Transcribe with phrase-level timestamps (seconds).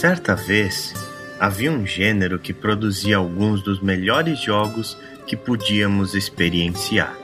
[0.00, 0.94] Certa vez,
[1.38, 4.96] havia um gênero que produzia alguns dos melhores jogos
[5.26, 7.14] que podíamos experienciar.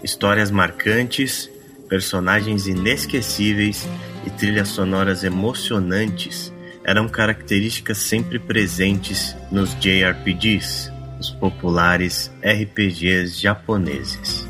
[0.00, 1.50] Histórias marcantes,
[1.88, 3.84] personagens inesquecíveis
[4.24, 6.52] e trilhas sonoras emocionantes
[6.84, 14.46] eram características sempre presentes nos JRPGs, os populares RPGs japoneses.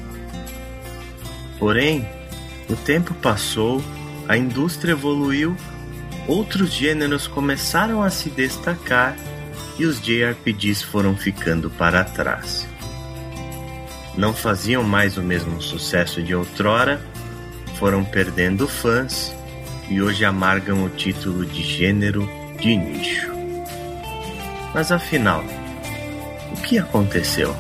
[1.59, 2.07] Porém,
[2.69, 3.83] o tempo passou,
[4.29, 5.57] a indústria evoluiu,
[6.27, 9.17] outros gêneros começaram a se destacar
[9.79, 12.67] e os JRPGs foram ficando para trás.
[14.17, 17.01] Não faziam mais o mesmo sucesso de outrora,
[17.79, 19.35] foram perdendo fãs
[19.89, 22.29] e hoje amargam o título de gênero
[22.61, 23.33] de nicho.
[24.73, 25.45] Mas afinal,
[26.53, 27.55] o que aconteceu?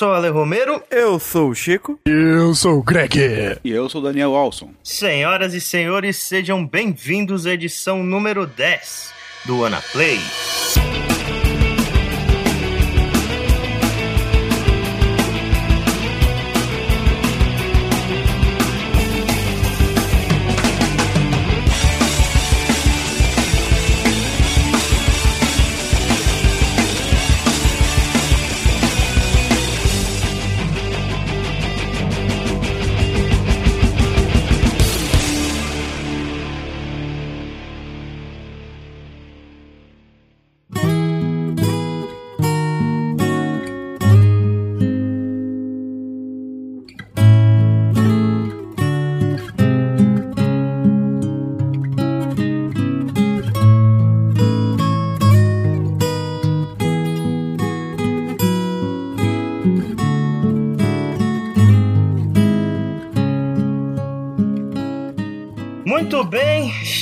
[0.00, 0.82] Sou o Ale Romero.
[0.90, 2.00] Eu sou o Chico.
[2.06, 3.58] Eu sou o Greg.
[3.62, 4.70] E eu sou o Daniel Alson.
[4.82, 9.12] Senhoras e senhores, sejam bem-vindos à edição número 10
[9.44, 10.18] do Ana Play.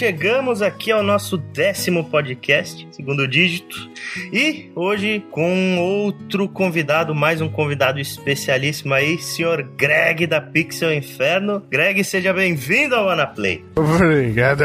[0.08, 3.90] Chegamos aqui ao nosso décimo podcast, segundo dígito,
[4.32, 11.62] e hoje com outro convidado, mais um convidado especialíssimo aí, senhor Greg da Pixel Inferno.
[11.70, 13.64] Greg, seja bem-vindo ao Anaplay.
[13.76, 14.64] Obrigado.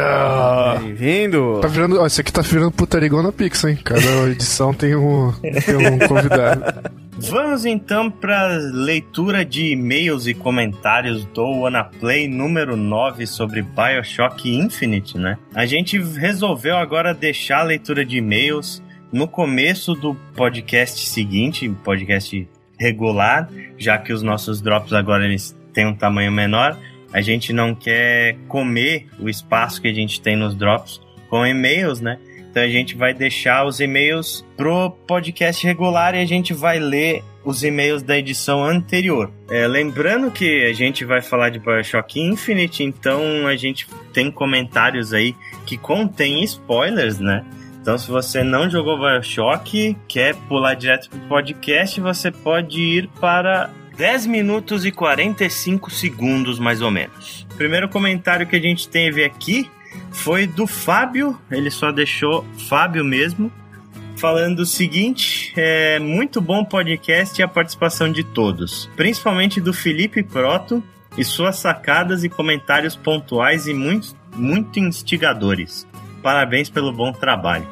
[0.81, 1.59] Bem-vindo.
[1.61, 3.79] Tá virando, ó, isso aqui tá virando putaria igual na Pixel, hein?
[3.83, 6.91] Cada edição tem um, tem um convidado.
[7.15, 15.17] Vamos então para leitura de e-mails e comentários do WannaPlay número 9 sobre Bioshock Infinite,
[15.17, 15.37] né?
[15.53, 18.81] A gente resolveu agora deixar a leitura de e-mails
[19.13, 23.47] no começo do podcast seguinte, podcast regular,
[23.77, 26.75] já que os nossos drops agora eles têm um tamanho menor.
[27.13, 32.01] A gente não quer comer o espaço que a gente tem nos drops com e-mails,
[32.01, 32.17] né?
[32.49, 37.23] Então a gente vai deixar os e-mails pro podcast regular e a gente vai ler
[37.45, 39.31] os e-mails da edição anterior.
[39.47, 45.13] É, lembrando que a gente vai falar de Bioshock Infinite, então a gente tem comentários
[45.13, 45.35] aí
[45.67, 47.45] que contém spoilers, né?
[47.83, 53.69] Então, se você não jogou Bioshock, quer pular direto pro podcast, você pode ir para
[53.97, 57.45] 10 minutos e 45 segundos, mais ou menos.
[57.51, 59.69] O primeiro comentário que a gente teve aqui
[60.11, 63.51] foi do Fábio, ele só deixou Fábio mesmo,
[64.15, 70.23] falando o seguinte: é muito bom podcast e a participação de todos, principalmente do Felipe
[70.23, 70.81] Proto
[71.17, 75.85] e suas sacadas e comentários pontuais e muito, muito instigadores.
[76.23, 77.67] Parabéns pelo bom trabalho.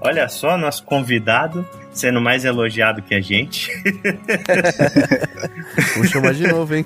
[0.00, 3.70] Olha só, nosso convidado sendo mais elogiado que a gente.
[5.94, 6.84] Vou chamar de novo, hein?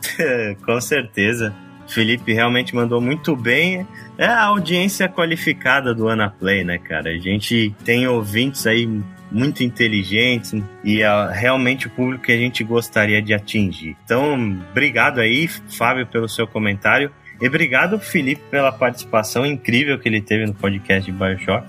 [0.64, 1.54] Com certeza.
[1.86, 3.86] Felipe realmente mandou muito bem.
[4.16, 7.10] É a audiência qualificada do Anaplay, né, cara?
[7.10, 8.86] A gente tem ouvintes aí
[9.30, 13.96] muito inteligentes e é realmente o público que a gente gostaria de atingir.
[14.04, 14.34] Então,
[14.70, 17.10] obrigado aí, Fábio, pelo seu comentário.
[17.40, 21.66] E obrigado, Felipe, pela participação incrível que ele teve no podcast de Bioshock.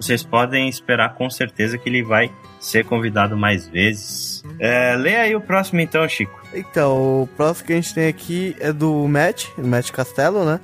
[0.00, 4.42] Vocês podem esperar com certeza que ele vai ser convidado mais vezes.
[4.58, 6.42] É, lê aí o próximo então, Chico.
[6.52, 10.60] Então, o próximo que a gente tem aqui é do Matt, Matt Castelo, né?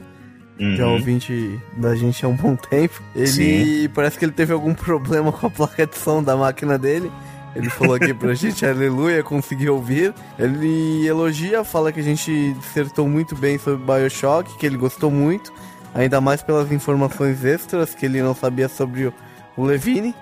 [0.58, 0.74] Uhum.
[0.74, 3.00] Que é ouvinte da gente há um bom tempo.
[3.14, 3.88] Ele Sim.
[3.94, 7.10] parece que ele teve algum problema com a placa de som da máquina dele.
[7.58, 10.14] Ele falou aqui pra gente, aleluia, conseguiu ouvir.
[10.38, 15.52] Ele elogia, fala que a gente dissertou muito bem sobre Bioshock, que ele gostou muito,
[15.92, 19.12] ainda mais pelas informações extras que ele não sabia sobre
[19.56, 20.14] o Levine.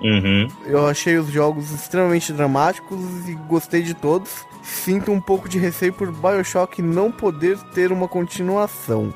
[0.00, 0.48] Uhum.
[0.64, 4.46] Eu achei os jogos extremamente dramáticos e gostei de todos.
[4.62, 9.12] Sinto um pouco de receio por Bioshock não poder ter uma continuação.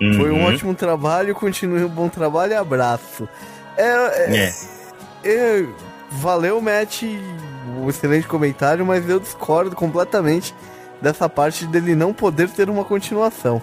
[0.00, 0.14] Uhum.
[0.14, 3.28] Foi um ótimo trabalho, continue um bom trabalho e abraço.
[3.76, 4.52] É, é,
[5.24, 5.28] é.
[5.28, 5.66] é
[6.10, 7.02] valeu, Matt,
[7.78, 10.54] um excelente comentário, mas eu discordo completamente
[11.00, 13.62] dessa parte dele não poder ter uma continuação.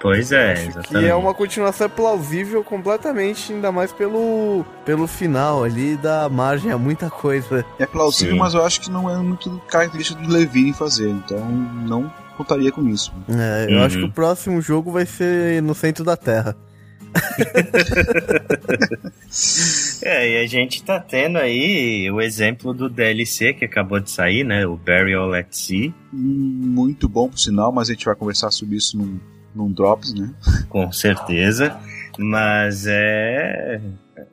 [0.00, 0.88] Pois é, exatamente.
[0.88, 6.78] Que é uma continuação plausível completamente, ainda mais pelo, pelo final ali, da margem a
[6.78, 7.64] muita coisa.
[7.78, 8.38] É plausível, Sim.
[8.38, 12.86] mas eu acho que não é muito característica do Levine fazer, então não contaria com
[12.86, 13.12] isso.
[13.28, 13.84] É, eu uhum.
[13.84, 16.56] acho que o próximo jogo vai ser no centro da Terra.
[20.02, 24.44] É, e a gente tá tendo aí o exemplo do DLC que acabou de sair,
[24.44, 24.66] né?
[24.66, 25.92] O Burial at Sea.
[26.12, 29.18] Muito bom, por sinal, mas a gente vai conversar sobre isso num,
[29.54, 30.32] num Drops, né?
[30.68, 31.78] Com certeza.
[32.18, 33.80] Mas é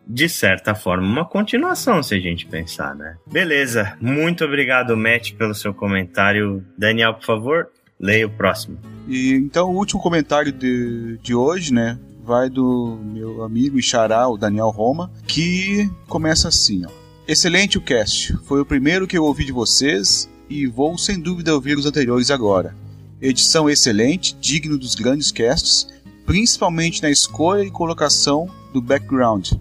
[0.08, 3.18] de certa forma, uma continuação, se a gente pensar, né?
[3.26, 6.64] Beleza, muito obrigado, Matt, pelo seu comentário.
[6.78, 7.70] Daniel, por favor,
[8.00, 8.78] leia o próximo.
[9.08, 11.98] E então, o último comentário de, de hoje, né?
[12.26, 16.90] Vai do meu amigo e xará, o Daniel Roma, que começa assim, ó.
[17.28, 18.36] Excelente o cast.
[18.46, 22.32] Foi o primeiro que eu ouvi de vocês e vou sem dúvida ouvir os anteriores
[22.32, 22.76] agora.
[23.22, 25.88] Edição excelente, digno dos grandes casts,
[26.26, 29.52] principalmente na escolha e colocação do background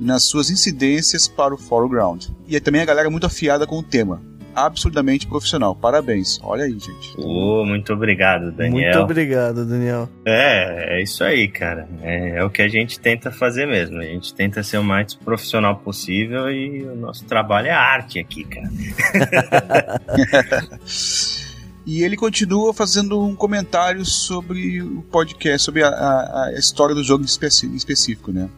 [0.00, 2.26] e nas suas incidências para o foreground.
[2.48, 4.20] E é também a galera muito afiada com o tema.
[4.64, 5.74] Absurdamente profissional.
[5.74, 6.38] Parabéns.
[6.42, 7.14] Olha aí, gente.
[7.16, 8.92] Oh, muito obrigado, Daniel.
[8.92, 10.08] Muito obrigado, Daniel.
[10.24, 11.88] É, é isso aí, cara.
[12.02, 13.98] É, é o que a gente tenta fazer mesmo.
[13.98, 18.44] A gente tenta ser o mais profissional possível e o nosso trabalho é arte aqui,
[18.44, 18.68] cara.
[21.90, 27.02] E ele continua fazendo um comentário sobre o podcast, sobre a, a, a história do
[27.02, 28.50] jogo em específico, né?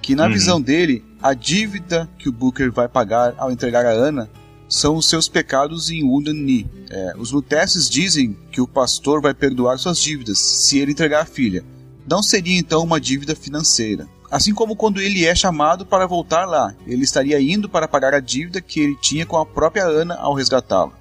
[0.00, 0.32] Que na uhum.
[0.32, 4.30] visão dele, a dívida que o Booker vai pagar ao entregar a Ana
[4.68, 6.66] são os seus pecados em Knee.
[6.90, 11.26] É, os Lutesses dizem que o pastor vai perdoar suas dívidas se ele entregar a
[11.26, 11.64] filha.
[12.08, 14.08] Não seria então uma dívida financeira.
[14.30, 18.20] Assim como quando ele é chamado para voltar lá, ele estaria indo para pagar a
[18.20, 20.92] dívida que ele tinha com a própria Ana ao resgatá-la.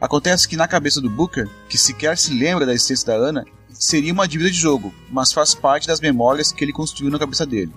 [0.00, 4.12] Acontece que na cabeça do Booker, que sequer se lembra da existência da Ana, seria
[4.12, 7.72] uma dívida de jogo, mas faz parte das memórias que ele construiu na cabeça dele.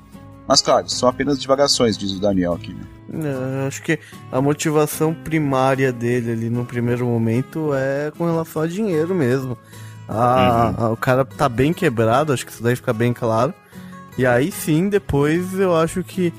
[0.47, 2.73] Mas claro, são apenas divagações, diz o Daniel aqui.
[2.73, 2.83] Né?
[3.07, 3.99] Não, acho que
[4.31, 9.57] a motivação primária dele ali no primeiro momento é com relação a dinheiro mesmo.
[10.07, 10.93] Ah, uhum.
[10.93, 13.53] o cara tá bem quebrado, acho que isso daí fica bem claro.
[14.17, 16.33] E aí sim, depois eu acho que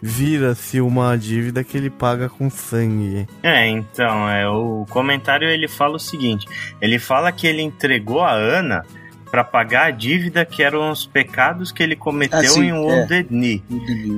[0.00, 3.26] vira-se uma dívida que ele paga com sangue.
[3.42, 6.46] É, então, é, o comentário ele fala o seguinte:
[6.80, 8.84] ele fala que ele entregou a Ana
[9.30, 13.34] para pagar a dívida que eram os pecados que ele cometeu ah, em Wounded é.
[13.34, 13.62] Knee.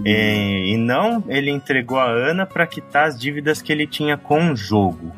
[0.04, 4.52] E, e não ele entregou a Ana para quitar as dívidas que ele tinha com
[4.52, 5.12] o jogo.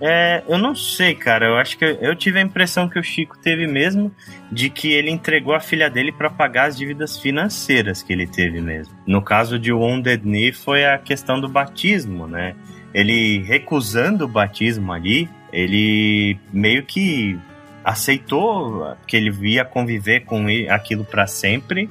[0.00, 1.46] É, eu não sei, cara.
[1.46, 4.12] Eu acho que eu, eu, tive a impressão que o Chico teve mesmo
[4.50, 8.60] de que ele entregou a filha dele para pagar as dívidas financeiras que ele teve
[8.60, 8.94] mesmo.
[9.06, 12.54] No caso de Wounded Knee foi a questão do batismo, né?
[12.92, 17.38] Ele recusando o batismo ali, ele meio que
[17.84, 21.90] aceitou que ele ia conviver com aquilo para sempre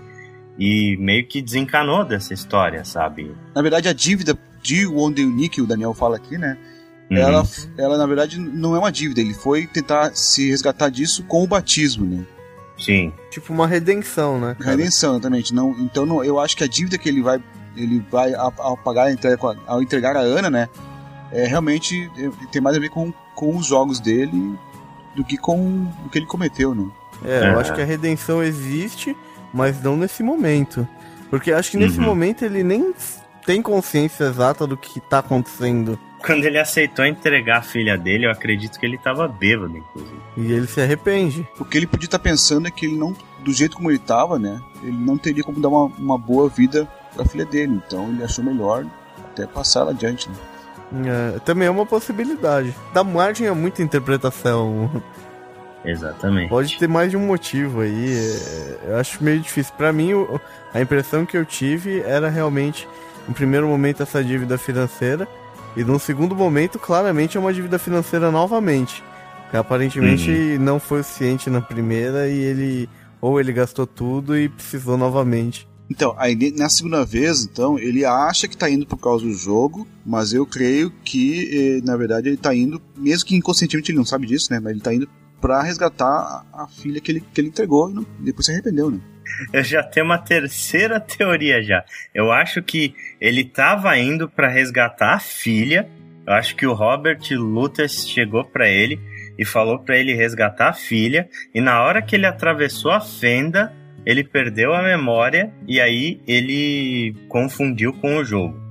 [0.57, 3.35] e meio que desencanou dessa história, sabe?
[3.55, 6.57] Na verdade, a dívida de Knee que o Daniel fala aqui, né?
[7.11, 7.17] Uhum.
[7.17, 7.43] Ela,
[7.77, 9.21] ela, na verdade, não é uma dívida.
[9.21, 12.25] Ele foi tentar se resgatar disso com o batismo, né?
[12.77, 13.13] Sim.
[13.29, 14.55] Tipo uma redenção, né?
[14.59, 14.71] Cara?
[14.71, 15.53] Redenção, exatamente.
[15.53, 17.41] Não, então, não, eu acho que a dívida que ele vai,
[17.75, 19.07] ele vai ao pagar
[19.67, 20.69] ao entregar a Ana, né?
[21.31, 24.57] É, realmente é, tem mais a ver com, com os jogos dele
[25.15, 26.87] do que com o que ele cometeu, né?
[27.23, 29.15] É, eu acho que a redenção existe,
[29.53, 30.87] mas não nesse momento.
[31.29, 32.05] Porque acho que nesse uhum.
[32.05, 32.93] momento ele nem
[33.45, 35.97] tem consciência exata do que tá acontecendo.
[36.25, 40.21] Quando ele aceitou entregar a filha dele, eu acredito que ele tava bêbado, inclusive.
[40.37, 41.45] E ele se arrepende.
[41.59, 43.99] O que ele podia estar tá pensando é que ele não, do jeito como ele
[43.99, 44.61] tava, né?
[44.81, 47.81] Ele não teria como dar uma, uma boa vida pra filha dele.
[47.85, 48.85] Então ele achou melhor
[49.31, 50.35] até passar ela adiante, né?
[51.05, 52.73] É, também é uma possibilidade.
[52.93, 54.89] Dá margem a muita interpretação.
[55.83, 56.49] Exatamente.
[56.49, 58.13] Pode ter mais de um motivo aí.
[58.15, 59.73] É, eu acho meio difícil.
[59.75, 60.11] Para mim,
[60.73, 62.87] a impressão que eu tive era realmente,
[63.27, 65.27] no primeiro momento, essa dívida financeira.
[65.75, 69.03] E no segundo momento, claramente é uma dívida financeira novamente.
[69.49, 70.59] Que aparentemente uhum.
[70.59, 72.89] não foi o suficiente na primeira e ele.
[73.19, 75.67] Ou ele gastou tudo e precisou novamente.
[75.93, 79.87] Então, aí na segunda vez, então, ele acha que tá indo por causa do jogo,
[80.03, 84.05] mas eu creio que, eh, na verdade, ele tá indo, mesmo que inconscientemente ele não
[84.05, 84.59] sabe disso, né?
[84.59, 85.07] Mas ele tá indo
[85.39, 88.99] para resgatar a, filha que ele, que ele entregou e depois se arrependeu, né?
[89.53, 91.85] eu já tenho uma terceira teoria já.
[92.11, 95.87] Eu acho que ele tava indo para resgatar a filha.
[96.25, 98.99] Eu acho que o Robert Lucas chegou para ele
[99.37, 101.29] e falou para ele resgatar a filha.
[101.53, 103.71] E na hora que ele atravessou a fenda,
[104.05, 108.63] ele perdeu a memória e aí ele confundiu com o jogo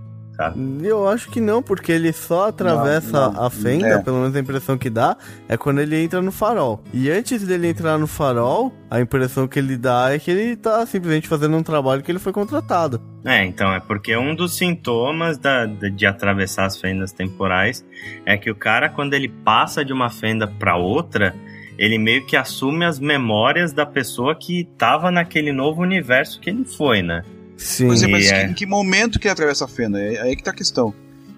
[0.43, 0.87] sabe?
[0.87, 3.99] Eu acho que não, porque ele só atravessa não, não, a fenda, é.
[3.99, 5.17] pelo menos a impressão que dá,
[5.49, 6.83] é quando ele entra no farol.
[6.93, 10.85] E antes dele entrar no farol, a impressão que ele dá é que ele tá
[10.87, 13.01] simplesmente fazendo um trabalho que ele foi contratado.
[13.25, 17.85] É, então, é porque um dos sintomas da, de, de atravessar as fendas temporais
[18.27, 21.35] é que o cara, quando ele passa de uma fenda para outra,
[21.83, 26.65] ele meio que assume as memórias da pessoa que tava naquele novo universo que ele
[26.65, 27.25] foi, né?
[27.57, 27.89] Sim.
[27.89, 28.47] Pois é, mas é.
[28.47, 30.01] em que momento que ele atravessa a fenda?
[30.01, 30.95] É, aí que tá a questão.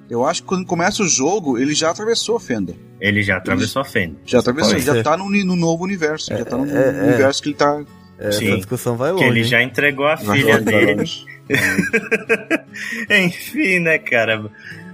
[0.09, 2.75] Eu acho que quando começa o jogo, ele já atravessou a fenda.
[3.01, 4.17] Ele já atravessou ele, a fenda.
[4.27, 5.03] Já atravessou, Pode já ser.
[5.03, 6.31] tá no, no, novo universo.
[6.31, 7.79] É, já tá no é, é, universo que ele tá.
[7.79, 7.87] Sim,
[8.19, 9.25] essa discussão vai longe.
[9.25, 11.05] Que ele já entregou a filha dele.
[13.25, 14.45] Enfim, né, cara?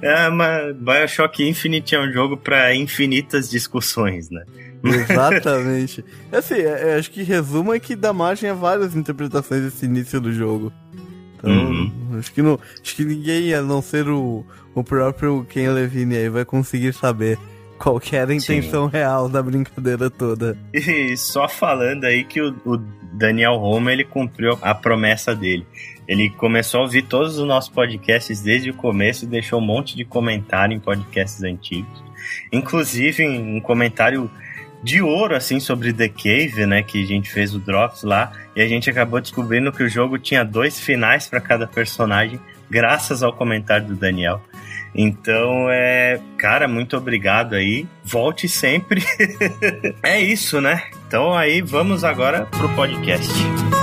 [0.01, 4.45] É, mas Bioshock Infinite é um jogo para infinitas discussões, né?
[5.11, 6.05] Exatamente.
[6.33, 10.33] assim, é, acho que resumo é que dá margem a várias interpretações desse início do
[10.33, 10.73] jogo.
[11.37, 12.19] Então, uhum.
[12.19, 14.45] acho, que não, acho que ninguém, a não ser o,
[14.75, 17.39] o próprio Ken Levine aí, vai conseguir saber
[17.79, 18.93] qual que era a intenção Sim.
[18.93, 20.57] real da brincadeira toda.
[20.73, 22.77] E só falando aí que o, o
[23.13, 25.67] Daniel Roma, ele cumpriu a promessa dele.
[26.07, 29.97] Ele começou a ouvir todos os nossos podcasts desde o começo e deixou um monte
[29.97, 32.03] de comentário em podcasts antigos.
[32.53, 34.31] Inclusive, um comentário
[34.83, 36.83] de ouro, assim, sobre The Cave, né?
[36.83, 38.33] Que a gente fez o Drops lá.
[38.55, 43.23] E a gente acabou descobrindo que o jogo tinha dois finais para cada personagem, graças
[43.23, 44.41] ao comentário do Daniel.
[44.95, 46.21] Então, é.
[46.37, 47.87] Cara, muito obrigado aí.
[48.03, 49.05] Volte sempre.
[50.03, 50.83] é isso, né?
[51.07, 53.33] Então, aí vamos agora pro podcast.
[53.33, 53.80] Bom,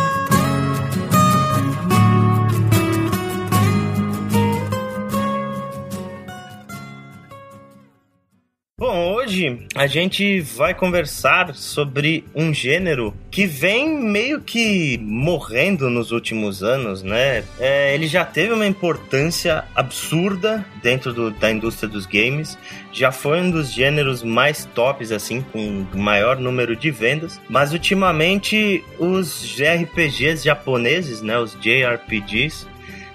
[9.27, 16.63] hoje a gente vai conversar sobre um gênero que vem meio que morrendo nos últimos
[16.63, 17.43] anos, né?
[17.59, 22.57] É, ele já teve uma importância absurda dentro do, da indústria dos games,
[22.93, 28.81] já foi um dos gêneros mais tops, assim, com maior número de vendas, mas ultimamente
[28.97, 32.65] os RPGs japoneses, né, os JRPGs,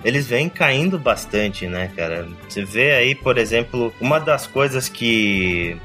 [0.05, 2.29] eles vêm caindo bastante, né, cara?
[2.47, 5.79] Você vê aí, por exemplo, uma das coisas que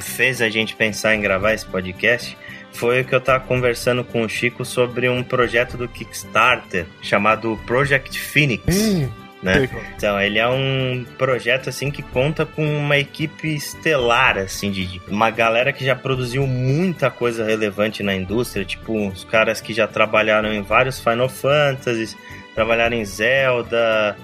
[0.00, 2.36] fez a gente pensar em gravar esse podcast
[2.76, 7.58] foi o que eu tava conversando com o Chico sobre um projeto do Kickstarter chamado
[7.66, 8.64] Project Phoenix.
[8.68, 9.08] Hum.
[9.42, 9.68] Né?
[9.96, 15.30] Então, ele é um projeto assim que conta com uma equipe estelar, assim, de uma
[15.30, 20.52] galera que já produziu muita coisa relevante na indústria, tipo os caras que já trabalharam
[20.52, 22.16] em vários Final Fantasies,
[22.54, 24.16] trabalharam em Zelda,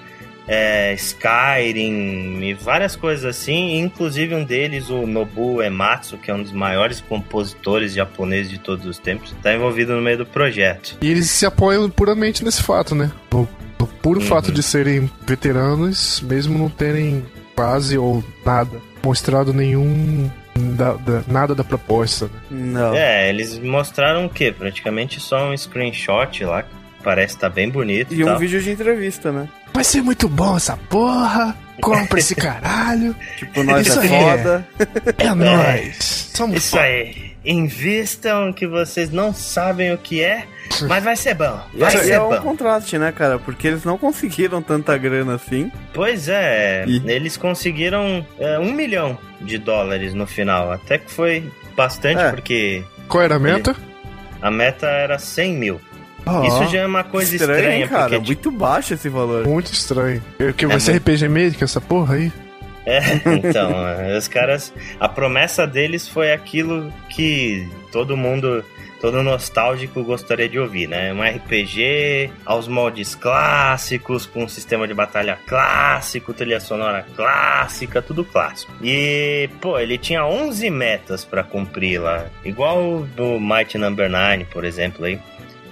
[0.46, 6.42] é, Skyrim e várias coisas assim, inclusive um deles, o Nobu Ematsu, que é um
[6.42, 10.98] dos maiores compositores japoneses de todos os tempos, está envolvido no meio do projeto.
[11.00, 13.10] E eles se apoiam puramente nesse fato, né?
[13.32, 14.26] No, no puro uhum.
[14.26, 20.30] fato de serem veteranos, mesmo não terem quase ou nada mostrado nenhum
[20.76, 22.26] da, da, nada da proposta.
[22.26, 22.72] Né?
[22.72, 22.94] Não.
[22.94, 24.54] É, eles mostraram o quê?
[24.56, 26.64] Praticamente só um screenshot lá
[27.02, 28.14] Parece estar tá bem bonito.
[28.14, 29.48] E, e um vídeo de entrevista, né?
[29.72, 31.56] Vai ser muito bom essa porra.
[31.80, 33.14] Compra esse caralho.
[33.36, 34.68] tipo, nós Isso é foda.
[35.18, 36.30] É, é nóis.
[36.34, 36.82] Somos Isso foda.
[36.82, 37.32] aí.
[37.44, 40.46] Invistam que vocês não sabem o que é,
[40.82, 41.60] mas vai ser bom.
[41.74, 42.34] Vai e ser é bom.
[42.34, 43.38] um contraste, né, cara?
[43.38, 45.70] Porque eles não conseguiram tanta grana assim.
[45.92, 47.02] Pois é, e...
[47.10, 50.70] eles conseguiram é, um milhão de dólares no final.
[50.70, 52.30] Até que foi bastante, é.
[52.30, 52.84] porque.
[53.08, 53.72] Qual era a meta?
[53.72, 53.92] Ele...
[54.40, 55.80] A meta era 100 mil.
[56.24, 58.02] Oh, Isso já é uma coisa estranho, estranha, cara.
[58.10, 58.50] Porque, muito tipo...
[58.52, 59.46] baixo esse valor.
[59.46, 60.22] Muito estranho.
[60.56, 61.10] Que vai é ser muito...
[61.10, 62.32] RPG Maker, essa porra aí.
[62.86, 63.72] É, então,
[64.16, 64.72] os caras.
[64.98, 68.64] A promessa deles foi aquilo que todo mundo,
[69.00, 71.12] todo nostálgico gostaria de ouvir, né?
[71.12, 78.24] Um RPG aos moldes clássicos, com um sistema de batalha clássico, trilha sonora clássica, tudo
[78.24, 78.72] clássico.
[78.82, 84.64] E, pô, ele tinha 11 metas para cumprir lá, igual do Might Number 9, por
[84.64, 85.18] exemplo, aí.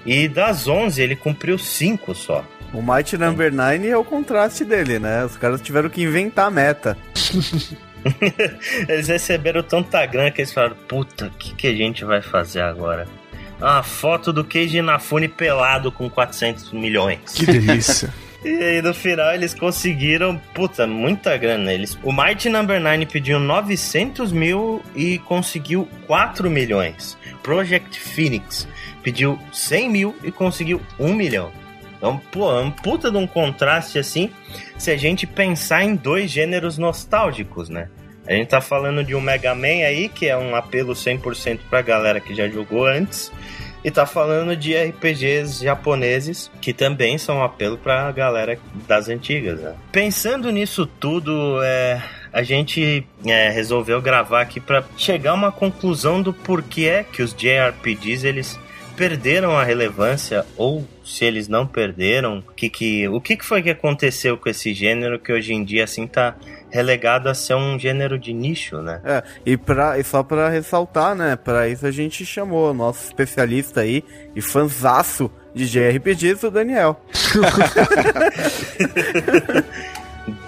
[0.05, 2.45] E das 11, ele cumpriu 5 só.
[2.73, 5.25] O Might Number 9 é o contraste dele, né?
[5.25, 6.97] Os caras tiveram que inventar a meta.
[8.89, 12.61] eles receberam tanta grana que eles falaram: Puta, o que, que a gente vai fazer
[12.61, 13.07] agora?
[13.61, 17.35] A foto do Keiji Inafune pelado com 400 milhões.
[17.35, 18.13] Que delícia.
[18.45, 21.73] E aí no final eles conseguiram, puta, muita grana.
[21.73, 27.19] Eles, o Mighty Number 9 pediu 900 mil e conseguiu 4 milhões.
[27.43, 28.67] Project Phoenix
[29.03, 31.51] pediu 100 mil e conseguiu 1 milhão.
[31.99, 34.31] Então, pô, é um puta de um contraste assim,
[34.79, 37.91] se a gente pensar em dois gêneros nostálgicos, né?
[38.27, 41.83] A gente tá falando de um Mega Man aí, que é um apelo 100% pra
[41.83, 43.31] galera que já jogou antes,
[43.85, 49.61] e tá falando de RPGs japoneses que também são um apelo pra galera das antigas.
[49.61, 49.75] Né?
[49.91, 56.23] Pensando nisso tudo, é, a gente é, resolveu gravar aqui para chegar a uma conclusão
[56.23, 58.59] do porquê é que os JRPGs eles
[58.97, 63.71] perderam a relevância ou se eles não perderam, que que, o que, que foi que
[63.71, 66.37] aconteceu com esse gênero que hoje em dia assim tá
[66.71, 69.01] relegado a ser um gênero de nicho, né?
[69.05, 73.05] É, e, pra, e só para ressaltar, né, para isso a gente chamou o nosso
[73.07, 77.01] especialista aí e fanzaço de JRPGs, o Daniel.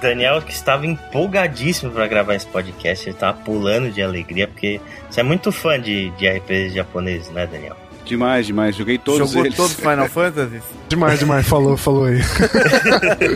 [0.00, 5.20] Daniel que estava empolgadíssimo para gravar esse podcast, ele tava pulando de alegria, porque você
[5.20, 7.76] é muito fã de, de RPGs japoneses, né, Daniel?
[8.04, 8.76] Demais, demais.
[8.76, 9.56] Joguei todos Jogou eles.
[9.56, 10.60] todos Final Fantasy?
[10.88, 11.46] Demais, demais.
[11.46, 12.20] Falou, falou aí.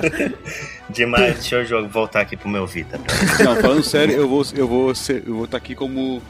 [0.90, 1.34] demais.
[1.34, 3.00] Deixa eu voltar aqui pro meu Vita.
[3.42, 6.22] Não, falando sério, eu vou eu vou ser, eu vou estar tá aqui como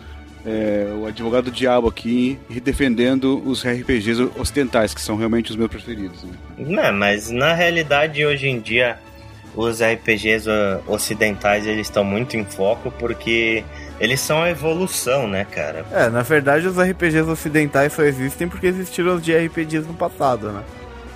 [0.47, 5.69] é, o advogado do diabo aqui defendendo os RPGs ocidentais, que são realmente os meus
[5.69, 6.23] preferidos.
[6.23, 6.33] Né?
[6.59, 8.99] Não, mas na realidade hoje em dia
[9.57, 10.49] os RPGs
[10.87, 13.65] ocidentais eles estão muito em foco porque
[13.99, 15.85] eles são a evolução, né, cara?
[15.93, 20.53] É, na verdade os RPGs ocidentais só existem porque existiram os de RPGs no passado,
[20.53, 20.63] né?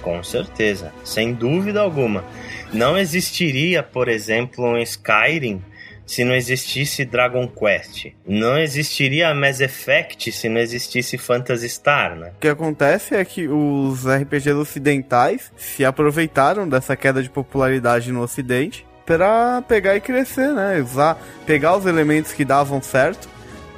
[0.02, 2.24] Com certeza, sem dúvida alguma.
[2.72, 5.62] Não existiria, por exemplo, um Skyrim
[6.10, 8.06] se não existisse Dragon Quest.
[8.26, 12.32] Não existiria Mass Effect se não existisse Phantasy Star, né?
[12.36, 18.22] O que acontece é que os RPGs ocidentais se aproveitaram dessa queda de popularidade no
[18.22, 20.80] ocidente para pegar e crescer, né?
[20.80, 23.28] Usar, pegar os elementos que davam certo,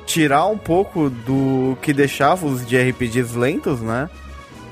[0.07, 4.11] tirar um pouco do que deixava os de RPGs lentos, né?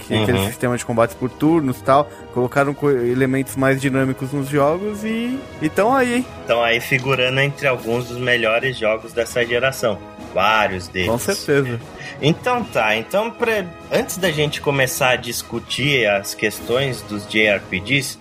[0.00, 0.22] Que uhum.
[0.22, 5.38] aquele sistema de combate por turnos e tal, colocaram elementos mais dinâmicos nos jogos e
[5.62, 6.26] estão aí.
[6.40, 9.98] Estão aí figurando entre alguns dos melhores jogos dessa geração.
[10.34, 11.10] Vários deles.
[11.10, 11.80] Com certeza.
[12.22, 18.18] Então tá, então pra, antes da gente começar a discutir as questões dos JRPGs,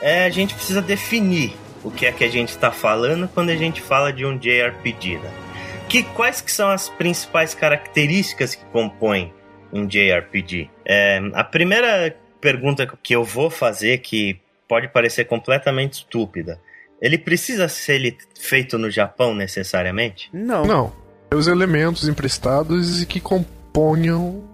[0.00, 3.56] é, a gente precisa definir o que é que a gente está falando quando a
[3.56, 5.30] gente fala de um JRPG, né?
[5.88, 9.32] Que, quais que são as principais características que compõem
[9.72, 10.70] um JRPG?
[10.84, 16.58] É, a primeira pergunta que eu vou fazer, que pode parecer completamente estúpida,
[17.00, 20.30] ele precisa ser feito no Japão necessariamente?
[20.32, 20.64] Não.
[20.64, 20.92] Não.
[21.30, 24.44] É os elementos emprestados e que componham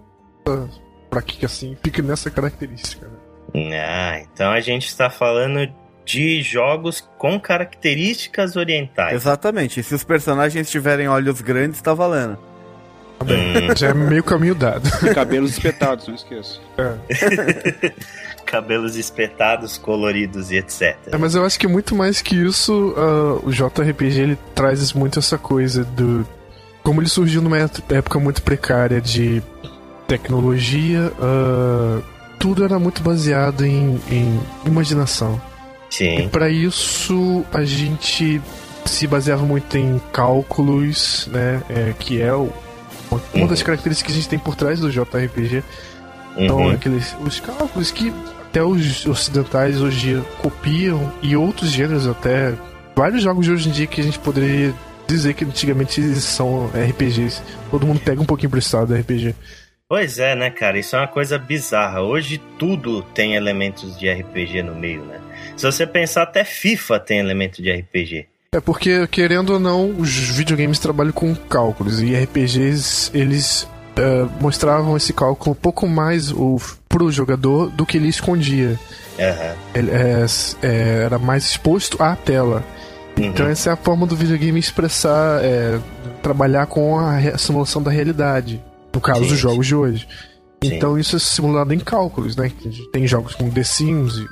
[1.09, 3.07] para que assim fique nessa característica.
[3.53, 3.79] Né?
[3.79, 5.71] Ah, então a gente está falando
[6.09, 9.13] de jogos com características orientais.
[9.13, 9.79] Exatamente.
[9.79, 12.35] E se os personagens tiverem olhos grandes, tá valendo.
[13.21, 13.75] Hum.
[13.77, 14.89] Já é meio caminho dado.
[15.05, 16.59] E cabelos espetados, não esqueça.
[16.79, 17.93] É.
[18.43, 20.97] cabelos espetados, coloridos e etc.
[21.11, 25.19] É, mas eu acho que muito mais que isso, uh, o JRPG ele traz muito
[25.19, 26.25] essa coisa do.
[26.81, 29.43] Como ele surgiu numa época muito precária de
[30.07, 32.01] tecnologia, uh,
[32.39, 35.39] tudo era muito baseado em, em imaginação.
[35.89, 36.19] Sim.
[36.19, 38.41] E para isso a gente
[38.85, 41.61] se baseava muito em cálculos, né?
[41.69, 42.49] É, que é o,
[43.09, 43.47] uma, uhum.
[43.47, 45.63] das características que a gente tem por trás do JRPG.
[46.37, 46.71] Então, uhum.
[46.71, 48.13] aqueles os cálculos que
[48.49, 52.53] até os ocidentais hoje copiam e outros gêneros até
[52.95, 54.73] vários jogos de hoje em dia que a gente poderia
[55.07, 57.41] dizer que antigamente são RPGs.
[57.71, 59.35] Todo mundo pega um pouquinho emprestado do RPG.
[59.89, 60.77] Pois é, né, cara?
[60.77, 61.99] Isso é uma coisa bizarra.
[61.99, 65.19] Hoje tudo tem elementos de RPG no meio, né?
[65.57, 68.27] Se você pensar, até FIFA tem elemento de RPG.
[68.51, 74.95] É porque, querendo ou não, os videogames trabalham com cálculos e RPGs, eles uh, mostravam
[74.95, 78.79] esse cálculo um pouco mais o, pro jogador do que ele escondia.
[79.17, 79.55] Uhum.
[79.73, 80.25] Ele, é,
[80.61, 82.63] é, era mais exposto à tela.
[83.17, 83.25] Uhum.
[83.25, 85.79] Então essa é a forma do videogame expressar, é,
[86.21, 88.61] trabalhar com a simulação da realidade.
[88.93, 89.69] No caso sim, dos jogos sim.
[89.69, 90.07] de hoje.
[90.63, 90.75] Sim.
[90.75, 92.51] Então isso é simulado em cálculos, né?
[92.91, 94.27] Tem jogos como The Sims e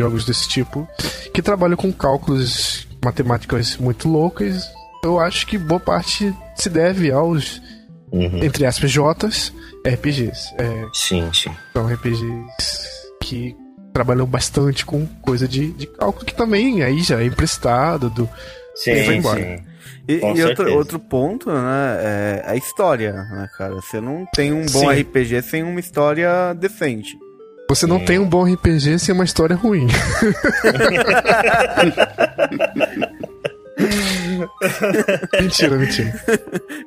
[0.00, 0.88] jogos desse tipo
[1.32, 4.64] que trabalham com cálculos matemáticas muito loucas.
[5.02, 7.60] Eu acho que boa parte se deve aos,
[8.12, 8.42] uhum.
[8.42, 9.52] entre aspas, Jotas,
[9.86, 10.54] RPGs.
[10.58, 11.50] É, sim, sim.
[11.72, 12.88] São RPGs
[13.22, 13.56] que
[13.92, 18.28] trabalham bastante com coisa de, de cálculo que também aí já é emprestado do.
[18.74, 19.73] Sim, sim.
[20.08, 23.74] E, e outro, outro ponto, né, é a história, né, cara?
[23.74, 25.00] Você não tem um bom Sim.
[25.00, 27.16] RPG sem uma história decente.
[27.68, 29.86] Você não tem um bom RPG sem uma história ruim.
[35.40, 36.12] mentira, mentira.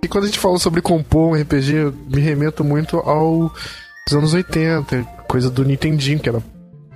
[0.04, 3.52] E quando a gente fala sobre compor um RPG, eu me remeto muito aos
[4.12, 6.42] anos 80, coisa do Nintendinho, que era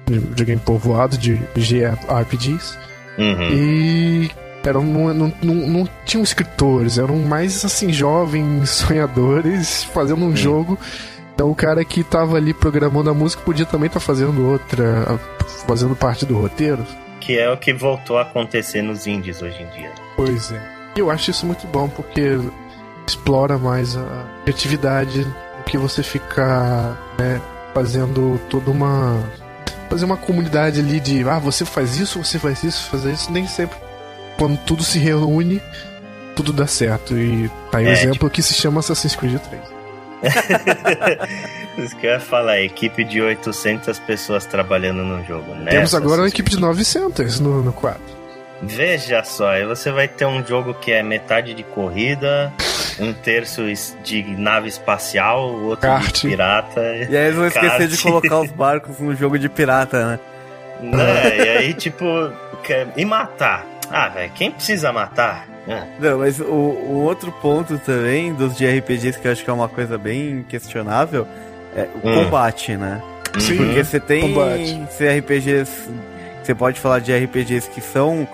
[0.08, 2.78] videogame povoado de JRPGs.
[3.18, 3.50] Uhum.
[3.52, 4.32] E
[4.64, 10.78] eram, não, não, não, não, tinham escritores, eram mais assim, jovens sonhadores fazendo um jogo.
[11.34, 15.20] Então o cara que tava ali programando a música podia também estar tá fazendo outra,
[15.68, 16.86] fazendo parte do roteiro.
[17.20, 19.92] Que é o que voltou a acontecer nos indies hoje em dia.
[20.16, 20.62] Pois é.
[20.96, 22.38] Eu acho isso muito bom porque
[23.08, 27.42] explora mais a criatividade do que você ficar né,
[27.74, 29.18] fazendo toda uma
[29.90, 33.46] fazer uma comunidade ali de ah, você faz isso, você faz isso, fazer isso, nem
[33.48, 33.78] sempre
[34.42, 35.62] quando tudo se reúne,
[36.36, 37.16] tudo dá certo.
[37.16, 38.30] E tá aí um é, exemplo tipo...
[38.32, 39.62] que se chama Assassin's Creed 3.
[41.78, 45.70] Isso que eu ia falar, equipe de 800 pessoas trabalhando no jogo, né?
[45.70, 48.02] Temos agora uma equipe de 900 no, no 4.
[48.64, 52.52] Veja só, aí você vai ter um jogo que é metade de corrida,
[53.00, 53.62] um terço
[54.04, 56.16] de nave espacial, o outro Kart.
[56.16, 56.82] de pirata.
[56.82, 57.64] E aí eles vão kart.
[57.64, 60.20] esquecer de colocar os barcos no jogo de pirata, né?
[60.82, 61.38] né?
[61.38, 62.06] E aí, tipo,
[62.98, 63.71] e matar?
[63.92, 65.48] Ah, velho, quem precisa matar?
[65.68, 65.84] É.
[66.00, 69.54] Não, mas o, o, outro ponto também dos de RPGs que eu acho que é
[69.54, 71.28] uma coisa bem questionável
[71.76, 72.24] é o hum.
[72.24, 73.02] combate, né?
[73.40, 73.58] Sim.
[73.58, 74.34] Porque você tem
[75.20, 75.90] RPGs.
[76.44, 78.28] Você pode falar de RPGs que são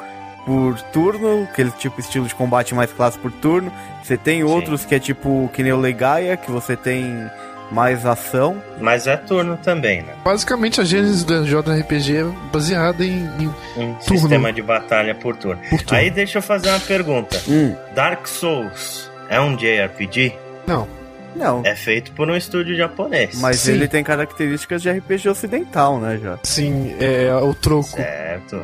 [0.46, 3.72] por turno, aquele tipo estilo de combate mais clássico por turno.
[4.02, 4.88] Você tem outros Sim.
[4.88, 7.30] que é tipo que nem o Legaia, que você tem
[7.72, 8.62] mais ação.
[8.80, 10.14] Mas é turno também, né?
[10.24, 14.20] Basicamente a gênese do JRPG é baseada em, em um turno.
[14.20, 15.62] sistema de batalha por turno.
[15.70, 15.98] por turno.
[15.98, 17.42] Aí deixa eu fazer uma pergunta.
[17.48, 17.76] Hum.
[17.94, 20.34] Dark Souls é um JRPG?
[20.66, 20.88] Não.
[21.36, 21.62] Não.
[21.64, 23.40] É feito por um estúdio japonês.
[23.40, 23.74] Mas Sim.
[23.74, 26.40] ele tem características de RPG ocidental, né, já?
[26.42, 27.90] Sim, é o troco.
[27.90, 28.60] Certo.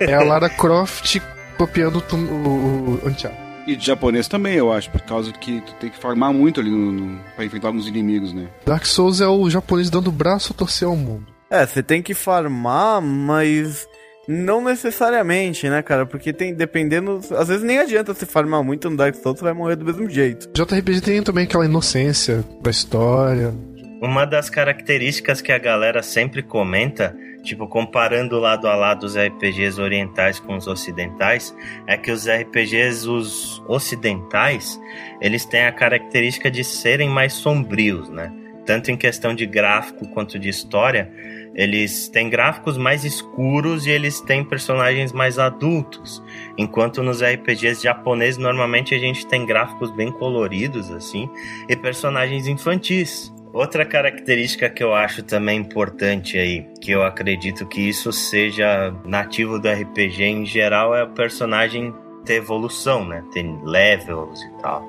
[0.00, 1.20] é a Lara Croft
[1.58, 3.45] copiando o, o, o Uncharted.
[3.66, 6.70] E de japonês também, eu acho, por causa que tu tem que farmar muito ali
[6.70, 8.46] no, no, pra enfrentar alguns inimigos, né?
[8.64, 11.26] Dark Souls é o japonês dando o braço a torcer ao mundo.
[11.50, 13.86] É, você tem que farmar, mas
[14.28, 16.04] não necessariamente, né, cara?
[16.06, 17.20] Porque tem, dependendo.
[17.36, 20.08] Às vezes nem adianta você farmar muito no Dark Souls, você vai morrer do mesmo
[20.08, 20.48] jeito.
[20.52, 23.54] JRPG tem também aquela inocência da história.
[24.00, 29.80] Uma das características que a galera sempre comenta tipo, comparando lado a lado os RPGs
[29.80, 31.54] orientais com os ocidentais,
[31.86, 34.80] é que os RPGs, os ocidentais,
[35.20, 38.32] eles têm a característica de serem mais sombrios, né?
[38.64, 41.08] Tanto em questão de gráfico quanto de história,
[41.54, 46.22] eles têm gráficos mais escuros e eles têm personagens mais adultos.
[46.58, 51.30] Enquanto nos RPGs japoneses, normalmente a gente tem gráficos bem coloridos, assim,
[51.68, 53.32] e personagens infantis.
[53.56, 59.58] Outra característica que eu acho também importante aí, que eu acredito que isso seja nativo
[59.58, 61.94] do RPG em geral, é o personagem
[62.26, 63.24] ter evolução, né?
[63.32, 64.86] Ter levels e tal.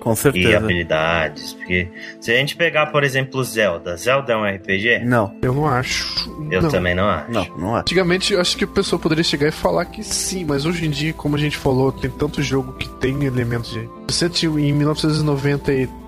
[0.00, 0.48] Com certeza.
[0.48, 1.52] E habilidades.
[1.52, 1.88] Porque
[2.20, 3.96] se a gente pegar, por exemplo, Zelda.
[3.96, 5.04] Zelda é um RPG?
[5.04, 5.32] Não.
[5.40, 6.28] Eu não acho.
[6.50, 6.70] Eu não.
[6.70, 7.30] também não acho.
[7.30, 7.82] Não, não acho.
[7.82, 10.90] Antigamente, eu acho que o pessoal poderia chegar e falar que sim, mas hoje em
[10.90, 13.88] dia, como a gente falou, tem tanto jogo que tem elementos de.
[14.08, 16.07] Você tinha em 1990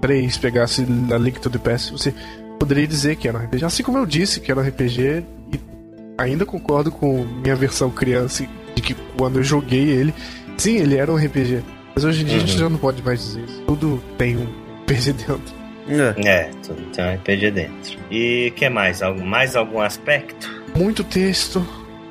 [0.00, 2.14] 3 pegasse a Link to the Past, você
[2.58, 3.64] poderia dizer que era um RPG.
[3.64, 5.60] Assim como eu disse que era um RPG, e
[6.18, 10.14] ainda concordo com minha versão criança, de que quando eu joguei ele,
[10.56, 11.62] sim, ele era um RPG.
[11.94, 12.42] Mas hoje em dia uhum.
[12.42, 12.60] a gente uhum.
[12.60, 13.62] já não pode mais dizer isso.
[13.66, 14.46] Tudo tem um
[14.82, 15.60] RPG dentro.
[15.88, 16.28] É.
[16.28, 17.98] é, tudo tem um RPG dentro.
[18.10, 19.02] E que mais?
[19.02, 20.48] Algum, mais algum aspecto?
[20.76, 21.66] Muito texto.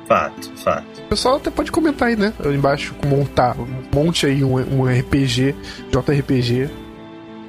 [0.06, 1.00] Fato, fato.
[1.02, 2.32] O pessoal até pode comentar aí, né?
[2.44, 3.56] Embaixo, montar.
[3.94, 5.54] Monte aí um, um RPG,
[5.92, 6.68] JRPG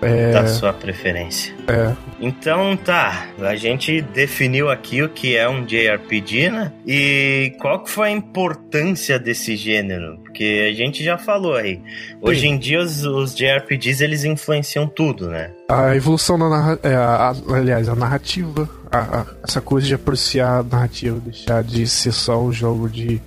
[0.02, 0.32] é...
[0.32, 1.54] Da sua preferência.
[1.68, 1.96] É.
[2.20, 6.72] Então tá, a gente definiu aqui o que é um JRPG, né?
[6.86, 10.18] E qual que foi a importância desse gênero?
[10.24, 11.82] Porque a gente já falou aí.
[12.22, 12.48] Hoje Sim.
[12.50, 15.52] em dia os, os, JRPGs eles influenciam tudo, né?
[15.70, 20.64] A evolução da narrativa, é, aliás, a narrativa, a, a, essa coisa de apreciar a
[20.64, 23.22] narrativa, deixar de ser só um jogo de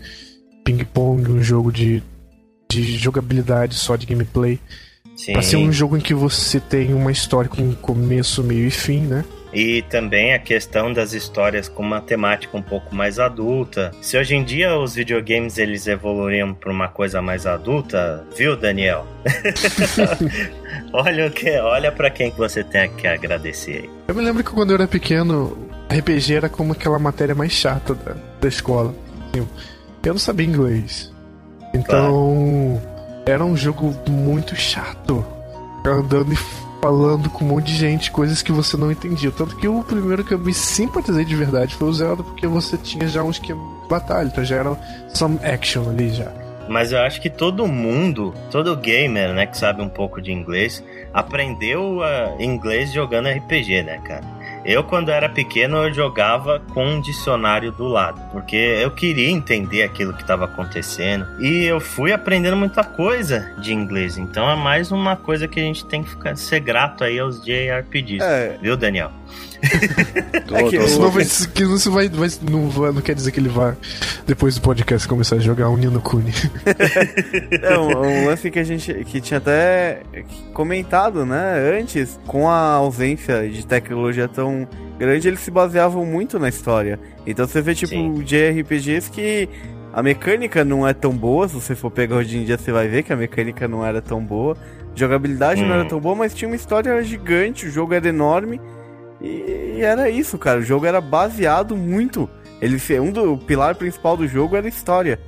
[0.64, 2.02] ping-pong, um jogo de,
[2.70, 4.58] de jogabilidade só de gameplay.
[5.32, 9.00] Pra ser um jogo em que você tem uma história com começo, meio e fim,
[9.00, 9.24] né?
[9.52, 13.92] E também a questão das histórias com uma temática um pouco mais adulta.
[14.02, 19.06] Se hoje em dia os videogames eles evoluíram para uma coisa mais adulta, viu, Daniel?
[20.92, 23.90] olha o que, olha para quem que você tem que agradecer aí.
[24.08, 25.56] Eu me lembro que quando eu era pequeno,
[25.88, 28.92] RPG era como aquela matéria mais chata da, da escola.
[29.32, 29.46] Eu
[30.04, 31.12] não sabia inglês.
[31.72, 32.93] Então, claro
[33.26, 35.24] era um jogo muito chato.
[35.86, 36.36] Andando e
[36.80, 39.30] falando com um monte de gente, coisas que você não entendia.
[39.30, 42.76] Tanto que o primeiro que eu me simpatizei de verdade foi o Zelda, porque você
[42.76, 46.30] tinha já um esquema de batalha, então já era some action ali já.
[46.68, 50.82] Mas eu acho que todo mundo, todo gamer, né, que sabe um pouco de inglês,
[51.12, 54.24] aprendeu uh, inglês jogando RPG, né, cara?
[54.64, 59.82] Eu, quando era pequeno, eu jogava com um dicionário do lado, porque eu queria entender
[59.82, 61.26] aquilo que estava acontecendo.
[61.38, 64.16] E eu fui aprendendo muita coisa de inglês.
[64.16, 67.44] Então é mais uma coisa que a gente tem que ficar, ser grato aí aos
[67.44, 68.24] JRPGs.
[68.24, 68.58] É.
[68.60, 69.10] Viu, Daniel?
[69.64, 73.48] É que, senão vai, que não, vai, vai, não, vai, não quer dizer que ele
[73.48, 73.74] vai,
[74.26, 76.32] depois do podcast, começar a jogar um Nino Kuni.
[77.62, 80.02] é um, um, lance que a gente que tinha até
[80.52, 86.48] comentado, né, antes, com a ausência de tecnologia tão grande, eles se baseavam muito na
[86.48, 86.98] história.
[87.26, 88.22] Então você vê, tipo, Sim.
[88.22, 89.48] JRPGs que
[89.92, 92.88] a mecânica não é tão boa, se você for pegar hoje em dia, você vai
[92.88, 94.56] ver que a mecânica não era tão boa.
[94.94, 95.66] Jogabilidade hum.
[95.66, 95.88] não era hum.
[95.88, 98.60] tão boa, mas tinha uma história gigante, o jogo era enorme
[99.24, 100.60] e, era isso, cara.
[100.60, 102.28] O jogo era baseado muito.
[102.60, 105.18] Ele um do o pilar principal do jogo era história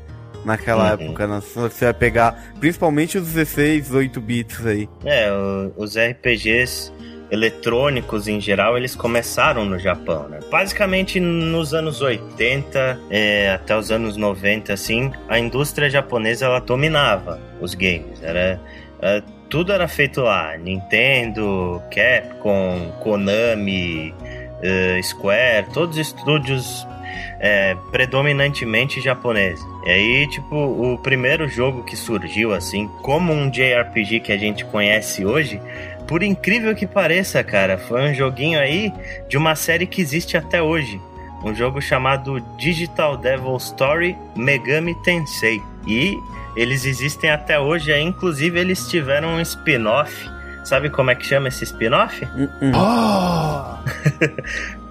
[0.45, 1.07] naquela uhum.
[1.07, 1.27] época.
[1.27, 1.43] Né?
[1.55, 4.89] Você vai pegar principalmente os 16, 8 bits aí.
[5.05, 5.29] É,
[5.77, 6.93] os RPGs
[7.31, 10.39] eletrônicos em geral, eles começaram no Japão, né?
[10.51, 17.41] Basicamente nos anos 80 é, até os anos 90, assim, a indústria japonesa ela dominava
[17.61, 18.23] os games.
[18.23, 18.61] Era,
[19.01, 20.57] era tudo era feito lá.
[20.57, 26.87] Nintendo, Capcom, Konami, uh, Square, todos os estúdios
[27.41, 29.65] é, predominantemente japoneses.
[29.85, 34.65] E aí, tipo, o primeiro jogo que surgiu assim, como um JRPG que a gente
[34.65, 35.61] conhece hoje,
[36.07, 38.93] por incrível que pareça, cara, foi um joguinho aí
[39.29, 41.01] de uma série que existe até hoje.
[41.45, 45.61] Um jogo chamado Digital Devil Story Megami Tensei.
[45.87, 46.17] E
[46.57, 50.29] eles existem até hoje, inclusive eles tiveram um spin-off.
[50.65, 52.25] Sabe como é que chama esse spin-off?
[52.25, 52.73] Uh -uh.
[52.75, 53.77] Oh!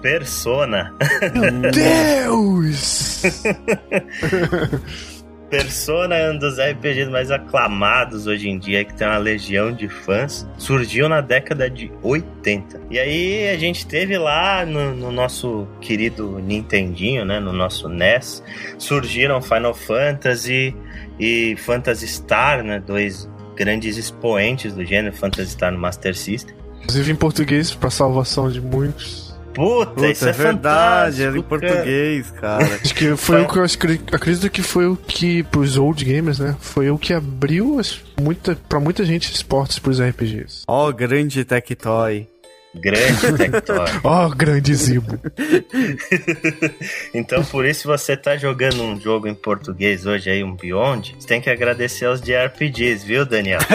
[0.00, 0.94] Persona.
[1.34, 3.22] Meu Deus!
[5.50, 9.88] Persona é um dos RPGs mais aclamados hoje em dia, que tem uma legião de
[9.88, 10.46] fãs.
[10.58, 12.80] Surgiu na década de 80.
[12.90, 17.38] E aí a gente teve lá no, no nosso querido Nintendinho, né?
[17.38, 18.42] No nosso NES.
[18.76, 20.74] Surgiram Final Fantasy
[21.18, 22.80] e Phantasy Star, né?
[22.80, 26.54] Dois grandes expoentes do gênero, Phantasy Star no Master System.
[26.82, 29.26] Inclusive em português, para salvação de muitos.
[29.56, 32.74] Puta, Puta isso é, é verdade, era em português, cara.
[32.74, 33.64] Acho que foi o que eu
[34.12, 36.54] acredito que foi o que, pros old gamers, né?
[36.60, 40.64] Foi o que abriu as, muita, pra muita gente esportes pros RPGs.
[40.68, 42.28] Ó, oh, grande Tectoy.
[42.74, 43.86] Grande Tectoy.
[44.04, 45.18] Ó, oh, grande Zibo.
[47.14, 51.26] então, por isso, você tá jogando um jogo em português hoje aí, um Beyond, você
[51.26, 53.60] tem que agradecer aos JRPGs, viu, Daniel?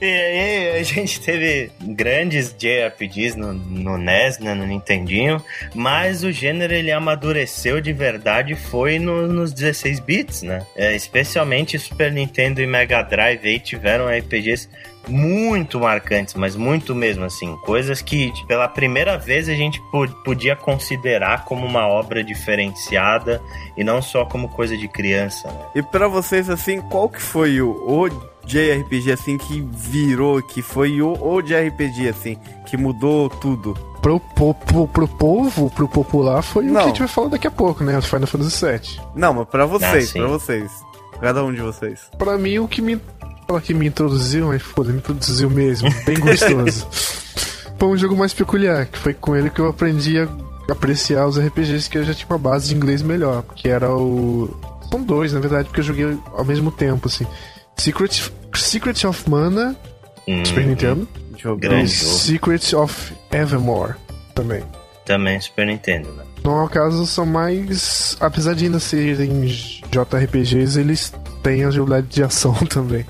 [0.00, 5.42] E aí a gente teve grandes JRPGs no, no NES, né, no Nintendinho,
[5.74, 10.66] mas o gênero ele amadureceu de verdade foi no, nos 16 bits, né?
[10.74, 14.68] É, especialmente Super Nintendo e Mega Drive aí tiveram RPGs
[15.08, 19.82] muito marcantes, mas muito mesmo assim, coisas que pela primeira vez a gente
[20.24, 23.42] podia considerar como uma obra diferenciada
[23.76, 25.48] e não só como coisa de criança.
[25.48, 25.64] Né?
[25.76, 28.08] E para vocês assim, qual que foi o, o
[28.44, 33.74] JRPG assim que virou, que foi o, o JRPG assim, que mudou tudo?
[34.00, 36.72] Pro, pro, pro, pro povo, pro popular, foi Não.
[36.72, 38.00] o que a gente vai falar daqui a pouco, né?
[38.00, 39.00] Final Fantasy VII.
[39.14, 40.72] Não, mas pra vocês, ah, pra vocês.
[41.20, 42.10] Cada um de vocês.
[42.16, 42.98] Pra mim, o que me.
[43.50, 45.92] Fala que me introduziu, mas foda, me introduziu mesmo.
[46.06, 46.86] Bem gostoso.
[47.76, 50.28] foi um jogo mais peculiar, que foi com ele que eu aprendi a
[50.70, 53.42] apreciar os RPGs que eu já tinha uma base de inglês melhor.
[53.56, 54.56] Que era o.
[54.88, 57.26] São dois, na verdade, porque eu joguei ao mesmo tempo, assim.
[57.76, 59.74] Secret, Secret of Mana,
[60.28, 61.08] hum, Super Nintendo.
[61.58, 63.94] Grande e Secret of Evermore
[64.32, 64.62] também.
[65.04, 66.22] Também Super Nintendo, né?
[66.44, 68.16] No caso, são mais.
[68.20, 69.44] Apesar de ainda serem
[69.90, 73.04] JRPGs, eles têm a jogabilidade de ação também.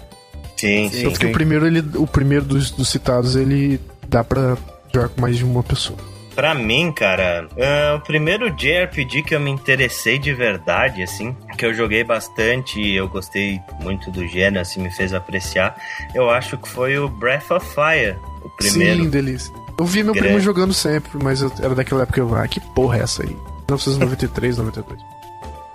[0.60, 1.04] Sim, sim.
[1.04, 4.58] Tanto que o primeiro, ele, o primeiro dos, dos citados, ele dá pra
[4.92, 5.98] jogar com mais de uma pessoa.
[6.34, 11.64] Pra mim, cara, uh, o primeiro JRPG que eu me interessei de verdade, assim, que
[11.64, 15.76] eu joguei bastante e eu gostei muito do gênero, assim, me fez apreciar,
[16.14, 19.04] eu acho que foi o Breath of Fire, o primeiro.
[19.04, 19.52] Sim, delícia.
[19.78, 22.98] Eu vi meu primo jogando sempre, mas eu, era daquela época eu, ah, que porra
[22.98, 23.30] é essa aí?
[23.30, 25.00] 1993, 92.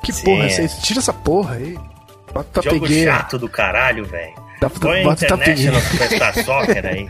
[0.04, 0.69] Que Sim, porra é essa aí?
[0.82, 1.78] Tira essa porra aí.
[2.32, 3.13] Bota Jogo pegueira.
[3.13, 4.44] chato do caralho, velho.
[4.69, 7.10] Tá, Põe bota International Superstar Soccer aí.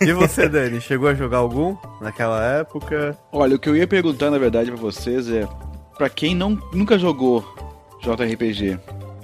[0.00, 3.16] E você, Dani, chegou a jogar algum naquela época?
[3.30, 5.46] Olha, o que eu ia perguntar, na verdade, pra vocês é...
[5.96, 7.44] Pra quem não, nunca jogou
[8.02, 8.78] JRPG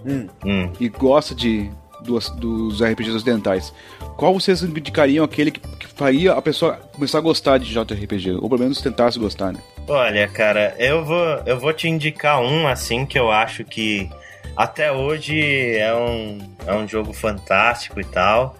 [0.04, 0.28] hum.
[0.44, 0.72] hum.
[0.78, 1.70] e gosta de,
[2.02, 3.72] dos, dos RPGs ocidentais,
[4.16, 8.32] qual vocês indicariam aquele que, que faria a pessoa começar a gostar de JRPG?
[8.32, 9.60] Ou pelo menos tentar se gostar, né?
[9.88, 14.10] Olha, cara, eu vou, eu vou te indicar um assim que eu acho que
[14.56, 18.56] até hoje é um, é um jogo fantástico e tal.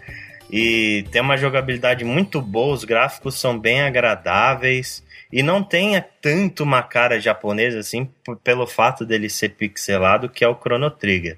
[0.51, 5.05] E tem uma jogabilidade muito boa, os gráficos são bem agradáveis.
[5.33, 8.09] E não tem tanto uma cara japonesa assim,
[8.44, 11.37] pelo fato dele ser pixelado, que é o Chrono Trigger.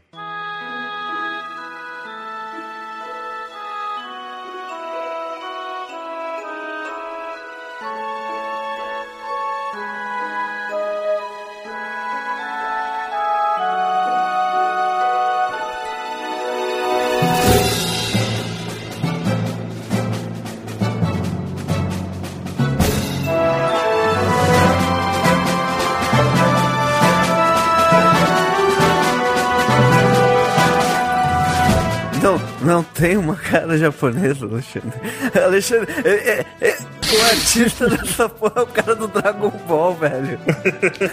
[33.51, 35.01] Cara japonesa, Alexandre.
[35.45, 36.77] Alexandre, é, é, é,
[37.17, 40.39] o artista dessa porra é o cara do Dragon Ball, velho.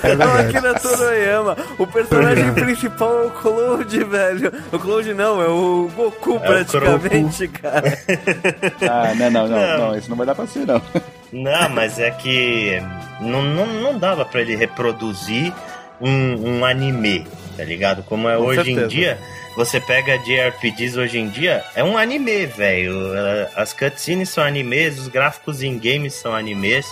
[0.04, 1.58] É, é o Akira Toroyama.
[1.78, 4.52] O personagem principal é o Cloud, velho.
[4.72, 7.98] O Cloud não, é o Goku é praticamente, o cara.
[8.90, 10.82] Ah, não, não, não, não, não, isso não vai dar pra ser, não.
[11.32, 12.82] Não, mas é que
[13.20, 15.54] não, não, não dava pra ele reproduzir
[16.00, 17.26] um, um anime,
[17.58, 18.04] tá ligado?
[18.04, 18.86] Como é Com hoje certeza.
[18.86, 19.18] em dia
[19.56, 22.94] você pega JRPGs hoje em dia, é um anime, velho.
[23.56, 26.86] As cutscenes são animes, os gráficos em games são animes.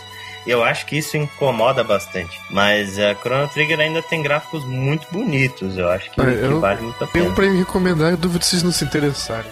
[0.46, 2.40] Eu acho que isso incomoda bastante.
[2.50, 5.78] Mas a Chrono Trigger ainda tem gráficos muito bonitos.
[5.78, 7.30] Eu acho que, é, que vale muito a pena.
[7.30, 9.52] Um pra me recomendar, eu duvido vocês não se interessarem.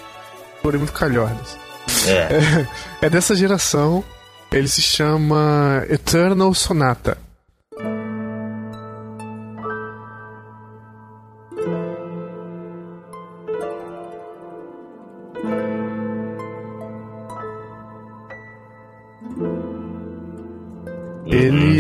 [0.62, 1.58] Forem muito calhordas.
[2.08, 2.12] É.
[2.12, 2.68] é.
[3.08, 4.04] É dessa geração.
[4.52, 7.18] Ele se chama Eternal Sonata.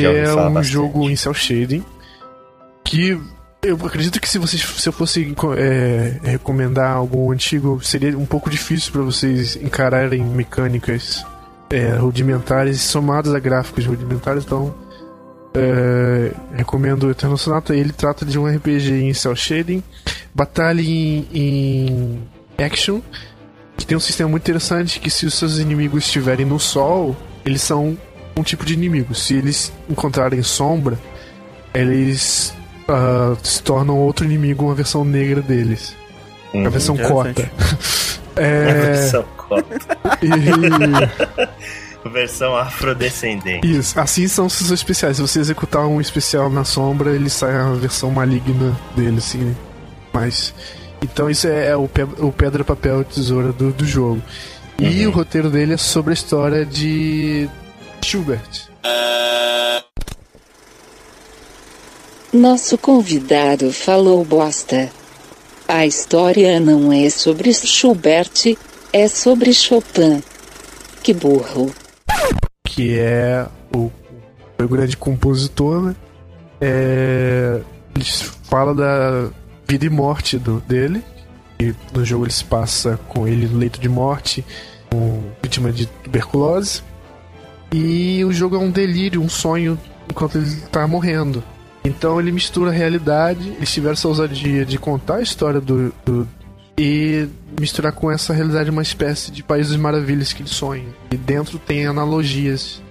[0.05, 0.67] É um bastante.
[0.67, 1.83] jogo em cel shading
[2.83, 3.19] que
[3.63, 8.49] eu acredito que se vocês se eu fosse é, recomendar algum antigo seria um pouco
[8.49, 11.23] difícil para vocês encararem mecânicas
[11.69, 14.73] é, rudimentares somadas a gráficos rudimentares então
[15.53, 19.83] é, recomendo o Eternal Sonata ele trata de um RPG em cel shading
[20.33, 22.19] batalha em, em
[22.57, 22.99] action
[23.77, 27.61] que tem um sistema muito interessante que se os seus inimigos estiverem no sol eles
[27.61, 27.97] são
[28.35, 29.13] um tipo de inimigo.
[29.13, 30.97] Se eles encontrarem sombra,
[31.73, 32.53] eles
[32.89, 35.95] uh, se tornam outro inimigo, uma versão negra deles.
[36.53, 37.51] Uhum, a versão cota.
[38.35, 38.69] é...
[38.69, 39.79] A versão cota.
[40.21, 40.29] e...
[42.09, 43.69] versão afrodescendente.
[43.69, 45.17] Isso, assim são os especiais.
[45.17, 49.55] Se você executar um especial na sombra, ele sai a versão maligna dele, assim.
[50.13, 50.53] Mas.
[51.01, 54.21] Então isso é, é o, pe o pedra, papel, tesoura do, do jogo.
[54.77, 55.11] E uhum.
[55.11, 57.49] o roteiro dele é sobre a história de
[58.03, 58.69] Schubert.
[62.33, 64.89] Nosso convidado falou bosta.
[65.67, 68.57] A história não é sobre Schubert,
[68.93, 70.23] é sobre Chopin.
[71.03, 71.73] Que burro.
[72.65, 73.91] Que é o,
[74.59, 75.95] o grande compositor, né?
[76.59, 77.61] É,
[77.95, 78.05] ele
[78.43, 79.29] fala da
[79.67, 81.03] vida e morte do, dele.
[81.59, 84.43] E no jogo ele se passa com ele no leito de morte,
[84.89, 86.81] com vítima de tuberculose.
[87.73, 89.79] E o jogo é um delírio, um sonho
[90.09, 91.43] enquanto ele tá morrendo.
[91.83, 96.27] Então ele mistura a realidade, eles tiveram essa ousadia de contar a história do, do
[96.77, 97.27] e
[97.59, 100.87] misturar com essa realidade uma espécie de País das Maravilhas que ele sonha.
[101.11, 102.81] E dentro tem analogias.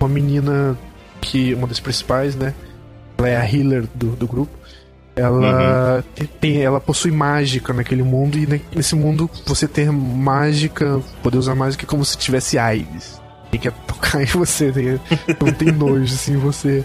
[0.00, 0.76] Uma menina
[1.20, 2.54] que, uma das principais, né?
[3.18, 4.52] Ela é a healer do, do grupo.
[5.14, 6.26] Ela uhum.
[6.40, 11.86] tem, ela possui mágica naquele mundo e nesse mundo você ter mágica, poder usar mágica
[11.86, 13.21] como se tivesse AIDS
[13.58, 15.00] quer tocar em você, né?
[15.40, 16.84] não tem nojo assim em você.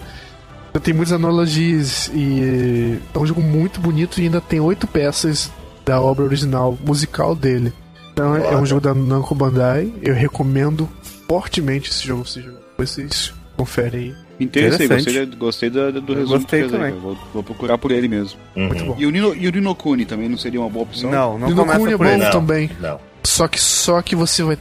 [0.82, 5.50] Tem muitas analogias e é um jogo muito bonito e ainda tem oito peças
[5.84, 7.72] da obra original musical dele.
[8.12, 9.92] Então é, é um jogo da Namco Bandai.
[10.02, 10.88] Eu recomendo
[11.28, 12.22] fortemente esse jogo.
[12.22, 12.58] Esse jogo.
[12.76, 14.28] Vocês conferem aí.
[14.40, 16.92] Interessei, gostei, gostei do, do resumo gostei que também.
[16.92, 18.38] Vou, vou, procurar por ele mesmo.
[18.54, 18.66] Uhum.
[18.68, 18.96] Muito bom.
[18.96, 21.10] E o, Nino, e o Ninokuni também não seria uma boa opção?
[21.10, 22.30] Não, não Ninokuni é bom ele.
[22.30, 22.70] também.
[22.80, 23.00] Não.
[23.24, 24.56] Só que, só que você vai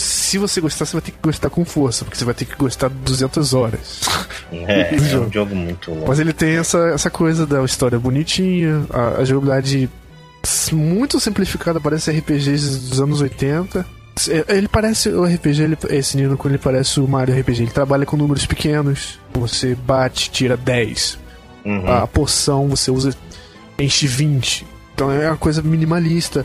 [0.00, 2.56] se você gostar, você vai ter que gostar com força, porque você vai ter que
[2.56, 4.00] gostar 200 horas.
[4.50, 6.08] É, é um jogo muito longo.
[6.08, 9.88] Mas ele tem essa, essa coisa da história bonitinha, a, a jogabilidade
[10.72, 13.84] muito simplificada, parece RPGs dos anos 80.
[14.28, 17.62] É, ele parece o RPG, ele, esse Nino quando ele parece o Mario RPG.
[17.62, 19.18] Ele trabalha com números pequenos.
[19.34, 21.18] Você bate, tira 10.
[21.64, 21.92] Uhum.
[21.92, 23.14] A poção você usa,
[23.78, 24.66] enche 20.
[24.94, 26.44] Então é uma coisa minimalista.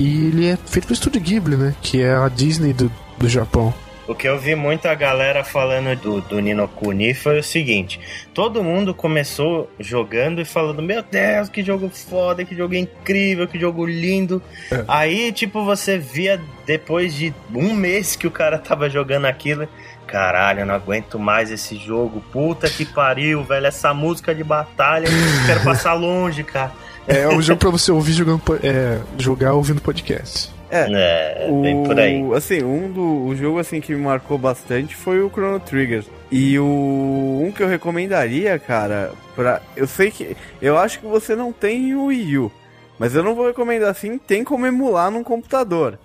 [0.00, 1.74] E ele é feito pelo Estúdio Ghibli, né?
[1.82, 3.74] Que é a Disney do, do Japão.
[4.08, 8.00] O que eu vi muita galera falando do, do Nino Kuni foi o seguinte:
[8.32, 13.60] todo mundo começou jogando e falando, meu Deus, que jogo foda, que jogo incrível, que
[13.60, 14.42] jogo lindo.
[14.72, 14.84] É.
[14.88, 19.68] Aí, tipo, você via depois de um mês que o cara tava jogando aquilo.
[20.06, 22.24] Caralho, eu não aguento mais esse jogo.
[22.32, 23.66] Puta que pariu, velho.
[23.66, 26.72] Essa música de batalha, eu quero passar longe, cara.
[27.06, 30.52] É, é um jogo pra você ouvir jogando, é, jogar ouvindo podcast.
[30.70, 32.22] É, é o, por aí.
[32.34, 36.04] Assim, um do o jogo assim que me marcou bastante foi o Chrono Trigger.
[36.30, 41.34] E o um que eu recomendaria, cara, para eu sei que eu acho que você
[41.34, 42.52] não tem o Wii U,
[42.98, 45.98] mas eu não vou recomendar assim, tem como emular num computador.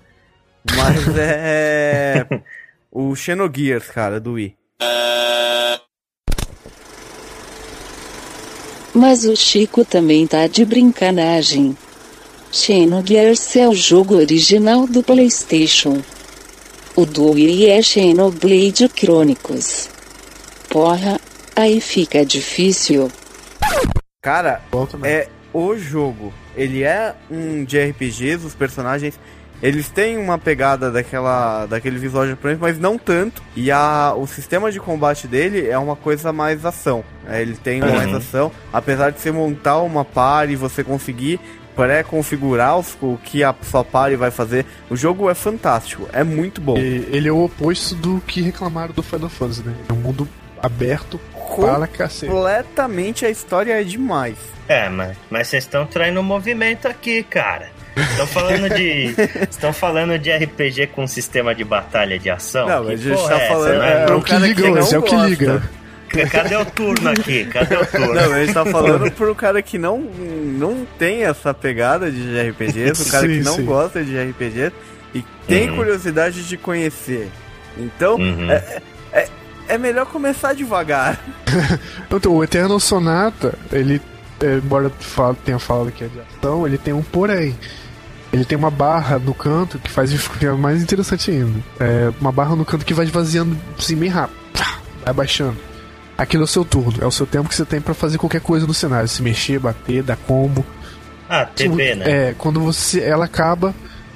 [0.75, 2.25] Mas é
[2.91, 4.55] o Xenogears, cara, do Wii.
[8.95, 11.77] Mas o Chico também tá de brincanagem.
[12.49, 16.01] Xenogears é o jogo original do PlayStation.
[16.95, 19.89] O do Wii é Xenoblade Chronicles.
[20.69, 21.19] Porra,
[21.53, 23.11] aí fica difícil.
[24.23, 24.61] Cara,
[25.03, 26.33] é o jogo.
[26.55, 29.19] Ele é um de RPGs, os personagens
[29.65, 33.41] eles têm uma pegada daquela, daquele visual japonês, mas não tanto.
[33.55, 37.03] E a, o sistema de combate dele é uma coisa mais ação.
[37.27, 37.95] É, ele tem uhum.
[37.95, 38.51] mais ação.
[38.71, 41.39] Apesar de você montar uma par e você conseguir
[41.75, 44.65] pré-configurar o que a sua party vai fazer.
[44.89, 46.77] O jogo é fantástico, é muito bom.
[46.77, 49.73] E, ele é o oposto do que reclamaram do Final Fantasy, né?
[49.89, 50.27] É um mundo
[50.61, 51.19] aberto
[51.55, 52.31] para cacete.
[52.31, 54.37] Completamente a história é demais.
[54.67, 57.69] É, mas, mas vocês estão traindo o movimento aqui, cara.
[57.95, 59.15] Estão falando de.
[59.49, 62.67] Estão falando de RPG com sistema de batalha de ação?
[62.67, 63.83] Não, mas a gente tá é falando.
[63.83, 65.63] Essa, é, é, o que liga, que é o que liga.
[66.31, 67.45] Cadê o turno aqui?
[67.45, 68.13] Cadê o turno?
[68.13, 73.01] Não, a gente tá falando pro cara que não, não tem essa pegada de RPGs,
[73.01, 73.65] o cara sim, que não sim.
[73.65, 74.73] gosta de RPGs
[75.13, 75.77] e tem uhum.
[75.77, 77.29] curiosidade de conhecer.
[77.77, 78.49] Então, uhum.
[78.51, 78.81] é,
[79.11, 79.29] é,
[79.67, 81.19] é, melhor começar devagar.
[82.09, 84.01] então, o Eterno Sonata, ele,
[84.41, 84.91] é, embora
[85.43, 87.55] tenha falado que é de ação, ele tem um porém.
[88.35, 91.59] Ele tem uma barra no canto que faz ficar mais interessante ainda.
[91.79, 94.37] É uma barra no canto que vai esvaziando assim bem rápido.
[95.03, 95.57] Vai baixando
[96.17, 96.97] aquilo é o seu turno.
[97.01, 99.07] É o seu tempo que você tem para fazer qualquer coisa no cenário.
[99.07, 100.65] Se mexer, bater, dar combo.
[101.29, 102.05] Ah, TB, né?
[102.29, 103.01] É, quando você.
[103.01, 103.73] Ela acaba.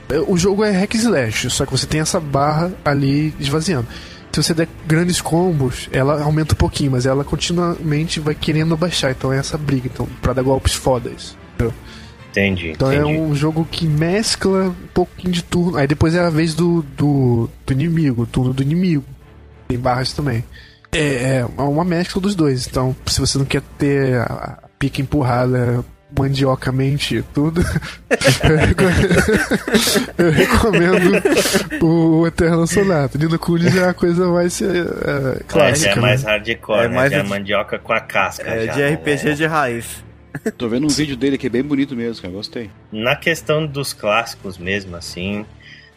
[0.10, 3.88] É, o jogo é hack slash, só que você tem essa barra ali esvaziando.
[4.32, 9.12] Se você der grandes combos, ela aumenta um pouquinho, mas ela continuamente vai querendo baixar.
[9.12, 11.36] Então é essa briga, então, pra dar golpes fodas.
[11.56, 11.74] Entendeu?
[12.32, 12.70] Entendi.
[12.70, 13.18] Então é entendi.
[13.18, 15.78] é um jogo que mescla um pouquinho de turno.
[15.78, 19.04] Aí depois é a vez do, do, do inimigo, turno do inimigo.
[19.68, 20.44] Tem barras também.
[20.92, 22.68] É, é uma mescla dos dois.
[22.68, 25.84] Então, se você não quer ter a pica empurrada
[26.18, 27.62] mandiocamente tudo,
[30.18, 31.22] eu recomendo
[31.84, 33.18] o Eterno Sonato.
[33.18, 35.90] Nino Kuni já é a coisa mais é, clássica.
[35.90, 36.32] É, é mais né?
[36.32, 36.96] hardcore, é né?
[36.96, 38.48] mais já é mandioca com a casca.
[38.48, 39.34] É já, de RPG né?
[39.34, 40.09] de raiz.
[40.58, 42.34] Tô vendo um vídeo dele que é bem bonito mesmo, cara.
[42.34, 42.70] Gostei.
[42.92, 45.46] Na questão dos clássicos mesmo, assim,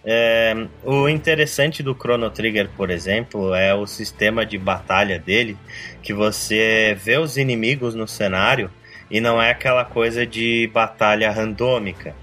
[0.04, 5.56] é, o interessante do Chrono Trigger, por exemplo, é o sistema de batalha dele,
[6.02, 8.70] que você vê os inimigos no cenário
[9.10, 12.14] e não é aquela coisa de batalha randômica.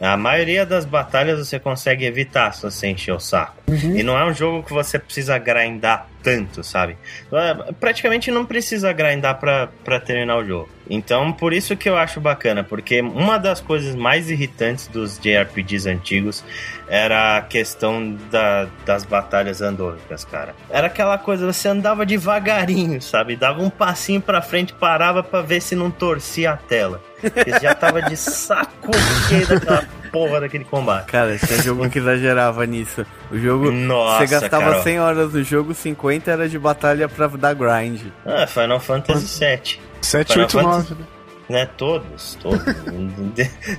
[0.00, 3.56] A maioria das batalhas você consegue evitar se você encher o saco.
[3.66, 3.96] Uhum.
[3.96, 6.96] E não é um jogo que você precisa grindar tanto, sabe?
[7.32, 10.75] É, praticamente não precisa grindar para terminar o jogo.
[10.88, 15.88] Então, por isso que eu acho bacana, porque uma das coisas mais irritantes dos JRPGs
[15.88, 16.44] antigos
[16.88, 20.54] era a questão da, das batalhas andômicas, cara.
[20.70, 23.36] Era aquela coisa, você andava devagarinho, sabe?
[23.36, 27.02] Dava um passinho pra frente, parava para ver se não torcia a tela.
[27.20, 28.90] Porque já tava de saco
[29.28, 31.06] cheio daquela porra daquele combate.
[31.06, 33.04] Cara, tinha jogo que exagerava nisso.
[33.30, 34.82] O jogo, Nossa, você gastava Carol.
[34.82, 38.00] 100 horas no jogo, 50 era de batalha pra dar grind.
[38.24, 39.80] Ah, Final Fantasy VII.
[40.00, 41.06] 7, 8, 9, né?
[41.48, 42.60] Né, todos, todos.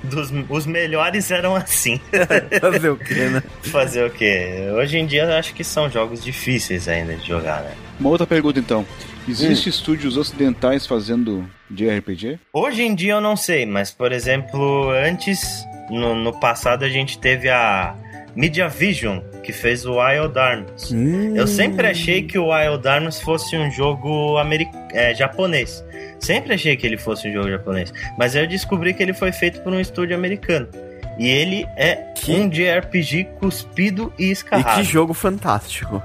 [0.03, 1.99] Dos, os melhores eram assim.
[2.61, 3.43] Fazer o quê, né?
[3.63, 4.69] Fazer o quê?
[4.73, 7.73] Hoje em dia eu acho que são jogos difíceis ainda de jogar, né?
[7.99, 8.85] Uma outra pergunta então.
[9.27, 9.69] Existem hum.
[9.69, 12.39] estúdios ocidentais fazendo JRPG?
[12.53, 17.17] Hoje em dia eu não sei, mas por exemplo, antes, no, no passado, a gente
[17.19, 17.95] teve a
[18.35, 20.91] Media Vision, que fez o Wild Arms.
[20.91, 21.35] Hum.
[21.35, 24.69] Eu sempre achei que o Wild Arms fosse um jogo americ...
[24.93, 25.83] É, japonês.
[26.19, 27.91] Sempre achei que ele fosse um jogo japonês.
[28.17, 30.67] Mas aí eu descobri que ele foi feito por um estúdio americano.
[31.17, 32.31] E ele é que...
[32.31, 34.81] um JRPG cuspido e escarrado.
[34.81, 36.01] E que jogo fantástico.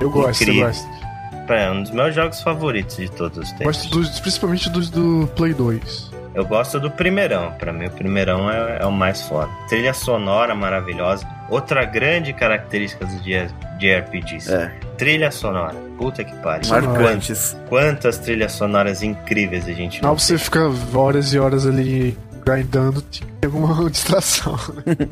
[0.00, 0.62] Eu gosto, Incrível.
[0.62, 1.52] eu gosto.
[1.52, 3.66] É um dos meus jogos favoritos de todos os tempos.
[3.66, 6.15] Gosto dos, principalmente dos do Play 2.
[6.36, 7.50] Eu gosto do primeirão.
[7.52, 9.50] Para mim, o primeirão é, é, o mais foda.
[9.70, 11.26] Trilha sonora maravilhosa.
[11.48, 14.52] Outra grande característica dos JRPGs.
[14.52, 14.70] É.
[14.98, 15.74] Trilha sonora.
[15.96, 16.68] Puta que pariu.
[16.68, 17.52] Marcantes.
[17.52, 20.10] Quantas, quantas trilhas sonoras incríveis a gente não.
[20.10, 20.60] Não, você fica
[20.94, 24.56] horas e horas ali grindando, tinha alguma distração.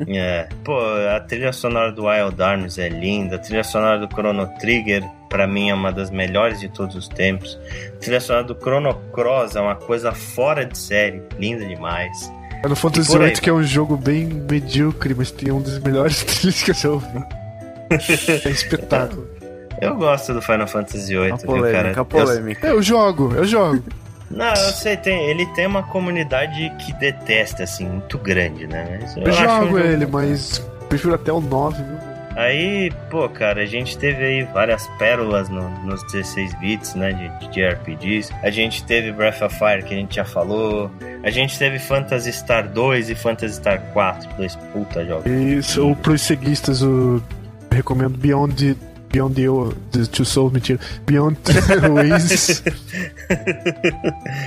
[0.07, 0.47] é.
[0.63, 0.79] Pô,
[1.13, 3.35] a trilha sonora do Wild Arms é linda.
[3.35, 7.09] A trilha sonora do Chrono Trigger para mim é uma das melhores de todos os
[7.09, 7.59] tempos.
[7.95, 12.31] A trilha sonora do Chrono Cross é uma coisa fora de série, linda demais.
[12.61, 16.63] Final Fantasy VIII, que é um jogo bem medíocre, mas tem um dos melhores trilhas
[16.63, 17.23] que eu já ouvi.
[17.91, 19.27] é espetáculo.
[19.81, 22.05] Eu gosto do Final Fantasy VIII, polêmica, viu, cara?
[22.05, 22.67] polêmica.
[22.67, 23.83] Eu, eu jogo, eu jogo.
[24.29, 28.99] Não, eu sei, tem, ele tem uma comunidade que detesta, assim, muito grande, né?
[29.01, 30.13] Mas eu, eu jogo ele, jogo...
[30.13, 30.59] mas
[30.89, 32.15] prefiro até o 9, viu?
[32.35, 37.47] Aí, pô, cara, a gente teve aí várias pérolas no, nos 16 bits, né, de,
[37.49, 38.33] de RPGs.
[38.43, 40.91] A gente teve Breath of Fire, que a gente já falou.
[41.23, 45.25] A gente teve Phantasy Star 2 e Phantasy Star 4, dois puta jogos.
[45.25, 47.23] Isso, ou pros seguistas, eu
[47.71, 48.75] recomendo Beyond
[49.15, 50.77] Beyond the, the Two Souls, mentira.
[51.05, 52.61] Beyond the Oasis.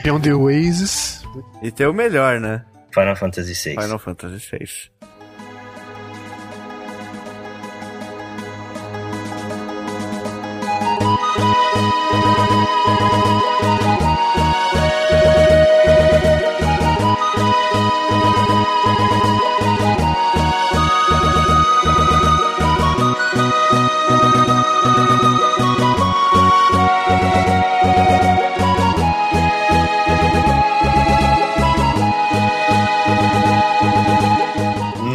[0.05, 1.25] Beyond the Oasis.
[1.63, 2.67] E tem o melhor, né?
[2.93, 3.81] Final Fantasy VI.
[3.81, 4.91] Final Fantasy VI.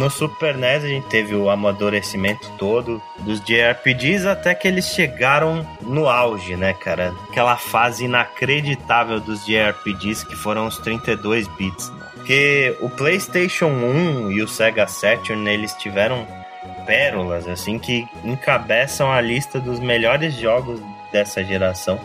[0.04, 5.66] No Super NES a gente teve o amadurecimento todo dos JRPGs até que eles chegaram
[5.80, 7.14] no auge, né, cara?
[7.30, 11.88] Aquela fase inacreditável dos JRPGs que foram os 32 bits.
[11.88, 12.06] Né?
[12.12, 16.26] Porque o PlayStation 1 e o Sega Saturn, eles tiveram
[16.84, 20.80] pérolas assim que encabeçam a lista dos melhores jogos
[21.10, 21.98] dessa geração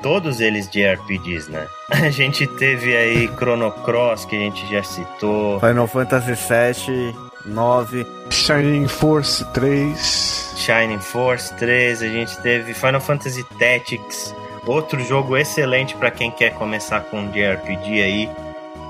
[0.00, 1.66] todos eles de RPGs, né?
[1.88, 5.60] A gente teve aí Chrono Cross, que a gente já citou.
[5.60, 8.06] Final Fantasy VII, 9.
[8.30, 10.54] Shining Force 3.
[10.56, 12.02] Shining Force 3.
[12.02, 14.34] A gente teve Final Fantasy Tactics.
[14.66, 18.30] Outro jogo excelente para quem quer começar com JRPG aí.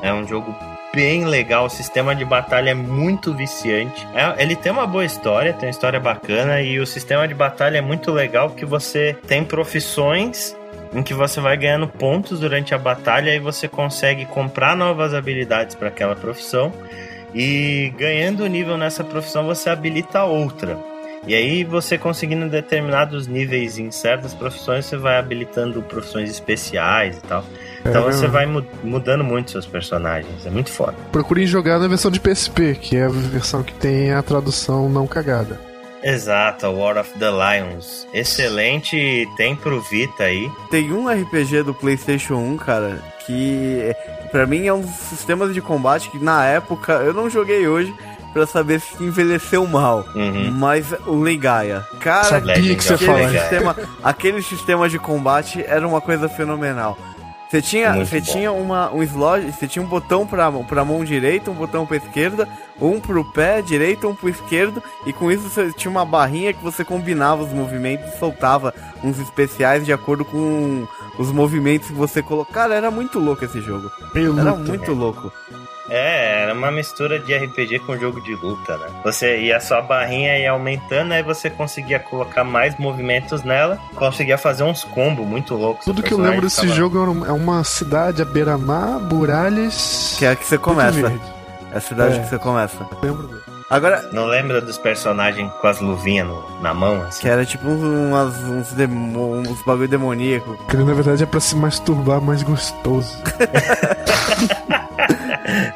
[0.03, 0.55] É um jogo
[0.95, 1.67] bem legal.
[1.67, 4.07] O sistema de batalha é muito viciante.
[4.15, 6.61] É, ele tem uma boa história, tem uma história bacana.
[6.61, 10.57] E o sistema de batalha é muito legal porque você tem profissões
[10.93, 15.75] em que você vai ganhando pontos durante a batalha e você consegue comprar novas habilidades
[15.75, 16.71] para aquela profissão
[17.35, 20.79] e ganhando nível nessa profissão você habilita outra.
[21.27, 27.21] E aí você conseguindo determinados níveis em certas profissões, você vai habilitando profissões especiais e
[27.21, 27.45] tal.
[27.81, 28.45] Então é, você vai
[28.83, 30.45] mudando muito seus personagens.
[30.45, 30.97] É muito foda.
[31.13, 35.07] Procurem jogar na versão de PSP, que é a versão que tem a tradução não
[35.07, 35.61] cagada.
[36.03, 38.09] Exato, War of the Lions.
[38.13, 40.51] Excelente, tem pro Vita aí.
[40.69, 43.95] Tem um RPG do PlayStation 1, cara, que
[44.31, 47.95] para mim é um dos sistemas de combate que na época eu não joguei hoje
[48.33, 50.07] para saber se envelheceu mal.
[50.15, 50.51] Uhum.
[50.53, 56.01] Mas o Legaia, cara, Sabia que você aquele, sistema, aquele sistema de combate era uma
[56.01, 56.97] coisa fenomenal.
[57.53, 61.51] Você tinha, você tinha uma, um slot, você tinha um botão pra, pra mão direita,
[61.51, 62.49] um botão pra esquerda,
[62.81, 66.65] um pro pé direito, um pro esquerdo, e com isso você tinha uma barrinha que
[66.65, 68.73] você combinava os movimentos e soltava
[69.05, 70.89] uns especiais de acordo com
[71.19, 72.53] os movimentos que você colocava.
[72.53, 73.91] Cara, era muito louco esse jogo.
[74.15, 75.33] era muito louco.
[75.89, 78.87] É, era uma mistura de RPG com jogo de luta, né?
[79.05, 84.39] Você ia a sua barrinha ia aumentando, aí você conseguia colocar mais movimentos nela, conseguia
[84.39, 85.85] fazer uns combos muito loucos.
[85.85, 86.73] Tudo que eu lembro desse tava...
[86.73, 90.15] jogo é uma cidade à beira-mar, muralhas.
[90.19, 91.13] Que é a que você começa.
[91.73, 92.19] É a cidade é.
[92.21, 92.87] que você começa.
[93.03, 93.52] lembro dele.
[93.73, 94.07] Agora.
[94.13, 97.23] Não lembra dos personagens com as luvinhas no, na mão, assim?
[97.23, 100.59] Que era tipo umas, uns, demo, uns bagulho demoníaco.
[100.69, 103.17] Que na verdade é pra se masturbar mais gostoso.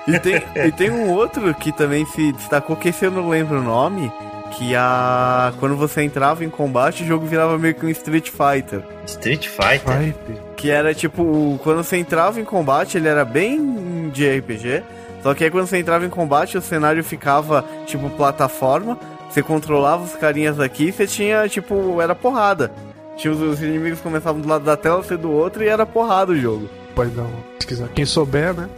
[0.06, 3.60] e, tem, e tem um outro que também se destacou, que esse eu não lembro
[3.60, 4.12] o nome,
[4.50, 8.82] que a quando você entrava em combate, o jogo virava meio que um Street Fighter.
[9.06, 10.14] Street Fighter?
[10.54, 14.82] Que era tipo, quando você entrava em combate, ele era bem de RPG,
[15.26, 18.96] só que aí quando você entrava em combate, o cenário ficava tipo plataforma,
[19.28, 22.70] você controlava os carinhas aqui e você tinha, tipo, era porrada.
[23.16, 26.30] Tinha os, os, inimigos começavam do lado da tela, você do outro e era porrada
[26.30, 26.70] o jogo.
[26.94, 27.88] Pode dar uma pesquisar.
[27.88, 28.68] Quem souber, né?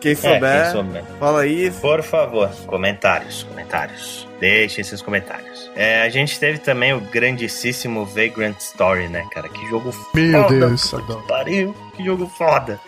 [0.00, 1.70] Quem souber, é, quem souber, fala aí.
[1.72, 4.26] Por favor, comentários, comentários.
[4.40, 5.70] Deixem seus comentários.
[5.76, 9.48] É, a gente teve também o grandíssimo Vagrant Story, né, cara?
[9.48, 10.54] Que jogo Meu foda.
[10.54, 12.80] Meu Deus, que pariu, que jogo foda.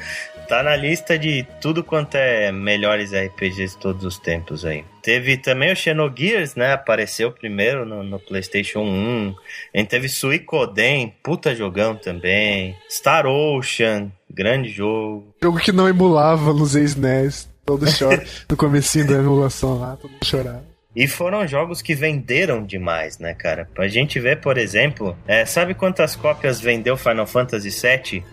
[0.51, 4.85] Tá na lista de tudo quanto é melhores RPGs de todos os tempos aí.
[5.01, 6.73] Teve também o Xenogears, né?
[6.73, 9.37] Apareceu primeiro no, no PlayStation 1.
[9.73, 12.77] A gente teve Suicoden, puta jogão também.
[12.91, 15.33] Star Ocean, grande jogo.
[15.41, 17.49] Jogo que não emulava nos ex-NES.
[17.65, 20.65] Todo chora no comecinho da emulação lá, todo mundo chorava.
[20.97, 23.69] E foram jogos que venderam demais, né, cara?
[23.73, 28.25] Pra gente ver, por exemplo, é, sabe quantas cópias vendeu Final Fantasy VII?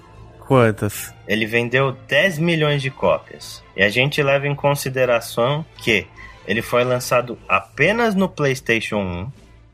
[0.48, 1.14] Quantas?
[1.28, 3.62] Ele vendeu 10 milhões de cópias.
[3.76, 6.08] E a gente leva em consideração que
[6.48, 9.32] ele foi lançado apenas no PlayStation 1,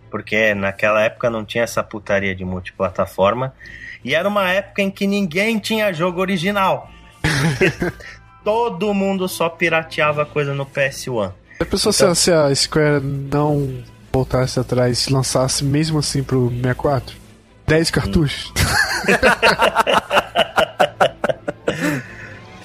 [0.10, 3.54] porque naquela época não tinha essa putaria de multiplataforma.
[4.04, 6.90] E era uma época em que ninguém tinha jogo original.
[8.44, 11.32] todo mundo só pirateava coisa no PS1.
[11.60, 12.16] A pessoa então...
[12.16, 17.23] se a Square não voltasse atrás e lançasse mesmo assim pro 64?
[17.74, 18.54] 10 cartuchos?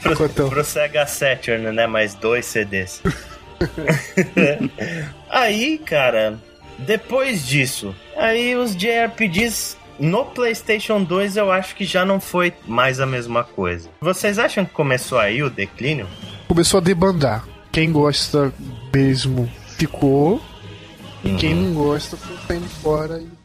[0.02, 1.86] pro, pro Sega Saturn, né?
[1.86, 3.02] Mais dois CDs.
[5.30, 6.38] aí, cara,
[6.78, 13.00] depois disso, aí os JRPGs no PlayStation 2 eu acho que já não foi mais
[13.00, 13.88] a mesma coisa.
[14.02, 16.06] Vocês acham que começou aí o declínio?
[16.46, 17.48] Começou a debandar.
[17.72, 18.52] Quem gosta
[18.94, 20.42] mesmo ficou.
[21.24, 21.62] E quem uhum.
[21.62, 23.38] não gosta foi saindo fora e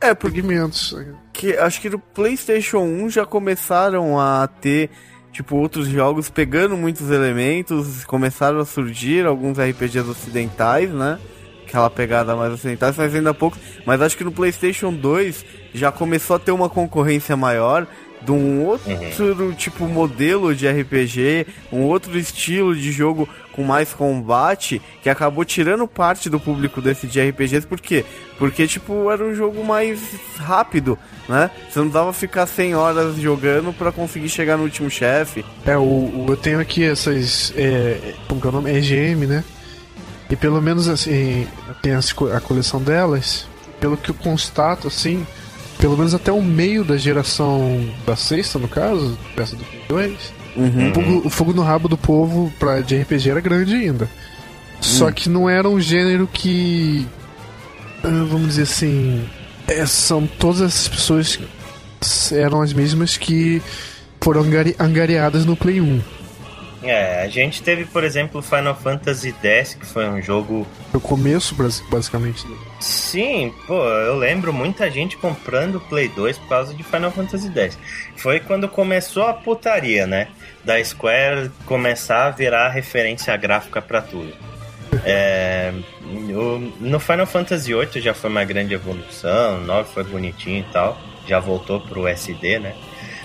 [0.00, 0.94] é, por segmentos.
[1.32, 4.90] Que, acho que no PlayStation 1 já começaram a ter
[5.32, 11.18] tipo outros jogos pegando muitos elementos, começaram a surgir alguns RPGs ocidentais, né?
[11.66, 13.56] Aquela pegada mais ocidental, mas ainda pouco.
[13.84, 15.44] Mas acho que no PlayStation 2
[15.74, 17.86] já começou a ter uma concorrência maior
[18.22, 19.52] de um outro uhum.
[19.52, 25.86] tipo modelo de RPG, um outro estilo de jogo com mais combate, que acabou tirando
[25.88, 28.04] parte do público desse de RPGs, por quê?
[28.38, 30.00] Porque, tipo, era um jogo mais
[30.36, 30.96] rápido,
[31.28, 31.50] né?
[31.68, 35.44] Você não dava ficar 100 horas jogando para conseguir chegar no último chefe.
[35.66, 38.70] É, o, o, eu tenho aqui essas, é, como que é o nome?
[38.70, 39.42] EGM, né?
[40.30, 41.48] E pelo menos, assim,
[41.82, 43.48] tem a coleção delas,
[43.80, 45.26] pelo que eu constato, assim,
[45.78, 50.90] pelo menos até o meio da geração da sexta, no caso, peça do 2, uhum.
[50.90, 54.08] o, fogo, o, fogo, no rabo do povo pra, de RPG era grande ainda.
[54.80, 55.12] Só uhum.
[55.12, 57.06] que não era um gênero que.
[58.02, 59.24] Ah, vamos dizer assim.
[59.66, 61.38] É, são todas essas pessoas
[62.32, 63.60] eram as mesmas que
[64.20, 66.00] foram angari, angariadas no Play 1.
[66.90, 70.66] É, a gente teve, por exemplo, Final Fantasy X, que foi um jogo.
[70.92, 71.54] O começo,
[71.90, 72.46] basicamente.
[72.46, 72.56] Né?
[72.80, 77.78] Sim, pô, eu lembro muita gente comprando Play 2 por causa de Final Fantasy X.
[78.16, 80.28] Foi quando começou a putaria, né?
[80.64, 84.32] Da Square começar a virar referência gráfica para tudo.
[85.04, 85.72] É,
[86.80, 90.98] no Final Fantasy VIII já foi uma grande evolução, o 9 foi bonitinho e tal,
[91.26, 92.74] já voltou pro SD, né?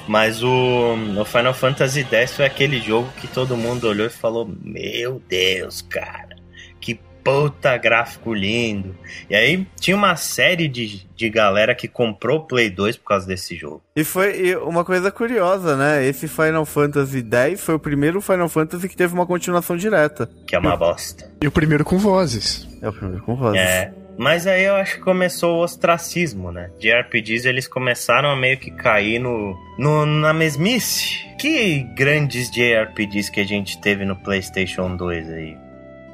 [0.07, 4.49] Mas o, o Final Fantasy X foi aquele jogo que todo mundo olhou e falou:
[4.61, 6.35] Meu Deus, cara,
[6.79, 8.95] que puta gráfico lindo.
[9.29, 13.25] E aí tinha uma série de, de galera que comprou o Play 2 por causa
[13.25, 13.81] desse jogo.
[13.95, 16.05] E foi uma coisa curiosa, né?
[16.05, 20.29] Esse Final Fantasy X foi o primeiro Final Fantasy que teve uma continuação direta.
[20.45, 21.31] Que é uma bosta.
[21.41, 22.67] E o primeiro com vozes.
[22.81, 23.61] É o primeiro com vozes.
[23.61, 24.02] É.
[24.17, 26.69] Mas aí eu acho que começou o ostracismo, né?
[26.79, 31.25] De RPGs eles começaram a meio que cair no, no na mesmice.
[31.39, 35.57] Que grandes JRPGs que a gente teve no PlayStation 2 aí?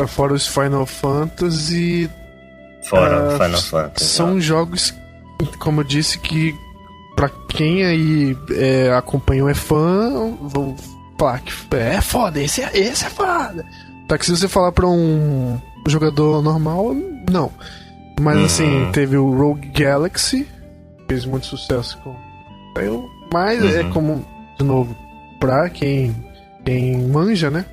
[0.07, 2.09] Fora os Final Fantasy.
[2.83, 4.05] Fora uh, Final Fantasy.
[4.05, 4.39] São ó.
[4.39, 4.93] jogos,
[5.59, 6.55] como eu disse, que
[7.15, 10.75] pra quem aí é, acompanhou é fã, vão
[11.17, 13.65] falar que é foda, esse é, esse é foda.
[14.07, 16.95] Tá que se você falar pra um jogador normal,
[17.29, 17.51] não.
[18.19, 18.45] Mas uhum.
[18.45, 20.47] assim, teve o Rogue Galaxy,
[21.07, 22.15] fez muito sucesso com
[22.79, 23.89] eu, mas é uhum.
[23.89, 24.25] é como,
[24.57, 24.95] de novo,
[25.39, 26.15] pra quem,
[26.65, 27.65] quem manja, né?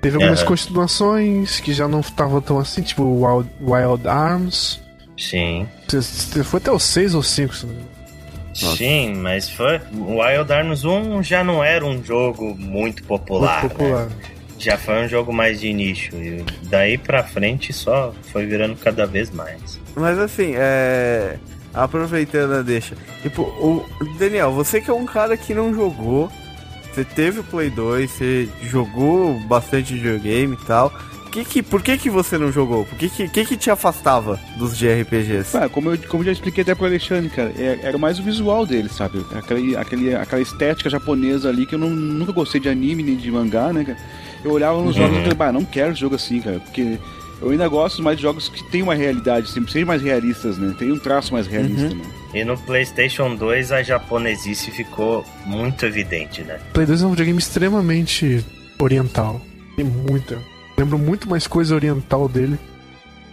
[0.00, 0.46] Teve algumas uhum.
[0.46, 4.80] continuações que já não estavam tão assim, tipo Wild, Wild Arms.
[5.16, 5.66] Sim.
[6.44, 7.66] Foi até o 6 ou 5, se
[8.54, 9.80] Sim, mas foi.
[9.92, 13.60] Wild Arms 1 já não era um jogo muito popular.
[13.62, 14.06] Muito popular.
[14.06, 14.16] Né?
[14.58, 16.14] já foi um jogo mais de nicho.
[16.16, 19.77] E daí pra frente só foi virando cada vez mais.
[19.98, 21.36] Mas assim, é.
[21.74, 22.96] Aproveitando a deixa.
[23.22, 23.84] Tipo, o.
[24.18, 26.30] Daniel, você que é um cara que não jogou.
[26.92, 30.92] Você teve o Play 2, você jogou bastante videogame e tal.
[31.30, 32.84] Que que, por que, que você não jogou?
[32.86, 35.56] Por que, que, que, que te afastava dos JRPGs?
[35.56, 38.22] Ah, como, eu, como eu já expliquei até pro Alexandre, cara, é, era mais o
[38.22, 39.24] visual dele, sabe?
[39.34, 43.30] Aquele, aquele, aquela estética japonesa ali que eu não, nunca gostei de anime nem de
[43.30, 43.98] mangá, né, cara?
[44.42, 46.98] Eu olhava nos jogos e falei, bah, não quero jogo assim, cara, porque
[47.40, 50.74] Eu ainda gosto mais de jogos que tem uma realidade, sempre sejam mais realistas, né?
[50.76, 52.02] Tem um traço mais realista, uhum.
[52.02, 52.04] né?
[52.34, 56.58] E no PlayStation 2 a japonesice ficou muito evidente, né?
[56.72, 58.44] Play 2 é um videogame extremamente
[58.78, 59.40] oriental.
[59.76, 60.38] Tem muita.
[60.76, 62.58] Lembro muito mais coisa oriental dele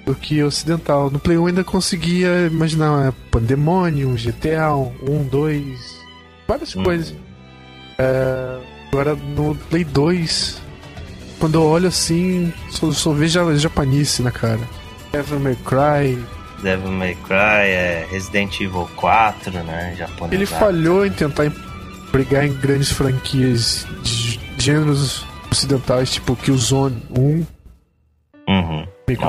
[0.05, 1.09] do que ocidental.
[1.09, 5.99] No Play 1 ainda conseguia imaginar Pandemonium, GTA 1, 2,
[6.47, 6.83] várias hum.
[6.83, 7.15] coisas.
[7.97, 8.59] É,
[8.91, 10.61] agora no Play 2,
[11.45, 14.61] quando eu olho assim, só, só vejo japanice na cara.
[15.11, 16.25] Devil May Cry.
[16.63, 19.93] Devil May Cry, é Resident Evil 4, né?
[19.95, 20.33] Japonês.
[20.33, 21.51] Ele falhou em tentar
[22.11, 27.21] brigar em grandes franquias de gêneros ocidentais, tipo Killzone 1.
[28.47, 28.87] Uhum.
[29.07, 29.19] Meio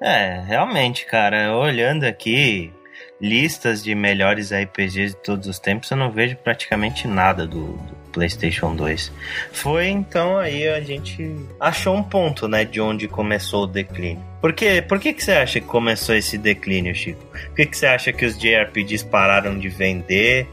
[0.00, 2.72] É, realmente, cara, olhando aqui
[3.20, 7.93] listas de melhores RPGs de todos os tempos, eu não vejo praticamente nada do, do
[8.14, 9.12] PlayStation 2.
[9.52, 14.22] Foi então aí a gente achou um ponto, né, de onde começou o declínio.
[14.40, 14.82] Por, quê?
[14.86, 17.20] Por que, que você acha que começou esse declínio, Chico?
[17.26, 20.46] Por que, que você acha que os JRPGs pararam de vender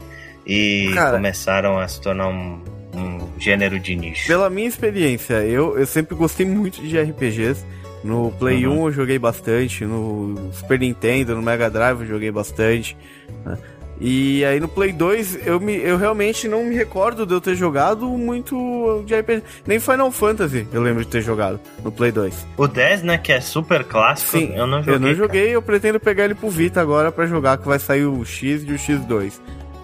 [0.44, 2.60] e Cara, começaram a se tornar um,
[2.94, 4.26] um gênero de nicho?
[4.26, 7.64] Pela minha experiência, eu, eu sempre gostei muito de RPGs.
[8.02, 8.82] No Play uhum.
[8.82, 12.96] 1 eu joguei bastante, no Super Nintendo, no Mega Drive eu joguei bastante.
[13.44, 13.56] Né?
[14.00, 17.54] E aí no Play 2 eu, me, eu realmente não me recordo de eu ter
[17.54, 19.42] jogado muito de RPG.
[19.66, 22.46] Nem Final Fantasy eu lembro de ter jogado no Play 2.
[22.56, 24.94] O 10, né, que é super clássico, Sim, eu não joguei.
[24.94, 25.52] Eu não joguei, cara.
[25.52, 28.72] eu pretendo pegar ele pro Vita agora para jogar, que vai sair o X e
[28.72, 29.40] o X2.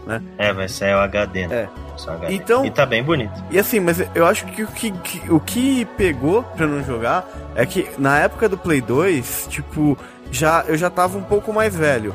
[0.07, 0.23] Né?
[0.39, 1.47] É, vai sair o HD.
[1.47, 1.69] Né?
[1.75, 1.89] É.
[2.07, 2.35] HD.
[2.35, 3.33] Então, e tá bem bonito.
[3.51, 7.29] E assim, mas eu acho que o que, que, o que pegou pra não jogar
[7.57, 9.99] é que na época do Play 2, tipo,
[10.31, 12.15] já, eu já tava um pouco mais velho.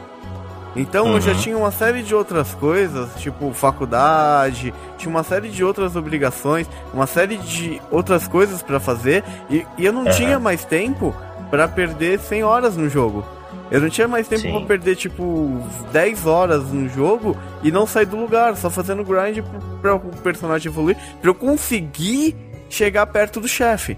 [0.76, 1.16] Então uhum.
[1.16, 1.38] eu já uhum.
[1.40, 7.06] tinha uma série de outras coisas, tipo faculdade, tinha uma série de outras obrigações, uma
[7.06, 10.12] série de outras coisas para fazer e, e, eu não uhum.
[10.12, 11.16] tinha mais tempo
[11.52, 13.24] para perder 100 horas no jogo.
[13.70, 14.52] Eu não tinha mais tempo Sim.
[14.52, 15.60] pra perder, tipo,
[15.92, 19.44] 10 horas no jogo e não sair do lugar, só fazendo grind
[19.82, 22.36] pra o personagem evoluir, pra eu conseguir
[22.70, 23.98] chegar perto do chefe.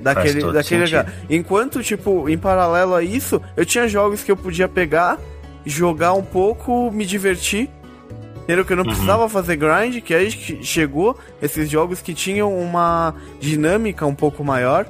[0.00, 1.12] Daquele, daquele lugar.
[1.30, 5.18] Enquanto, tipo, em paralelo a isso, eu tinha jogos que eu podia pegar
[5.64, 7.70] jogar um pouco, me divertir.
[8.42, 8.64] Entendeu?
[8.64, 8.90] Que eu não uhum.
[8.90, 14.86] precisava fazer grind, que aí chegou esses jogos que tinham uma dinâmica um pouco maior.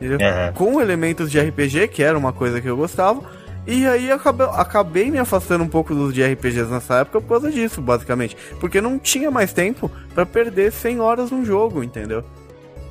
[0.00, 0.52] Uhum.
[0.54, 3.22] Com elementos de RPG, que era uma coisa que eu gostava.
[3.66, 7.50] E aí acabei, acabei me afastando um pouco dos de RPGs nessa época por causa
[7.50, 8.36] disso, basicamente.
[8.60, 12.24] Porque não tinha mais tempo para perder 100 horas num jogo, entendeu?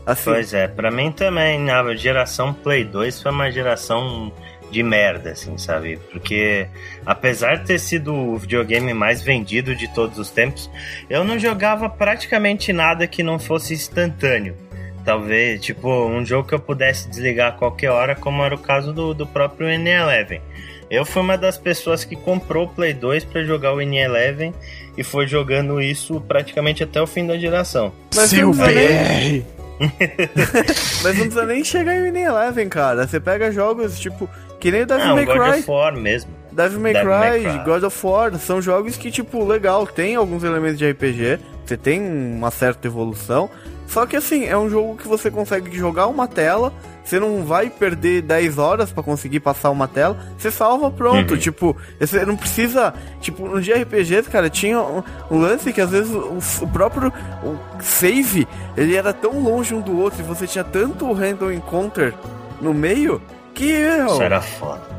[0.05, 0.25] Assim.
[0.25, 4.31] Pois é, pra mim também a geração Play 2 foi uma geração
[4.71, 5.97] de merda, assim, sabe?
[6.11, 6.67] Porque
[7.05, 10.69] apesar de ter sido o videogame mais vendido de todos os tempos,
[11.09, 14.55] eu não jogava praticamente nada que não fosse instantâneo.
[15.03, 18.91] Talvez, tipo, um jogo que eu pudesse desligar a qualquer hora, como era o caso
[18.91, 20.41] do, do próprio N11.
[20.89, 24.53] Eu fui uma das pessoas que comprou o Play 2 para jogar o N11
[24.97, 27.93] e foi jogando isso praticamente até o fim da geração.
[28.15, 29.54] Mas Seu BR!
[31.03, 33.07] Mas não precisa nem chegar em N11, cara.
[33.07, 35.37] Você pega jogos tipo que nem o Devil May Cry.
[35.37, 36.31] God of War mesmo.
[36.51, 40.15] Devil May, Devil Cry, May Cry, God of War, são jogos que, tipo, legal, tem
[40.15, 43.49] alguns elementos de RPG, você tem uma certa evolução,
[43.87, 46.73] só que assim, é um jogo que você consegue jogar uma tela,
[47.03, 51.39] você não vai perder 10 horas para conseguir passar uma tela, você salva pronto, uhum.
[51.39, 55.91] tipo, você não precisa, tipo, no de RPG, cara, tinha um, um lance que às
[55.91, 57.13] vezes o, o, próprio
[57.43, 62.13] o save, ele era tão longe um do outro e você tinha tanto random encounter
[62.59, 63.21] no meio
[63.53, 64.95] que, meu, Isso era foda.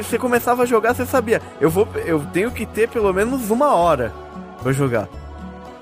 [0.00, 3.74] Você começava a jogar, você sabia, eu vou, eu tenho que ter pelo menos uma
[3.74, 4.12] hora
[4.62, 5.08] pra jogar.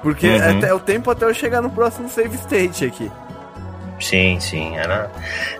[0.03, 0.65] Porque uhum.
[0.65, 3.11] é, é o tempo até eu chegar no próximo save state aqui.
[4.01, 5.11] Sim, sim, era,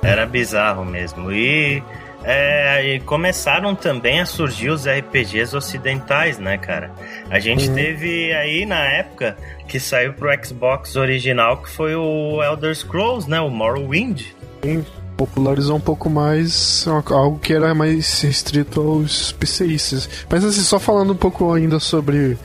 [0.03, 1.31] era bizarro mesmo.
[1.31, 1.83] E,
[2.25, 6.91] é, e começaram também a surgir os RPGs ocidentais, né, cara?
[7.29, 7.75] A gente uhum.
[7.75, 9.37] teve aí na época
[9.69, 13.41] que saiu pro Xbox original, que foi o Elder Scrolls, né?
[13.41, 14.23] O Morrowind.
[14.63, 14.85] Sim
[15.21, 20.09] popularizou um pouco mais algo que era mais restrito aos PCistas.
[20.31, 22.39] Mas assim, só falando um pouco ainda sobre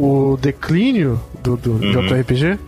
[0.00, 2.06] o declínio do, do uhum.
[2.06, 2.58] JRPG,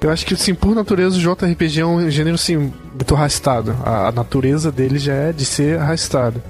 [0.00, 3.76] eu acho que assim, por natureza o JRPG é um gênero assim, muito arrastado.
[3.84, 6.42] A, a natureza dele já é de ser arrastado.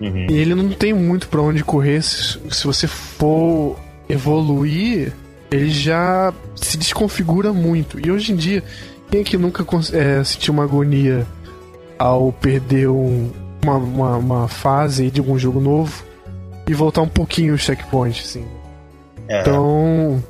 [0.00, 0.26] Uhum.
[0.28, 3.76] E ele não tem muito para onde correr se, se você for
[4.08, 5.12] evoluir,
[5.50, 8.04] ele já se desconfigura muito.
[8.04, 8.64] E hoje em dia,
[9.10, 11.26] quem é que nunca é, sentiu uma agonia
[11.98, 13.30] ao perder um,
[13.62, 16.02] uma, uma, uma, fase de algum jogo novo
[16.66, 18.44] e voltar um pouquinho o checkpoint, assim.
[19.28, 19.40] É.
[19.40, 20.22] Então,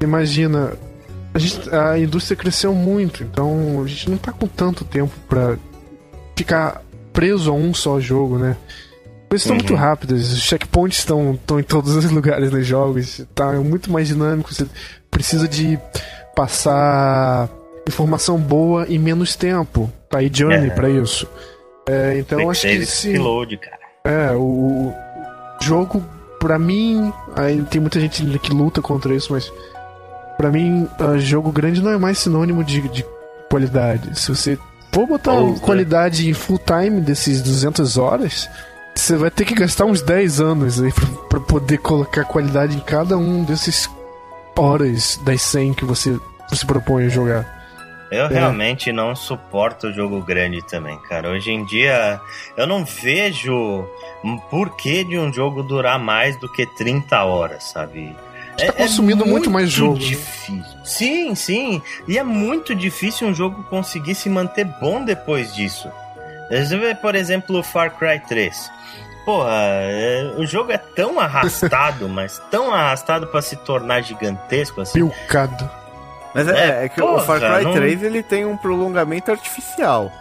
[0.00, 0.72] imagina,
[1.34, 5.56] a, gente, a indústria cresceu muito, então a gente não tá com tanto tempo para
[6.36, 6.82] ficar
[7.12, 8.56] preso a um só jogo, né?
[9.28, 9.62] Coisas estão uhum.
[9.62, 14.52] muito rápidas, os checkpoints estão, em todos os lugares nos jogos, tá muito mais dinâmico,
[14.52, 14.66] você
[15.10, 15.78] precisa de
[16.34, 17.48] passar
[17.86, 19.92] informação boa em menos tempo.
[20.08, 20.70] Tá aí Journey é.
[20.70, 21.28] para isso.
[21.86, 23.78] É, então acho que reload, cara.
[24.04, 24.94] É, o, o
[25.60, 26.04] jogo
[26.38, 29.52] para mim, aí tem muita gente que luta contra isso, mas
[30.36, 33.04] para mim, uh, jogo grande não é mais sinônimo de, de
[33.50, 34.18] qualidade.
[34.18, 34.58] Se você
[34.92, 38.48] for botar qualidade em full time desses 200 horas,
[38.94, 42.80] você vai ter que gastar uns 10 anos aí pra, pra poder colocar qualidade em
[42.80, 43.90] cada um desses
[44.56, 46.18] horas das 100 que você
[46.52, 47.57] se propõe a jogar.
[48.10, 48.28] Eu é.
[48.28, 51.30] realmente não suporto jogo grande também, cara.
[51.30, 52.20] Hoje em dia
[52.56, 53.86] eu não vejo
[54.50, 58.16] porquê de um jogo durar mais do que 30 horas, sabe?
[58.56, 59.94] Tá é, consumindo é muito, muito, mais jogo.
[59.94, 60.00] Né?
[60.00, 60.84] Difícil.
[60.84, 61.82] Sim, sim.
[62.08, 65.88] E é muito difícil um jogo conseguir se manter bom depois disso.
[66.50, 68.70] Você vê, por exemplo, o Far Cry 3.
[69.24, 74.98] Porra, é, o jogo é tão arrastado, mas tão arrastado para se tornar gigantesco assim.
[74.98, 75.70] Pilcado.
[76.34, 77.72] Mas é, é, é que porra, o Far Cry não...
[77.72, 80.12] 3 ele tem um prolongamento artificial.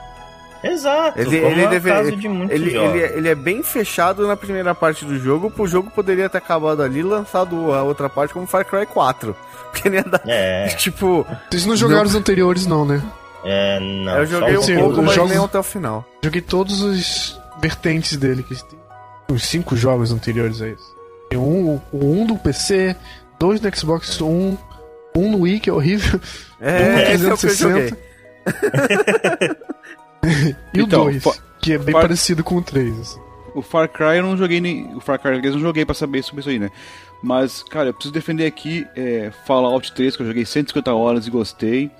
[0.64, 4.74] Exato, ele, ele, é deve, de ele, ele, é, ele, é bem fechado na primeira
[4.74, 8.48] parte do jogo, pro jogo poderia ter acabado ali e lançado a outra parte como
[8.48, 9.36] Far Cry 4.
[9.72, 10.22] Porque nem ia dar.
[10.26, 10.68] É.
[10.76, 11.26] Tipo.
[11.50, 12.10] Vocês não jogaram não...
[12.10, 13.02] os anteriores, não, né?
[13.44, 14.18] É, não.
[14.18, 15.32] Eu joguei um Sim, pouco, mas jogos...
[15.32, 16.06] nem até o final.
[16.24, 18.80] Joguei todos os vertentes dele, que tem
[19.30, 20.96] uns 5 jogos anteriores a isso.
[21.30, 22.96] Tem um, um do PC,
[23.40, 24.58] dois no Xbox One,
[25.18, 26.20] um no Wii, que é horrível.
[26.60, 27.98] É, um no 360.
[27.98, 28.08] É
[30.74, 31.24] e então, o 2,
[31.62, 32.02] que é bem Far...
[32.02, 33.00] parecido com o 3.
[33.00, 33.20] Assim.
[33.54, 34.96] O Far Cry eu não joguei nem.
[34.96, 36.70] O Far Cry eu não joguei pra saber sobre isso aí, né?
[37.22, 41.32] Mas, cara, eu preciso defender aqui é, Fallout 3, que eu joguei 150 horas e
[41.32, 41.92] gostei.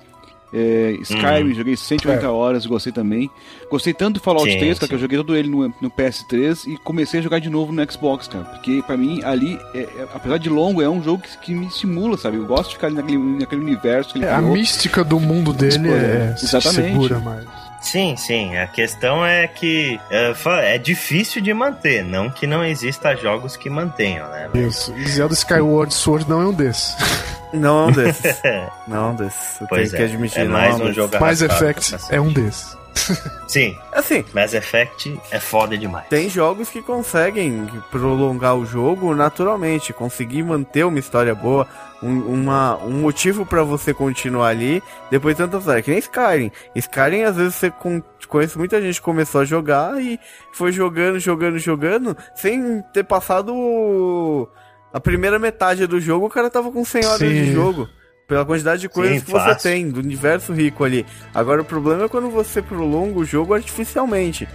[0.52, 1.54] É, Skyrim, hum.
[1.54, 2.28] joguei 180 é.
[2.28, 3.30] horas, gostei também.
[3.70, 4.88] Gostei tanto do Fallout sim, 3, cara, sim.
[4.88, 7.92] que eu joguei todo ele no, no, PS3 e comecei a jogar de novo no
[7.92, 8.44] Xbox, cara.
[8.44, 11.66] Porque pra mim, ali, é, é, apesar de longo, é um jogo que, que, me
[11.66, 12.38] estimula, sabe?
[12.38, 14.12] Eu gosto de ficar naquele, naquele universo.
[14.12, 16.92] Que ele é, a mística do mundo dele é, Exatamente.
[16.92, 17.67] segura mais.
[17.90, 18.56] Sim, sim.
[18.56, 20.34] A questão é que é,
[20.74, 24.50] é, difícil de manter, não que não exista jogos que mantenham, né?
[24.52, 24.62] Mas...
[24.62, 24.94] Isso.
[25.08, 26.96] Zelda Skyward Sword não é um desses.
[27.50, 28.42] Não é um desses.
[28.86, 29.58] não é um desses.
[29.70, 30.40] Pois é, que admitir.
[30.40, 32.76] É mais um jogo Mass Effect é um desses.
[33.48, 33.76] Sim.
[33.92, 36.06] Assim, Mass Effect é foda demais.
[36.08, 41.66] Tem jogos que conseguem prolongar o jogo naturalmente, conseguir manter uma história boa,
[42.02, 45.84] um, uma, um motivo para você continuar ali depois de tantas horas.
[45.84, 46.52] Que nem Skyrim.
[46.74, 50.20] Skyrim, às vezes, você con conhece muita gente que começou a jogar e
[50.52, 54.46] foi jogando, jogando, jogando, sem ter passado
[54.92, 57.28] a primeira metade do jogo, o cara tava com 100 horas Sim.
[57.28, 57.88] de jogo.
[58.28, 59.54] Pela quantidade de coisas Sim, que fácil.
[59.54, 61.06] você tem, do universo rico ali.
[61.34, 64.46] Agora, o problema é quando você prolonga o jogo artificialmente.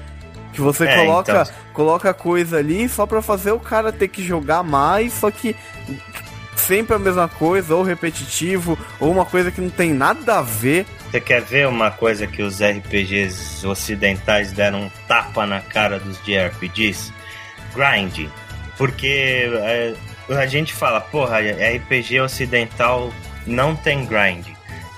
[0.54, 1.54] Que você é, coloca, então...
[1.74, 5.56] coloca coisa ali só pra fazer o cara ter que jogar mais, só que
[6.56, 10.86] sempre a mesma coisa, ou repetitivo, ou uma coisa que não tem nada a ver.
[11.10, 16.24] Você quer ver uma coisa que os RPGs ocidentais deram um tapa na cara dos
[16.24, 17.12] JRPGs?
[17.74, 18.30] Grind.
[18.78, 19.96] Porque é,
[20.30, 23.12] a gente fala, porra, RPG ocidental
[23.46, 24.48] não tem grind.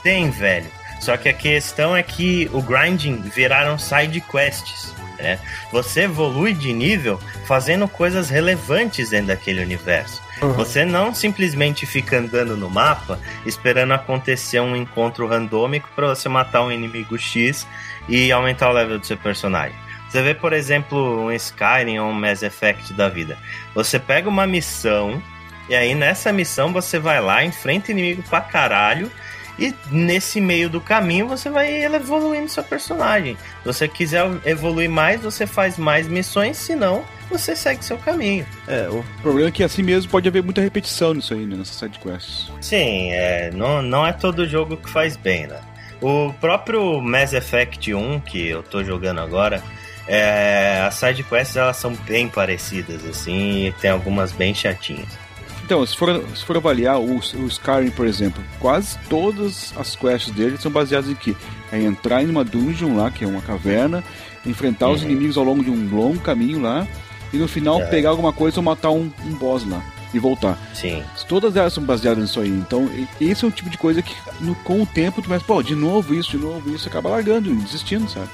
[0.04, 0.70] Tem, velho.
[1.00, 4.94] Só que a questão é que o grinding viraram side quests.
[5.20, 5.40] Né?
[5.72, 10.22] Você evolui de nível fazendo coisas relevantes dentro daquele universo.
[10.42, 10.54] Uhum.
[10.54, 16.64] Você não simplesmente fica andando no mapa esperando acontecer um encontro randômico para você matar
[16.64, 17.66] um inimigo X
[18.10, 19.78] e aumentar o level do seu personagem.
[20.10, 23.38] Você vê, por exemplo, um Skyrim ou um Mass Effect da vida.
[23.74, 25.22] Você pega uma missão
[25.70, 29.12] e aí nessa missão você vai lá, enfrenta inimigo pra caralho
[29.58, 33.36] e nesse meio do caminho você vai evoluindo seu personagem.
[33.36, 38.46] Se você quiser evoluir mais, você faz mais missões, senão você segue seu caminho.
[38.68, 41.78] É, o problema é que assim mesmo pode haver muita repetição nisso aí, né, nessas
[41.78, 42.52] sidequests.
[42.62, 45.60] Sim, é, não, não é todo jogo que faz bem, né?
[46.02, 49.64] O próprio Mass Effect 1, que eu tô jogando agora,
[50.08, 55.25] é, as sidequests elas são bem parecidas, assim, e tem algumas bem chatinhas.
[55.66, 60.32] Então, se for, se for avaliar o, o Skyrim, por exemplo, quase todas as quests
[60.32, 61.36] dele são baseadas em que?
[61.72, 64.04] É entrar em uma dungeon lá, que é uma caverna,
[64.46, 64.94] enfrentar uhum.
[64.94, 66.88] os inimigos ao longo de um longo caminho lá,
[67.34, 67.86] e no final é.
[67.88, 70.56] pegar alguma coisa ou matar um, um boss lá e voltar.
[70.72, 71.04] Sim.
[71.28, 72.50] Todas elas são baseadas nisso aí.
[72.50, 72.88] Então,
[73.20, 75.74] esse é o tipo de coisa que no, com o tempo tu vai, pô, de
[75.74, 78.30] novo isso, de novo isso, acaba largando e desistindo, sabe?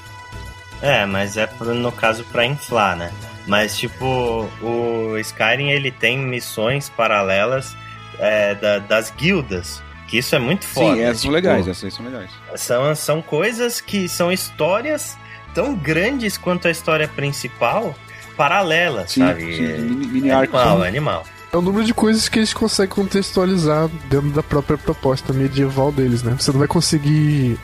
[0.82, 3.10] É, mas é no caso pra inflar, né?
[3.46, 7.76] Mas, tipo, o Skyrim ele tem missões paralelas
[8.18, 9.82] é, da, das guildas.
[10.08, 10.94] Que isso é muito foda.
[10.96, 12.30] Sim, essas tipo, são legais, essas são legais.
[12.56, 15.16] São, são coisas que são histórias
[15.54, 17.94] tão grandes quanto a história principal,
[18.36, 19.56] paralelas, Sim, sabe?
[19.56, 20.84] sim, É- mini- mini é animal, né?
[20.84, 21.24] é animal.
[21.52, 26.22] É o número de coisas que eles conseguem contextualizar dentro da própria proposta medieval deles,
[26.22, 26.34] né?
[26.38, 27.58] Você não vai conseguir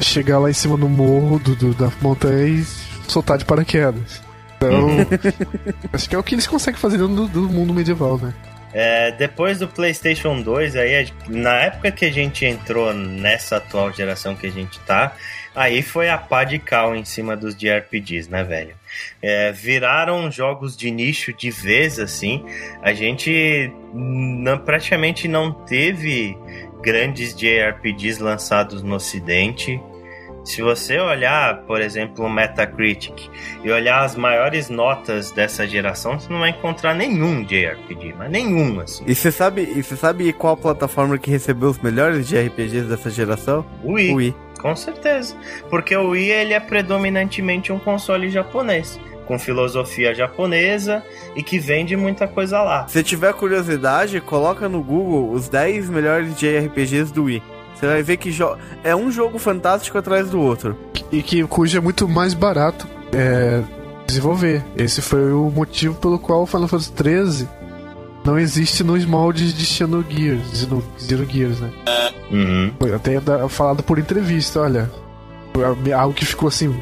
[0.00, 2.64] chegar lá em cima no morro do, do- da montanha e
[3.08, 4.20] soltar de paraquedas.
[4.66, 4.88] Então,
[5.92, 8.32] acho que é o que eles conseguem fazer dentro do, do mundo medieval, né?
[8.74, 13.92] É, depois do PlayStation 2, aí, a- na época que a gente entrou nessa atual
[13.92, 15.12] geração que a gente tá,
[15.54, 18.74] aí foi a pá de cal em cima dos JRPGs, né, velho?
[19.20, 22.46] É, viraram jogos de nicho de vez, assim.
[22.82, 26.34] A gente não- praticamente não teve
[26.82, 29.78] grandes JRPGs lançados no Ocidente.
[30.44, 33.28] Se você olhar, por exemplo, o Metacritic
[33.62, 38.80] e olhar as maiores notas dessa geração, você não vai encontrar nenhum JRPG, mas nenhum,
[38.80, 39.04] assim.
[39.06, 43.08] E você sabe, e você sabe qual plataforma que recebeu os melhores de RPGs dessa
[43.08, 43.64] geração?
[43.84, 44.36] O Wii, Wii.
[44.60, 45.36] com certeza.
[45.70, 51.04] Porque o Wii ele é predominantemente um console japonês, com filosofia japonesa
[51.36, 52.88] e que vende muita coisa lá.
[52.88, 57.42] Se tiver curiosidade, coloca no Google os 10 melhores JRPGs do Wii.
[57.82, 58.30] Você vai ver que
[58.84, 60.76] é um jogo fantástico atrás do outro.
[61.10, 63.60] E que cujo é muito mais barato é,
[64.06, 64.62] desenvolver.
[64.76, 67.48] Esse foi o motivo pelo qual o Final Fantasy XIII
[68.24, 71.72] não existe nos moldes de Xenogears, Xeno- Xenogears, né?
[72.30, 72.72] Uhum.
[72.78, 74.88] Foi até da- falado por entrevista, olha.
[75.92, 76.72] Algo que ficou assim,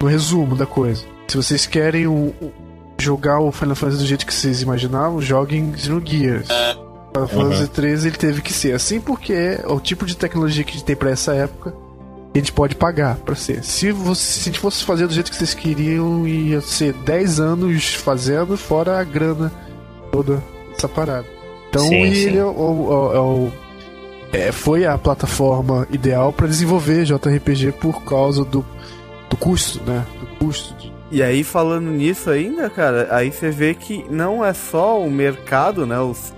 [0.00, 1.04] no resumo da coisa.
[1.28, 2.52] Se vocês querem o- o-
[2.98, 6.48] jogar o Final Fantasy do jeito que vocês imaginavam, joguem Xenogears.
[7.12, 10.70] Final Fantasy XIII ele teve que ser assim porque é o tipo de tecnologia que
[10.70, 11.74] a gente tem pra essa época
[12.34, 13.64] a gente pode pagar pra ser.
[13.64, 17.40] Se, você, se a gente fosse fazer do jeito que vocês queriam, ia ser 10
[17.40, 19.50] anos fazendo, fora a grana
[20.12, 20.40] toda
[20.76, 21.26] essa parada.
[21.70, 22.38] Então Sim, ele sim.
[22.38, 23.52] É, o, o- é o-
[24.30, 28.64] é, foi a plataforma ideal pra desenvolver JRPG por causa do,
[29.30, 30.04] do custo, né?
[30.20, 34.52] Do custo de E aí, falando nisso ainda, cara, aí você vê que não é
[34.52, 35.98] só o mercado, né?
[35.98, 36.32] Os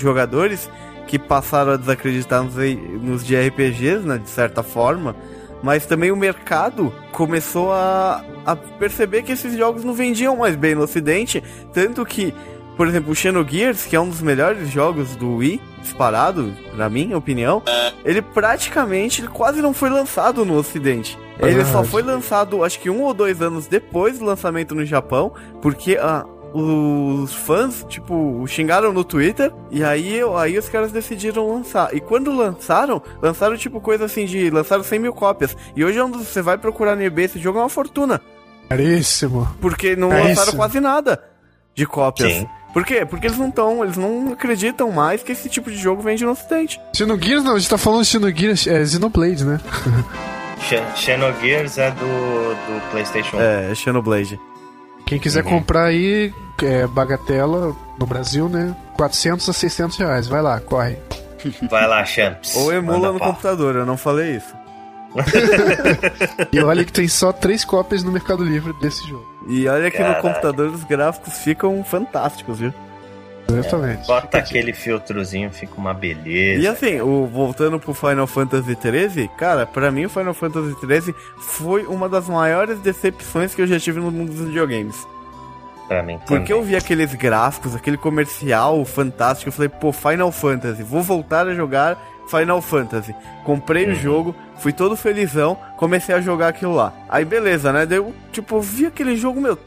[0.00, 0.70] jogadores
[1.06, 2.54] que passaram a desacreditar nos,
[3.02, 4.18] nos JRPGs, né?
[4.18, 5.14] De certa forma.
[5.62, 10.74] Mas também o mercado começou a, a perceber que esses jogos não vendiam mais bem
[10.74, 11.42] no ocidente.
[11.72, 12.34] Tanto que,
[12.76, 17.16] por exemplo, o Xenogears, que é um dos melhores jogos do Wii, disparado, na minha
[17.16, 17.62] opinião,
[18.04, 21.16] ele praticamente ele quase não foi lançado no ocidente.
[21.38, 25.32] Ele só foi lançado, acho que um ou dois anos depois do lançamento no Japão,
[25.60, 26.24] porque ah,
[26.54, 31.94] os fãs, tipo, xingaram no Twitter, e aí, aí os caras decidiram lançar.
[31.94, 34.50] E quando lançaram, lançaram tipo coisa assim de.
[34.50, 35.56] lançaram 100 mil cópias.
[35.74, 38.20] E hoje, onde você vai procurar no eBay, esse jogo é uma fortuna.
[38.68, 39.48] caríssimo.
[39.60, 41.22] Porque não É lançaram quase nada
[41.74, 42.32] de cópias.
[42.32, 42.46] Sim.
[42.72, 43.04] Por quê?
[43.04, 46.30] Porque eles não estão, eles não acreditam mais que esse tipo de jogo vende no
[46.30, 46.80] ocidente.
[46.96, 49.60] Xenogears não, a gente tá falando de Xenogears, é Xenoblade, né?
[50.58, 53.40] Xe- Xenogears é do, do PlayStation 1.
[53.40, 54.40] É, Xenoblade.
[55.06, 55.50] Quem quiser Uhum.
[55.50, 56.32] comprar aí,
[56.62, 58.74] é, bagatela no Brasil, né?
[58.96, 60.26] 400 a 600 reais.
[60.28, 60.96] Vai lá, corre.
[61.70, 62.54] Vai lá, Champs.
[62.56, 63.28] Ou emula Manda no pau.
[63.30, 64.54] computador, eu não falei isso.
[66.52, 69.26] E olha que tem só três cópias no Mercado Livre desse jogo.
[69.48, 70.16] E olha que Caralho.
[70.16, 72.72] no computador os gráficos ficam fantásticos, viu?
[73.58, 74.06] Exatamente.
[74.06, 76.62] Bota aquele filtrozinho, fica uma beleza.
[76.62, 81.14] E assim, o, voltando pro Final Fantasy XIII, cara, pra mim o Final Fantasy XIII
[81.38, 84.96] foi uma das maiores decepções que eu já tive no mundo dos videogames.
[85.88, 86.50] Pra mim Porque também.
[86.50, 91.54] eu vi aqueles gráficos, aquele comercial fantástico, eu falei, pô, Final Fantasy, vou voltar a
[91.54, 91.98] jogar
[92.28, 93.14] Final Fantasy.
[93.44, 96.92] Comprei o jogo, fui todo felizão, comecei a jogar aquilo lá.
[97.08, 97.84] Aí beleza, né?
[97.84, 99.58] Daí eu, tipo, eu vi aquele jogo, meu,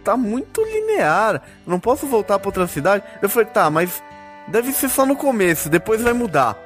[0.00, 3.04] tá muito linear, não posso voltar pra outra cidade.
[3.20, 4.02] Eu falei, tá, mas
[4.48, 6.56] deve ser só no começo, depois vai mudar.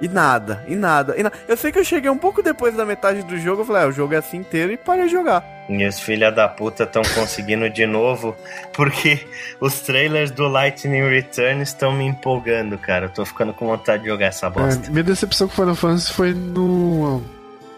[0.00, 1.36] E nada, e nada, e nada.
[1.46, 3.86] Eu sei que eu cheguei um pouco depois da metade do jogo, eu falei, ah,
[3.86, 5.44] o jogo é assim inteiro e parei de jogar.
[5.68, 8.36] E os filha da puta estão conseguindo de novo,
[8.72, 9.26] porque
[9.60, 13.06] os trailers do Lightning Return estão me empolgando, cara.
[13.06, 14.86] Eu tô ficando com vontade de jogar essa bosta.
[14.86, 17.22] É, minha decepção com Final Fantasy foi no.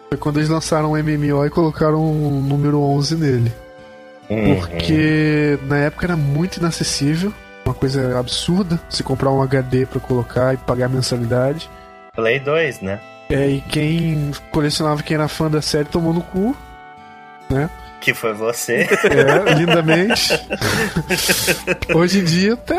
[0.09, 3.66] Foi quando eles lançaram um MMO e colocaram o número 11 nele.
[4.29, 4.57] Uhum.
[4.57, 7.33] Porque na época era muito inacessível.
[7.65, 8.81] Uma coisa absurda.
[8.89, 11.69] Se comprar um HD pra colocar e pagar mensalidade.
[12.15, 13.01] Play 2, né?
[13.29, 16.57] É, e quem colecionava, quem era fã da série, tomou no cu.
[17.51, 17.69] Né?
[18.01, 18.87] Que foi você.
[19.05, 20.33] É, lindamente.
[21.95, 22.77] Hoje em dia, até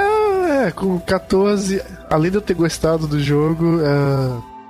[0.68, 3.80] é, com 14, além de eu ter gostado do jogo,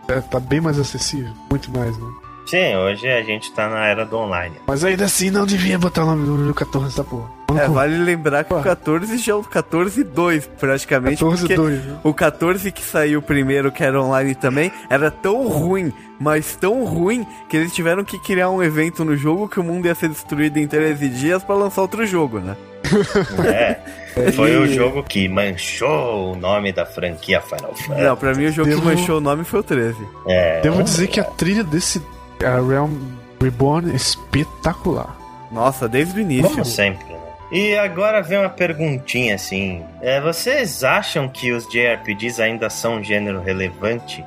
[0.10, 1.34] é, é, tá bem mais acessível.
[1.50, 2.27] Muito mais, né?
[2.48, 4.56] Sim, hoje a gente tá na era do online.
[4.66, 7.30] Mas ainda assim não devia botar o nome do 14 da porra.
[7.56, 11.24] É, vale lembrar que o 14 já é o 14.2, praticamente.
[11.24, 11.82] 14.2.
[12.04, 17.26] O 14 que saiu primeiro, que era online também, era tão ruim, mas tão ruim,
[17.50, 20.58] que eles tiveram que criar um evento no jogo que o mundo ia ser destruído
[20.58, 22.56] em 13 dias para lançar outro jogo, né?
[23.46, 24.32] É.
[24.32, 24.58] Foi e...
[24.58, 28.02] o jogo que manchou o nome da franquia Final Fantasy.
[28.02, 28.82] Não, pra mim o jogo Devo...
[28.82, 29.96] que manchou o nome foi o 13.
[30.28, 30.62] É.
[30.62, 32.02] Devo dizer que a trilha desse
[32.44, 32.94] a Realm
[33.42, 35.16] Reborn é espetacular.
[35.52, 36.50] Nossa, desde o início.
[36.50, 37.06] Como sempre.
[37.06, 37.18] Né?
[37.52, 43.04] E agora vem uma perguntinha assim: é, vocês acham que os JRPGs ainda são um
[43.04, 44.24] gênero relevante?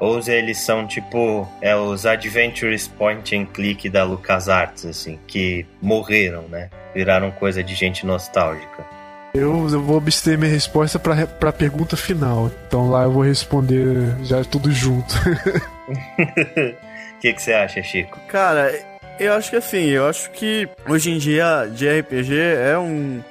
[0.00, 6.42] Ou eles são tipo é, os Adventures Point and Click da LucasArts, assim, que morreram,
[6.48, 6.70] né?
[6.92, 8.84] Viraram coisa de gente nostálgica.
[9.32, 12.50] Eu, eu vou abster minha resposta pra, pra pergunta final.
[12.66, 15.14] Então lá eu vou responder já tudo junto.
[17.22, 18.18] O que, que você acha, Chico?
[18.26, 18.76] Cara,
[19.20, 23.22] eu acho que assim, eu acho que hoje em dia de RPG é um.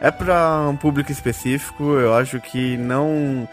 [0.00, 3.46] É pra um público específico, eu acho que não.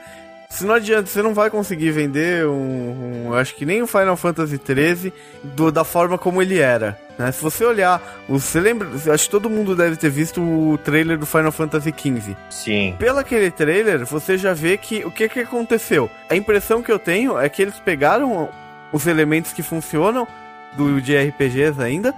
[0.49, 3.27] Se não adianta, você não vai conseguir vender um.
[3.27, 5.11] um acho que nem o Final Fantasy XIII
[5.43, 6.97] do, da forma como ele era.
[7.19, 7.29] Né?
[7.33, 8.87] Se você olhar, você lembra.
[9.13, 12.37] Acho que todo mundo deve ter visto o trailer do Final Fantasy XV.
[12.49, 12.95] Sim.
[12.97, 16.09] Pelo aquele trailer, você já vê que o que, que aconteceu.
[16.29, 18.49] A impressão que eu tenho é que eles pegaram
[18.91, 20.27] os elementos que funcionam
[20.75, 22.13] do de RPGs ainda,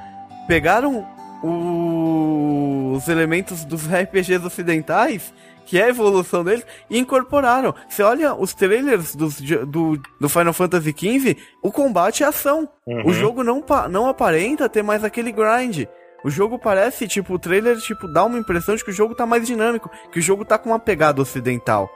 [0.47, 1.05] pegaram
[1.43, 5.33] o, os elementos dos RPGs ocidentais,
[5.65, 7.73] que é a evolução deles, e incorporaram.
[7.87, 12.67] Você olha os trailers dos, do, do Final Fantasy XV, o combate é ação.
[12.85, 13.07] Uhum.
[13.07, 15.85] O jogo não, não aparenta ter mais aquele grind.
[16.23, 19.25] O jogo parece, tipo, o trailer, tipo, dá uma impressão de que o jogo tá
[19.25, 21.89] mais dinâmico, que o jogo tá com uma pegada ocidental.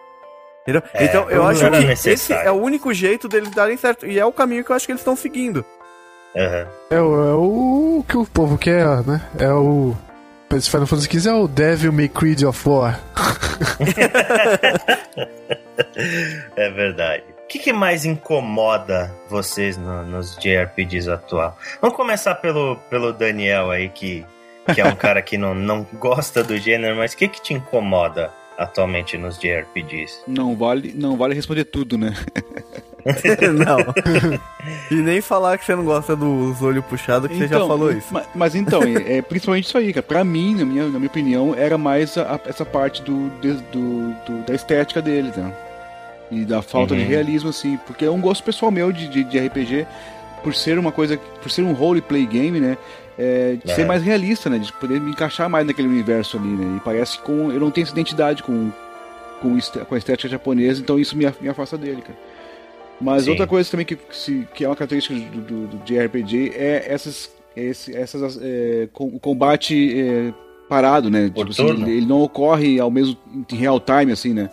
[0.67, 0.83] Entendeu?
[0.93, 2.13] É, então eu acho que necessário.
[2.13, 4.05] esse é o único jeito deles darem certo.
[4.05, 5.63] E é o caminho que eu acho que eles estão seguindo.
[6.35, 6.65] Uhum.
[6.89, 9.21] É, o, é o que o povo quer, né?
[9.39, 9.95] É o.
[10.59, 12.99] Se Final Fantasy XV é o Devil May Creed of War.
[16.55, 17.23] é verdade.
[17.43, 21.57] O que, que, mais incomoda vocês no, nos JRPGs atual?
[21.81, 24.25] Vamos começar pelo, pelo Daniel aí, que,
[24.73, 27.53] que é um cara que não, não gosta do gênero, mas o que, que te
[27.53, 30.21] incomoda atualmente nos JRPGs?
[30.27, 32.13] Não vale, não vale responder tudo, né?
[33.53, 33.77] não.
[34.91, 37.67] e nem falar que você não gosta dos olhos puxados, que então, você já então,
[37.67, 38.07] falou isso.
[38.11, 40.03] Mas, mas então, é, é, principalmente isso aí, cara.
[40.03, 43.53] Pra mim, na minha, na minha opinião, era mais a, a, essa parte do, de,
[43.71, 45.53] do, do, da estética deles, né?
[46.29, 46.99] E da falta uhum.
[46.99, 47.77] de realismo, assim.
[47.85, 49.87] Porque é um gosto pessoal meu de, de, de RPG,
[50.43, 52.77] por ser uma coisa, por ser um roleplay game, né?
[53.17, 53.75] É, de é.
[53.75, 54.59] ser mais realista, né?
[54.59, 56.77] De poder me encaixar mais naquele universo ali, né?
[56.77, 58.71] E parece que eu não tenho essa identidade com,
[59.41, 62.17] com, com a estética japonesa, então isso me, me afasta dele, cara.
[62.99, 63.31] Mas Sim.
[63.31, 67.29] outra coisa também que, se, que é uma característica do, do, do JRPG é essas,
[67.55, 70.33] esse, essas é, com, o combate é,
[70.67, 71.29] parado, né?
[71.29, 73.17] Tipo assim, ele, ele, não ocorre ao mesmo
[73.51, 74.49] em real time, assim, né?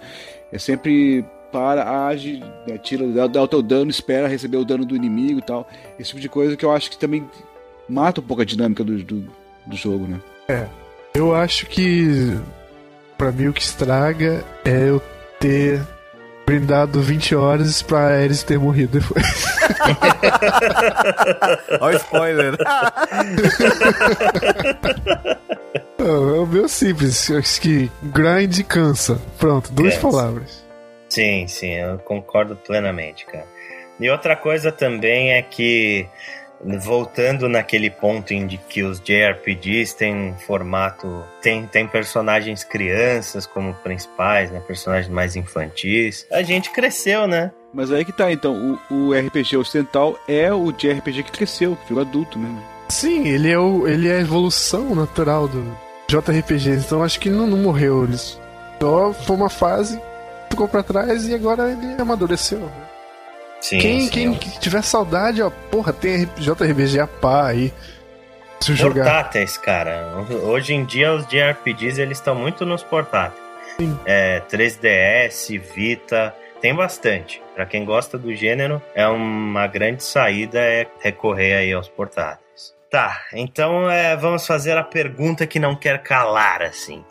[0.53, 4.85] É sempre para, age, né, tira, dá, dá o teu dano, espera receber o dano
[4.85, 5.69] do inimigo e tal.
[5.99, 7.25] Esse tipo de coisa que eu acho que também
[7.89, 9.27] mata um pouco a dinâmica do, do,
[9.67, 10.21] do jogo, né?
[10.49, 10.67] É.
[11.15, 12.37] Eu acho que
[13.17, 15.01] para mim o que estraga é eu
[15.39, 15.81] ter
[16.47, 19.25] brindado 20 horas pra Ares ter morrido depois.
[21.81, 22.55] Olha o spoiler.
[25.99, 29.21] é o meu simples, acho que grind cansa.
[29.39, 30.07] Pronto, duas cansa.
[30.07, 30.65] palavras.
[31.09, 33.47] Sim, sim, eu concordo plenamente, cara.
[34.01, 36.09] E outra coisa também é que
[36.81, 43.75] voltando naquele ponto em que os JRPGs têm um formato, tem, tem personagens crianças como
[43.75, 46.27] principais, né, personagens mais infantis.
[46.31, 47.53] A gente cresceu, né?
[47.73, 51.89] Mas aí que tá, então, o, o RPG ocidental é o JRPG que cresceu, que
[51.89, 52.63] virou adulto mesmo.
[52.89, 55.77] Sim, ele é, o, ele é a evolução natural do
[56.09, 58.05] JRPG, então acho que não, não morreu.
[58.05, 60.01] Ele só foi uma fase,
[60.51, 62.71] ficou pra trás e agora ele amadureceu.
[63.61, 67.73] Sim, quem, sim, quem tiver saudade, ó, porra, tem JRPG a pá aí.
[68.61, 70.07] Se portáteis, cara.
[70.45, 73.43] Hoje em dia os JRPGs eles estão muito nos portáteis.
[74.07, 77.43] É, 3DS, Vita, tem bastante.
[77.55, 82.75] Para quem gosta do gênero, é uma grande saída é recorrer aí aos portáteis.
[82.91, 87.05] Tá, então é, vamos fazer a pergunta que não quer calar, assim.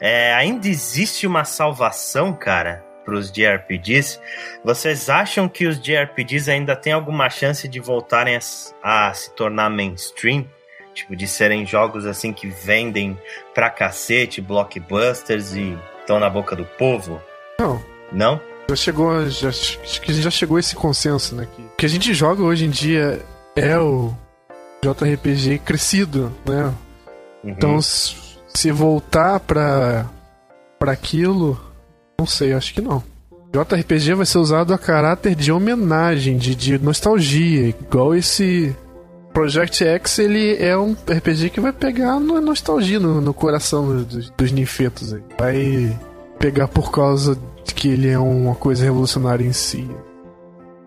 [0.00, 4.18] É, ainda existe uma salvação, cara, para os JRPGs,
[4.64, 9.70] vocês acham que os JRPGs ainda têm alguma chance de voltarem a, a, se tornar
[9.70, 10.46] mainstream?
[10.94, 13.18] Tipo, de serem jogos assim que vendem
[13.54, 17.20] pra cacete, blockbusters e estão na boca do povo?
[17.58, 17.82] Não.
[18.12, 18.40] Não?
[18.68, 21.48] Já chegou, já, acho que já chegou esse consenso, né?
[21.56, 23.20] Que, que a gente joga hoje em dia
[23.56, 24.14] é o
[24.82, 26.74] JRPG crescido, né?
[27.42, 27.50] Uhum.
[27.50, 30.08] Então, se voltar pra,
[30.78, 31.58] pra aquilo,
[32.22, 33.02] não sei, acho que não.
[33.52, 38.74] JRPG vai ser usado a caráter de homenagem, de, de nostalgia, igual esse
[39.32, 44.30] Project X, ele é um RPG que vai pegar no nostalgia no, no coração dos,
[44.30, 45.22] dos ninfetos aí.
[45.38, 45.98] Vai
[46.38, 49.88] pegar por causa de que ele é uma coisa revolucionária em si.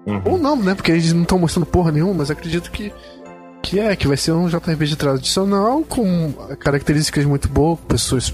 [0.05, 0.21] Uhum.
[0.25, 0.73] Ou não, né?
[0.73, 2.93] Porque eles não estão mostrando porra nenhuma, mas acredito que
[3.61, 8.31] que é, que vai ser um JRPG tradicional com características muito boas, pessoas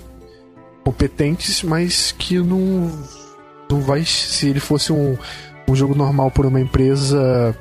[0.84, 2.92] competentes, mas que não
[3.70, 5.18] não vai se ele fosse um,
[5.68, 7.56] um jogo normal por uma empresa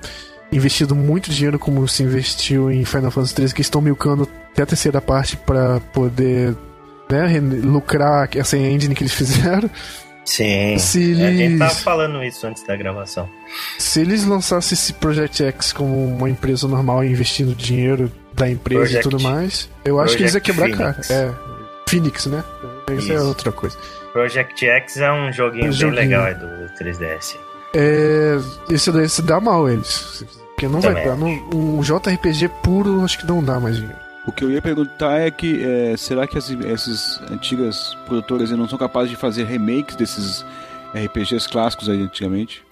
[0.52, 4.66] investido muito dinheiro como se investiu em Final Fantasy XIII, que estão milcando até a
[4.66, 6.56] terceira parte para poder
[7.08, 9.70] né, lucrar essa engine que eles fizeram.
[10.24, 11.20] Sim, se eles...
[11.20, 13.28] É, a gente tava falando isso antes da gravação.
[13.78, 19.06] Se eles lançassem esse Project X como uma empresa normal investindo dinheiro da empresa Project...
[19.06, 21.08] e tudo mais, eu acho Project que eles iam quebrar Phoenix.
[21.08, 21.20] cara.
[21.20, 22.44] É, Phoenix, né?
[22.94, 23.76] Isso, isso é outra coisa.
[24.12, 25.96] Project X é um joguinho, um joguinho.
[25.96, 27.36] bem legal é do 3DS.
[27.74, 28.36] É,
[28.68, 30.24] esse daí se dá mal eles.
[30.50, 31.06] Porque não Também.
[31.06, 31.24] vai dar.
[31.24, 33.98] um JRPG puro, acho que não dá mais dinheiro.
[34.26, 38.68] O que eu ia perguntar é que é, será que as, essas antigas produtoras não
[38.68, 40.44] são capazes de fazer remakes desses
[40.94, 42.62] RPGs clássicos aí antigamente?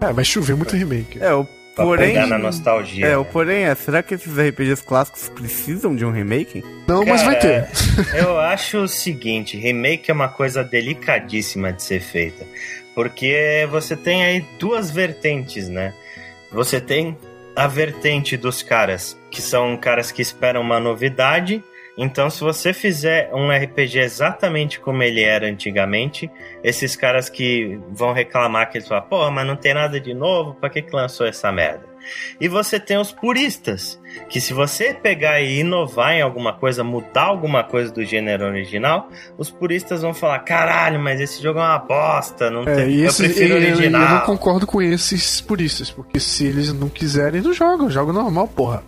[0.00, 1.18] É, vai chover muito remake.
[1.22, 1.46] É, o
[1.84, 3.06] porém pegar na nostalgia.
[3.06, 6.64] É, o porém é, será que esses RPGs clássicos precisam de um remake?
[6.86, 7.68] Não, Cara, mas vai ter.
[8.14, 12.46] eu acho o seguinte, remake é uma coisa delicadíssima de ser feita,
[12.94, 15.92] porque você tem aí duas vertentes, né?
[16.50, 17.16] Você tem
[17.54, 21.64] a vertente dos caras, que são caras que esperam uma novidade.
[21.96, 26.30] Então, se você fizer um RPG exatamente como ele era antigamente,
[26.62, 30.54] esses caras que vão reclamar que eles falam, pô, mas não tem nada de novo,
[30.54, 31.96] pra que, que lançou essa merda?
[32.40, 37.24] E você tem os puristas, que se você pegar e inovar em alguma coisa, mudar
[37.24, 41.78] alguma coisa do gênero original, os puristas vão falar: caralho, mas esse jogo é uma
[41.78, 44.02] bosta, não é, tem, esse, eu prefiro o original.
[44.02, 48.46] Eu não concordo com esses puristas, porque se eles não quiserem, não jogam, jogam normal,
[48.46, 48.84] porra.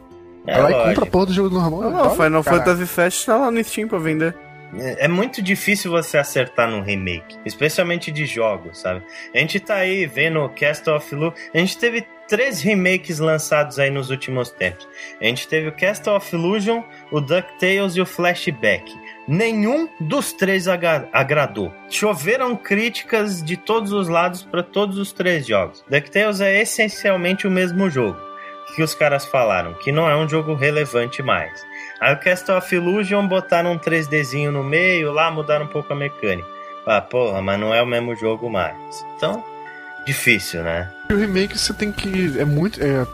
[0.49, 1.83] É Vai e compra a porra do jogo normal.
[1.83, 4.35] Não, não Final Fantasy VII tá lá no Steam pra vender.
[4.77, 9.03] É, é muito difícil você acertar num remake, especialmente de jogos, sabe?
[9.35, 13.91] A gente tá aí vendo Castle of Lu, a gente teve três remakes lançados aí
[13.91, 14.87] nos últimos tempos.
[15.21, 18.95] A gente teve o Castle of Illusion, o DuckTales e o Flashback.
[19.27, 21.73] Nenhum dos três agradou.
[21.89, 25.83] Choveram críticas de todos os lados para todos os três jogos.
[25.89, 28.28] DuckTales é essencialmente o mesmo jogo
[28.75, 31.65] que os caras falaram, que não é um jogo relevante mais.
[32.01, 35.97] Aí o Castle of Illusion botaram um 3Dzinho no meio, lá mudaram um pouco a
[35.97, 36.49] mecânica.
[36.87, 39.05] Ah, porra, mas não é o mesmo jogo mais.
[39.17, 39.45] Então,
[40.07, 40.91] difícil, né?
[41.11, 42.39] O remake você tem que.
[42.39, 42.83] É muito.
[42.83, 43.07] É,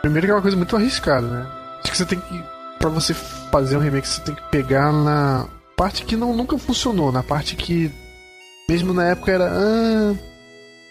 [0.00, 1.46] primeiro que é uma coisa muito arriscada, né?
[1.80, 2.42] Acho que você tem que.
[2.78, 5.46] Pra você fazer um remake, você tem que pegar na
[5.76, 7.92] parte que não, nunca funcionou, na parte que.
[8.68, 9.48] Mesmo na época era.
[9.48, 10.14] Ah,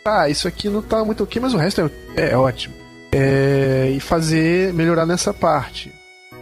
[0.03, 2.78] tá, isso aqui não tá muito ok, mas o resto é, é ótimo.
[3.11, 4.73] É, e fazer.
[4.73, 5.91] melhorar nessa parte.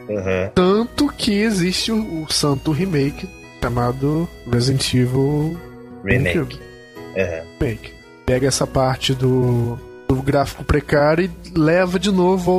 [0.09, 0.49] Uhum.
[0.55, 3.27] Tanto que existe o, o, santo remake
[3.61, 5.57] chamado Resident Evil
[6.03, 6.39] Remake.
[6.39, 7.43] Uhum.
[7.59, 12.51] Remake pega essa parte do, do gráfico precário e leva de novo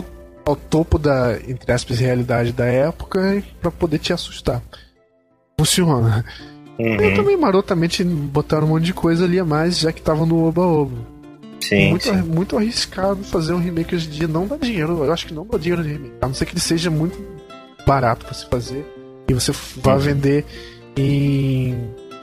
[0.46, 4.62] ao, ao topo da, entre aspas, realidade da época para poder te assustar.
[5.58, 6.24] Funciona.
[6.78, 6.94] Uhum.
[6.94, 10.46] E também marotamente botaram um monte de coisa ali a mais, já que tava no
[10.46, 11.17] Oba-Oba.
[11.60, 12.22] Sim, muito, sim.
[12.22, 14.28] muito arriscado fazer um remake hoje em dia.
[14.28, 15.04] Não dá dinheiro.
[15.04, 16.14] Eu acho que não dá dinheiro de remake.
[16.20, 17.18] A não ser que ele seja muito
[17.86, 18.84] barato para se fazer.
[19.28, 19.98] E você vá uhum.
[19.98, 20.44] vender
[20.96, 21.76] em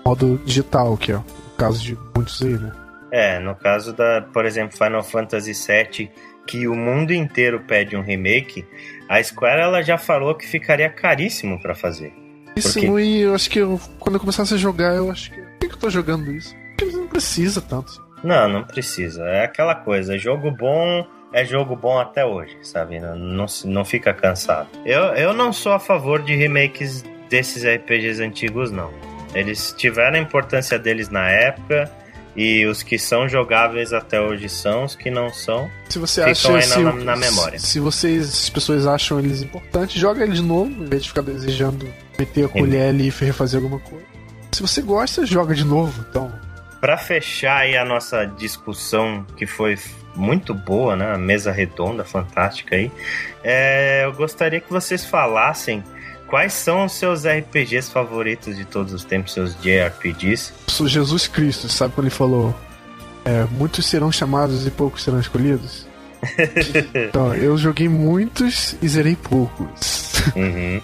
[0.05, 1.23] modo digital, que é o
[1.57, 2.71] caso de muitos aí, né?
[3.11, 6.11] É, no caso da, por exemplo, Final Fantasy VII,
[6.45, 8.65] que o mundo inteiro pede um remake,
[9.07, 12.13] a Square ela já falou que ficaria caríssimo para fazer.
[12.55, 13.01] Isso, porque...
[13.01, 15.41] e eu acho que eu, quando eu começasse a jogar, eu acho que.
[15.41, 16.55] Por que, que eu tô jogando isso?
[16.77, 18.04] Porque não precisa tanto.
[18.25, 19.23] Não, não precisa.
[19.23, 22.97] É aquela coisa, jogo bom é jogo bom até hoje, sabe?
[22.97, 24.69] Não, não, não fica cansado.
[24.85, 28.89] Eu, eu não sou a favor de remakes desses RPGs antigos, não.
[29.33, 31.91] Eles tiveram a importância deles na época
[32.37, 35.69] e os que são jogáveis até hoje são, os que não são.
[35.89, 37.59] Se você acha aí se, na, na, memória.
[37.59, 41.21] Se vocês, as pessoas acham eles importantes, joga ele de novo, em vez de ficar
[41.21, 41.85] desejando
[42.17, 44.05] meter a colher ali e refazer alguma coisa.
[44.53, 46.31] Se você gosta, joga de novo, então.
[46.85, 49.75] Para fechar aí a nossa discussão, que foi
[50.15, 51.13] muito boa, né?
[51.15, 52.91] A mesa redonda, fantástica aí.
[53.43, 55.83] É, eu gostaria que vocês falassem
[56.27, 60.53] Quais são os seus RPGs favoritos de todos os tempos, seus JRPGs?
[60.85, 62.55] Jesus Cristo, sabe quando ele falou:
[63.23, 65.87] é, Muitos serão chamados e poucos serão escolhidos?
[66.93, 70.13] então, eu joguei muitos e zerei poucos.
[70.35, 70.79] Uhum.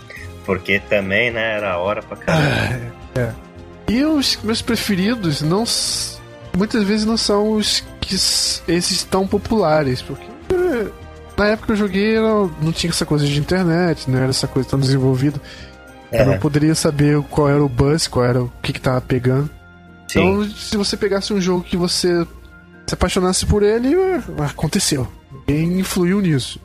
[0.46, 2.92] Porque também, né, era hora pra caramba.
[3.16, 3.51] Ah, é.
[3.92, 5.66] E os meus preferidos não.
[6.56, 10.02] Muitas vezes não são os que esses tão populares.
[10.02, 10.26] Porque
[11.38, 12.16] na época que eu joguei
[12.62, 15.42] não tinha essa coisa de internet, não era essa coisa tão desenvolvida.
[16.10, 16.22] É.
[16.22, 19.50] Eu não poderia saber qual era o buzz, qual era o que, que tava pegando.
[20.08, 20.20] Sim.
[20.20, 22.26] Então, se você pegasse um jogo que você
[22.88, 23.94] se apaixonasse por ele,
[24.38, 25.06] aconteceu.
[25.48, 26.60] Ninguém influiu nisso.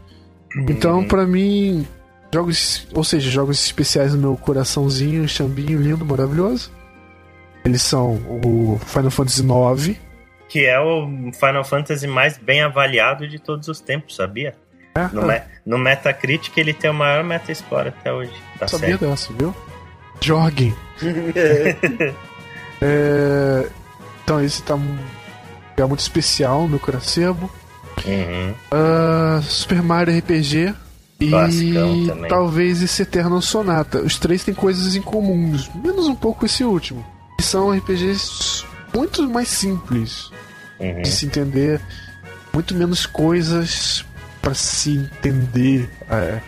[0.55, 0.66] Uhum.
[0.69, 1.86] Então, para mim,
[2.32, 6.76] jogos, ou seja, jogos especiais no meu coraçãozinho, chambinho lindo, maravilhoso.
[7.66, 8.14] Eles são
[8.44, 9.98] o Final Fantasy IX,
[10.48, 14.55] que é o Final Fantasy mais bem avaliado de todos os tempos, sabia?
[14.94, 15.44] É, no, é.
[15.66, 18.30] no Metacritic ele tem o maior Metascore até hoje.
[18.60, 19.10] Da sabia série.
[19.10, 19.52] dessa, viu?
[20.20, 20.72] Joguem.
[22.80, 23.68] é,
[24.22, 24.78] então esse tá
[25.76, 27.36] é muito especial no coração.
[28.06, 28.55] Uhum.
[28.70, 30.72] Uh, Super Mario RPG
[31.18, 31.32] e
[32.28, 33.98] talvez esse Eternal Sonata.
[34.02, 37.15] Os três têm coisas em comum, menos um pouco esse último.
[37.40, 38.64] São RPGs
[38.94, 40.30] muito mais simples
[40.80, 41.02] uhum.
[41.02, 41.80] de se entender,
[42.52, 44.04] muito menos coisas
[44.40, 46.40] para se entender, é,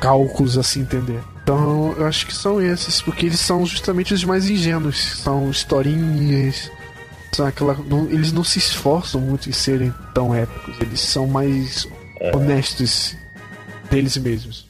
[0.00, 1.20] cálculos a se entender.
[1.42, 6.70] Então eu acho que são esses, porque eles são justamente os mais ingênuos, são historinhas,
[7.32, 11.86] são aquela, não, eles não se esforçam muito em serem tão épicos, eles são mais
[12.20, 12.34] é.
[12.34, 13.16] honestos
[13.90, 14.66] deles mesmos.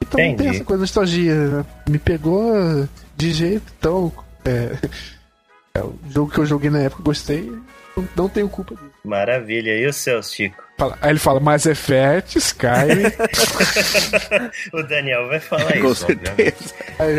[0.00, 0.36] Então Entendi.
[0.36, 1.64] tem essa coisa de nostalgia, né?
[1.88, 4.12] me pegou de jeito, então
[4.44, 4.76] é,
[5.74, 7.52] é o jogo que eu joguei na época, gostei,
[8.16, 8.89] não, tenho culpa disso.
[9.04, 9.78] Maravilha.
[9.78, 10.70] E o seu, Chico?
[11.02, 13.12] Aí ele fala Mass Effect, Skyrim.
[14.72, 16.74] o Daniel vai falar Com isso, certeza.
[16.98, 17.18] Aí,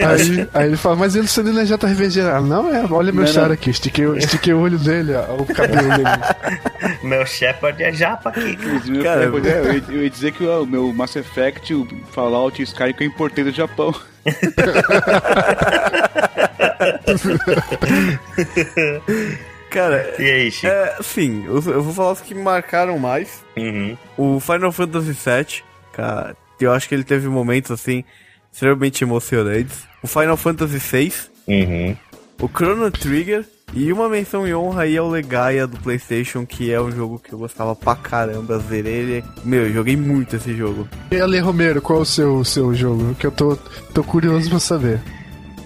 [0.00, 2.20] aí, aí, ele fala, mas ele não não é JRPG.
[2.22, 5.88] Ah, não é, olha meu char aqui, estiquei, estiquei o olho dele, ó, o cabelo
[5.88, 6.08] dele.
[7.04, 8.56] meu Shepard é japa aqui.
[9.02, 12.94] Cara, eu, ia, eu ia dizer que o meu Mass Effect, o Fallout e Skyrim
[12.94, 13.94] que eu importei do Japão.
[19.74, 20.68] Cara, e aí, Chico?
[20.68, 23.44] É, sim, eu, eu, vou falar os que me marcaram mais.
[23.56, 23.98] Uhum.
[24.16, 28.04] O Final Fantasy VII, cara, eu acho que ele teve momentos assim
[28.52, 29.82] extremamente emocionantes.
[30.00, 31.12] O Final Fantasy VI,
[31.48, 31.96] uhum.
[32.40, 33.44] o Chrono Trigger
[33.74, 37.32] e uma menção em honra aí ao Legaia do PlayStation, que é um jogo que
[37.32, 39.24] eu gostava pra caramba, zerei ele.
[39.44, 40.86] Meu, eu joguei muito esse jogo.
[41.10, 43.16] E Ale Romero, qual é o seu, seu jogo?
[43.16, 43.56] Que eu tô,
[43.92, 45.00] tô curioso pra saber.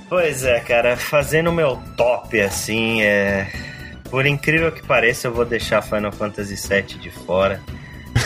[0.09, 3.47] Pois é, cara, fazendo o meu top assim, é
[4.11, 7.61] por incrível que pareça, eu vou deixar Final Fantasy VII de fora.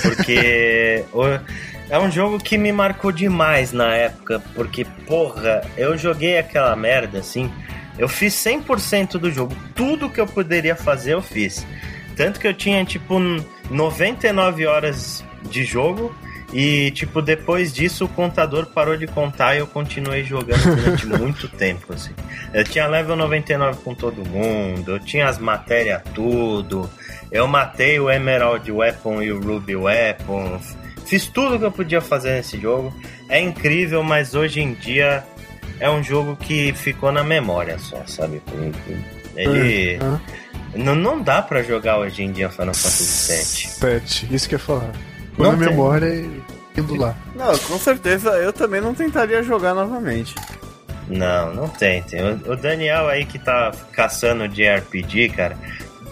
[0.02, 1.04] Porque
[1.90, 4.42] é um jogo que me marcou demais na época.
[4.54, 7.50] Porque, porra, eu joguei aquela merda assim.
[7.98, 9.54] Eu fiz 100% do jogo.
[9.74, 11.66] Tudo que eu poderia fazer, eu fiz.
[12.16, 13.18] Tanto que eu tinha, tipo,
[13.70, 16.14] 99 horas de jogo
[16.52, 21.48] e, tipo, depois disso o contador parou de contar e eu continuei jogando durante muito
[21.48, 22.12] tempo, assim.
[22.52, 26.90] Eu tinha level 99 com todo mundo, eu tinha as matérias tudo,
[27.30, 30.60] eu matei o Emerald Weapon e o Ruby Weapon,
[31.06, 32.94] fiz tudo que eu podia fazer nesse jogo.
[33.30, 35.24] É incrível, mas hoje em dia
[35.80, 38.42] é um jogo que ficou na memória só, sabe?
[39.34, 39.98] Ele.
[40.02, 40.20] Uhum.
[40.74, 44.00] Não, não dá para jogar hoje em dia Final Fantasy VII.
[44.00, 44.92] 7, isso que eu ia falar.
[45.32, 46.41] Ficou na memória e
[46.80, 47.14] indo lá.
[47.34, 50.34] Não, com certeza eu também não tentaria jogar novamente.
[51.08, 52.20] Não, não tentem.
[52.22, 55.56] O, o Daniel aí que tá caçando de RPG, cara,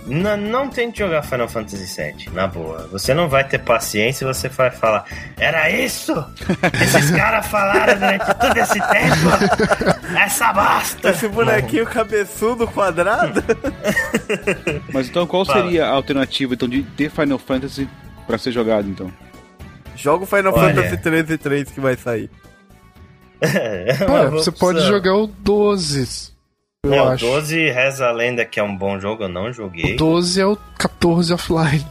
[0.06, 2.88] não, não tente jogar Final Fantasy VII, na boa.
[2.90, 5.04] Você não vai ter paciência e você vai falar:
[5.36, 6.12] Era isso?
[6.82, 10.16] Esses caras falaram durante todo esse tempo?
[10.18, 11.10] Essa bosta!
[11.10, 11.92] Esse bonequinho não.
[11.92, 13.42] cabeçudo quadrado?
[14.92, 17.88] Mas então qual seria a alternativa então, de ter Final Fantasy
[18.26, 19.12] para ser jogado então?
[20.00, 20.74] Joga o Final Olha.
[20.74, 22.30] Fantasy 13 3 que vai sair.
[23.42, 26.30] É, você pode jogar o 12.
[26.84, 27.26] Eu é, acho.
[27.26, 29.94] o 12 reza a lenda que é um bom jogo, eu não joguei.
[29.94, 31.86] O 12 é o 14 offline.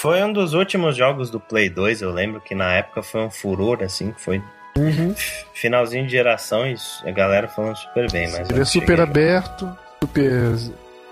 [0.00, 3.30] Foi um dos últimos jogos do Play 2, eu lembro que na época foi um
[3.30, 4.40] furor, assim, foi
[4.76, 5.14] uhum.
[5.52, 8.30] finalzinho de geração e a galera falando super bem.
[8.30, 9.68] Mas Ele é super aberto,
[10.00, 10.30] super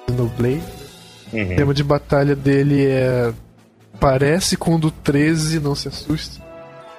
[0.08, 0.62] Xenoblade.
[1.32, 1.52] Uhum.
[1.52, 3.32] O tema de batalha dele é
[4.02, 6.42] parece com o do 13, não se assuste.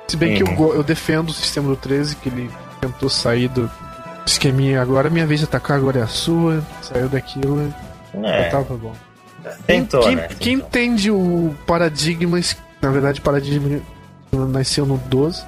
[0.08, 0.56] Se bem uhum.
[0.56, 2.50] que eu, eu defendo o sistema do 13, que ele
[2.80, 3.70] tentou sair do
[4.26, 7.74] esqueminha agora, minha vez de atacar, agora é a sua, saiu daquilo.
[8.24, 8.50] É.
[8.50, 8.94] Tava bom.
[9.68, 10.28] Tentou, quem, né?
[10.40, 12.40] quem entende o paradigma,
[12.82, 13.82] na verdade, o paradigma
[14.32, 15.44] nasceu no 12,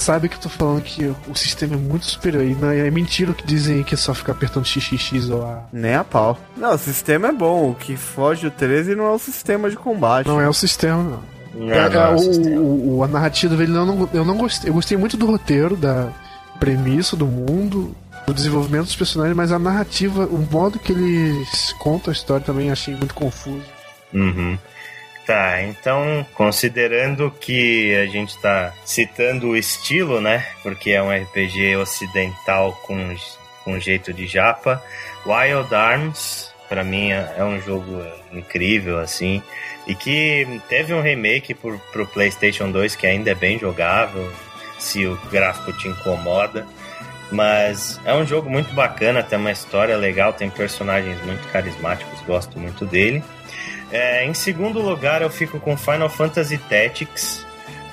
[0.00, 2.44] sabe que eu tô falando que o sistema é muito superior.
[2.44, 5.64] E não, é mentira o que dizem que é só ficar apertando XXX ou A.
[5.72, 6.38] Nem a pau.
[6.56, 7.70] Não, o sistema é bom.
[7.70, 10.26] O que foge do 13 não é o sistema de combate.
[10.26, 11.40] Não é o sistema, não.
[11.52, 14.70] Não, é, não, o, o, a narrativa dele eu não, eu não gostei.
[14.70, 16.08] Eu gostei muito do roteiro, da
[16.60, 17.94] premissa do mundo,
[18.26, 22.70] do desenvolvimento dos personagens, mas a narrativa, o modo que eles contam a história também
[22.70, 23.64] achei muito confuso.
[24.12, 24.58] Uhum.
[25.30, 30.44] Tá, então, considerando que a gente tá citando o estilo, né?
[30.60, 33.14] Porque é um RPG ocidental com,
[33.62, 34.82] com jeito de japa,
[35.24, 39.40] Wild Arms, para mim, é, é um jogo incrível, assim,
[39.86, 44.28] e que teve um remake pro, pro PlayStation 2 que ainda é bem jogável,
[44.80, 46.66] se o gráfico te incomoda.
[47.30, 52.58] Mas é um jogo muito bacana, tem uma história legal, tem personagens muito carismáticos, gosto
[52.58, 53.22] muito dele.
[53.92, 57.44] É, em segundo lugar, eu fico com Final Fantasy Tactics,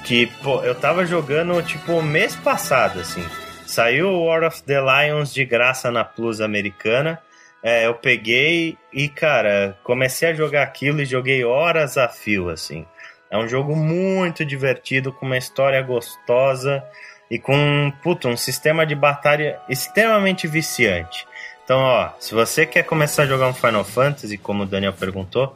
[0.03, 3.25] que pô, eu tava jogando tipo mês passado, assim.
[3.65, 7.19] Saiu War of the Lions de graça na Plus americana.
[7.63, 12.85] É, eu peguei e, cara, comecei a jogar aquilo e joguei horas a fio, assim.
[13.29, 16.83] É um jogo muito divertido, com uma história gostosa
[17.29, 21.27] e com puto, um sistema de batalha extremamente viciante.
[21.63, 25.53] Então, ó, se você quer começar a jogar um Final Fantasy, como o Daniel perguntou,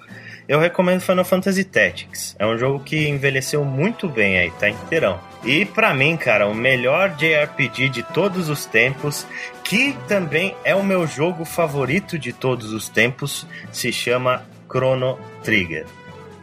[0.52, 2.36] eu recomendo Final Fantasy Tactics.
[2.38, 5.18] É um jogo que envelheceu muito bem aí, tá inteirão.
[5.45, 9.26] E para mim, cara, o melhor JRPG de todos os tempos,
[9.64, 15.86] que também é o meu jogo favorito de todos os tempos, se chama Chrono Trigger.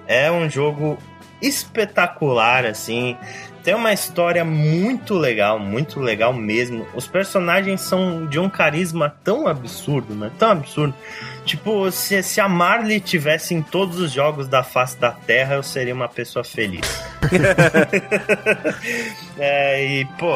[0.07, 0.97] É um jogo
[1.43, 3.15] espetacular, assim.
[3.63, 6.87] Tem uma história muito legal, muito legal mesmo.
[6.95, 10.31] Os personagens são de um carisma tão absurdo, né?
[10.39, 10.95] Tão absurdo.
[11.49, 15.62] Tipo, se, se a Marley tivesse em todos os jogos da face da Terra, eu
[15.62, 16.83] seria uma pessoa feliz.
[19.39, 20.35] é, e, pô,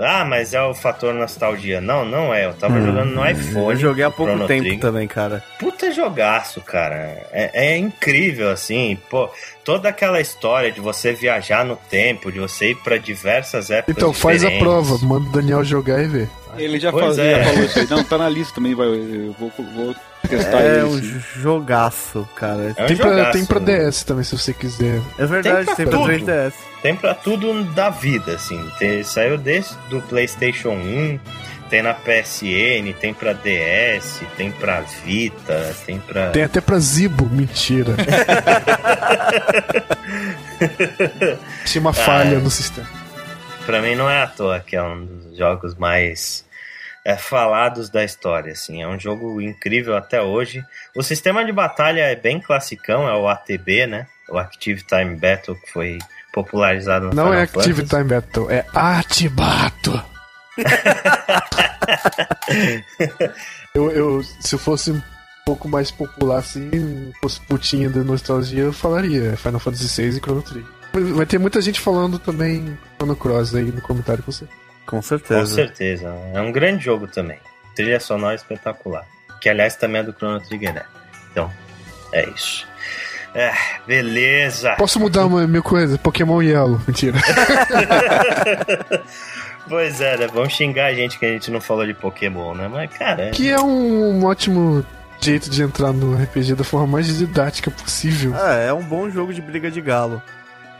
[0.00, 1.82] ah, mas é o fator nostalgia.
[1.82, 2.46] Não, não é.
[2.46, 3.72] Eu tava hum, jogando no iPhone.
[3.72, 4.80] Eu joguei há pouco Chrono tempo Trigger.
[4.80, 5.44] também, cara.
[5.58, 7.26] Puta jogaço, cara.
[7.30, 8.96] É, é incrível, assim.
[9.10, 9.28] Pô,
[9.62, 13.94] toda aquela história de você viajar no tempo, de você ir para diversas épocas.
[13.94, 14.66] Então faz diferentes.
[14.66, 16.30] a prova, manda o Daniel jogar e ver.
[16.56, 17.36] Ele já, faz, é.
[17.36, 17.86] já falou isso aí.
[17.90, 18.86] Não, tá na lista também, vai.
[18.86, 19.94] Eu vou, vou
[20.32, 21.00] É um
[21.40, 22.74] jogaço, cara.
[22.76, 25.00] É um tem, jogaço, pra, tem pra DS também, se você quiser.
[25.18, 26.52] É verdade, tem pra, tem pra 3DS.
[26.82, 28.62] Tem pra tudo da vida, assim.
[28.78, 31.18] Tem, saiu desde do PlayStation 1
[31.74, 36.30] tem na PSN, tem pra DS, tem pra Vita, tem pra.
[36.30, 37.94] Tem até pra Zibo, mentira.
[41.64, 42.88] Tinha uma falha ah, no sistema.
[43.66, 46.43] Pra mim não é à toa que é um dos jogos mais
[47.04, 48.82] é, falados da história, assim.
[48.82, 50.64] É um jogo incrível até hoje.
[50.96, 54.06] O sistema de batalha é bem classicão, é o ATB, né?
[54.28, 55.98] O Active Time Battle, que foi
[56.32, 57.96] popularizado no Não Final é Active Fantasy.
[57.96, 60.02] Time Battle, é Atibato.
[63.74, 65.02] eu, eu, se eu fosse um
[65.44, 70.40] pouco mais popular assim, fosse putinha da nostalgia, eu falaria Final Fantasy VI e Chrono
[70.42, 70.72] Trigger.
[71.14, 74.46] Vai ter muita gente falando também Chrono Cross aí no comentário com você.
[74.86, 75.40] Com certeza.
[75.40, 76.14] Com certeza.
[76.32, 77.38] É um grande jogo também.
[77.74, 79.06] Trilha sonora espetacular.
[79.40, 80.84] Que aliás também é do Chrono Trigger, né?
[81.30, 81.50] Então,
[82.12, 82.66] é isso.
[83.34, 83.52] É,
[83.86, 84.76] beleza.
[84.76, 85.98] Posso mudar uma minha coisa?
[85.98, 86.80] Pokémon Yellow.
[86.86, 87.18] Mentira.
[89.68, 90.26] Pois é, né?
[90.26, 92.68] Vamos xingar a gente que a gente não falou de Pokémon, né?
[92.68, 93.30] Mas, cara.
[93.30, 94.84] Que é um, um ótimo
[95.20, 98.34] jeito de entrar no RPG da forma mais didática possível.
[98.36, 100.22] Ah, é um bom jogo de briga de galo.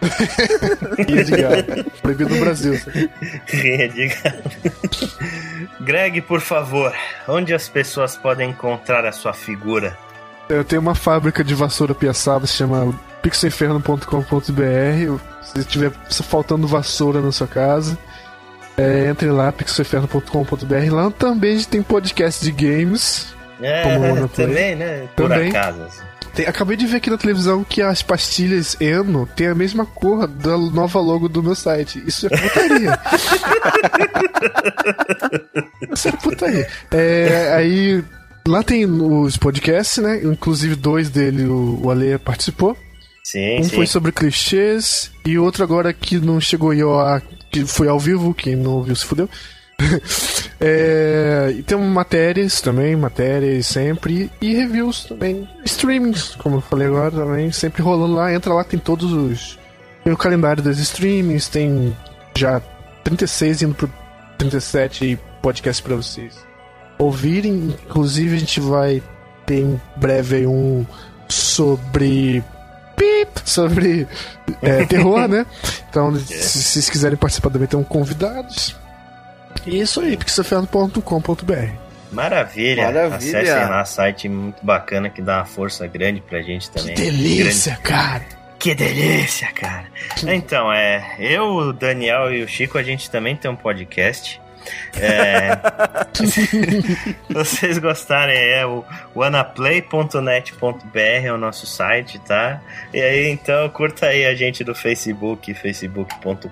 [1.06, 1.90] Rinha de galo.
[2.02, 2.80] Proibido no Brasil.
[3.46, 4.42] Rinha de galo.
[5.80, 6.92] Greg, por favor,
[7.28, 9.96] onde as pessoas podem encontrar a sua figura?
[10.48, 15.20] Eu tenho uma fábrica de vassoura piaçaba, se chama pixelinferno.com.br.
[15.42, 15.90] Se tiver
[16.22, 17.98] faltando vassoura na sua casa,
[18.76, 20.92] é, entre lá, pixelferno.com.br.
[20.94, 23.34] Lá também a gente tem podcast de games.
[23.60, 23.82] É,
[24.34, 25.08] também, né?
[25.16, 25.50] Por também.
[25.50, 26.02] acaso.
[26.34, 30.26] Tem, acabei de ver aqui na televisão que as pastilhas Eno têm a mesma cor
[30.26, 32.02] da nova logo do meu site.
[32.06, 32.98] Isso é putaria.
[35.94, 36.68] Isso é putaria.
[36.90, 38.04] É, aí,
[38.48, 40.22] lá tem os podcasts, né?
[40.24, 42.76] Inclusive dois dele o, o Ale participou.
[43.22, 43.76] Sim, um sim.
[43.76, 48.56] foi sobre clichês e outro agora que não chegou a que foi ao vivo, quem
[48.56, 49.30] não ouviu se fudeu.
[50.60, 57.10] é, e tem matérias também, matérias sempre, e reviews também, streamings, como eu falei agora
[57.10, 59.58] também, sempre rolando lá, entra lá, tem todos os.
[60.02, 61.96] Tem o calendário das streamings, tem
[62.36, 62.60] já
[63.02, 63.90] 36 indo pro
[64.36, 66.34] 37 podcasts para vocês
[66.98, 67.74] ouvirem.
[67.86, 69.02] Inclusive a gente vai
[69.46, 70.86] ter em breve um
[71.28, 72.42] sobre
[72.96, 74.06] pip sobre
[74.62, 75.46] é, terror, né?
[75.94, 78.74] Então, se, se vocês quiserem participar também, tem convidados.
[79.66, 81.84] E é isso aí, pixelferno.com.br.
[82.12, 82.84] Maravilha.
[82.84, 83.16] Maravilha.
[83.16, 86.94] Acessem lá, site muito bacana que dá uma força grande pra gente também.
[86.94, 88.24] Que delícia, grande, cara.
[88.58, 89.86] Que delícia, cara.
[90.22, 94.40] Então, é, eu, o Daniel e o Chico, a gente também tem um podcast.
[94.96, 95.50] É,
[96.14, 98.84] se vocês gostarem, é o
[99.14, 102.60] wanaplay.net.br é o nosso site, tá?
[102.92, 106.46] E aí, então, curta aí a gente do Facebook, facebook.com.br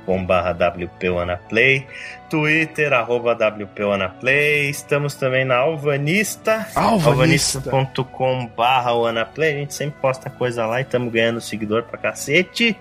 [0.59, 1.87] wpwanaplay,
[2.33, 10.81] Twitter, arroba wpwanaplay, estamos também na Alvanista, alvanista.com.br wanaplay, a gente sempre posta coisa lá
[10.81, 12.75] e estamos ganhando seguidor pra cacete,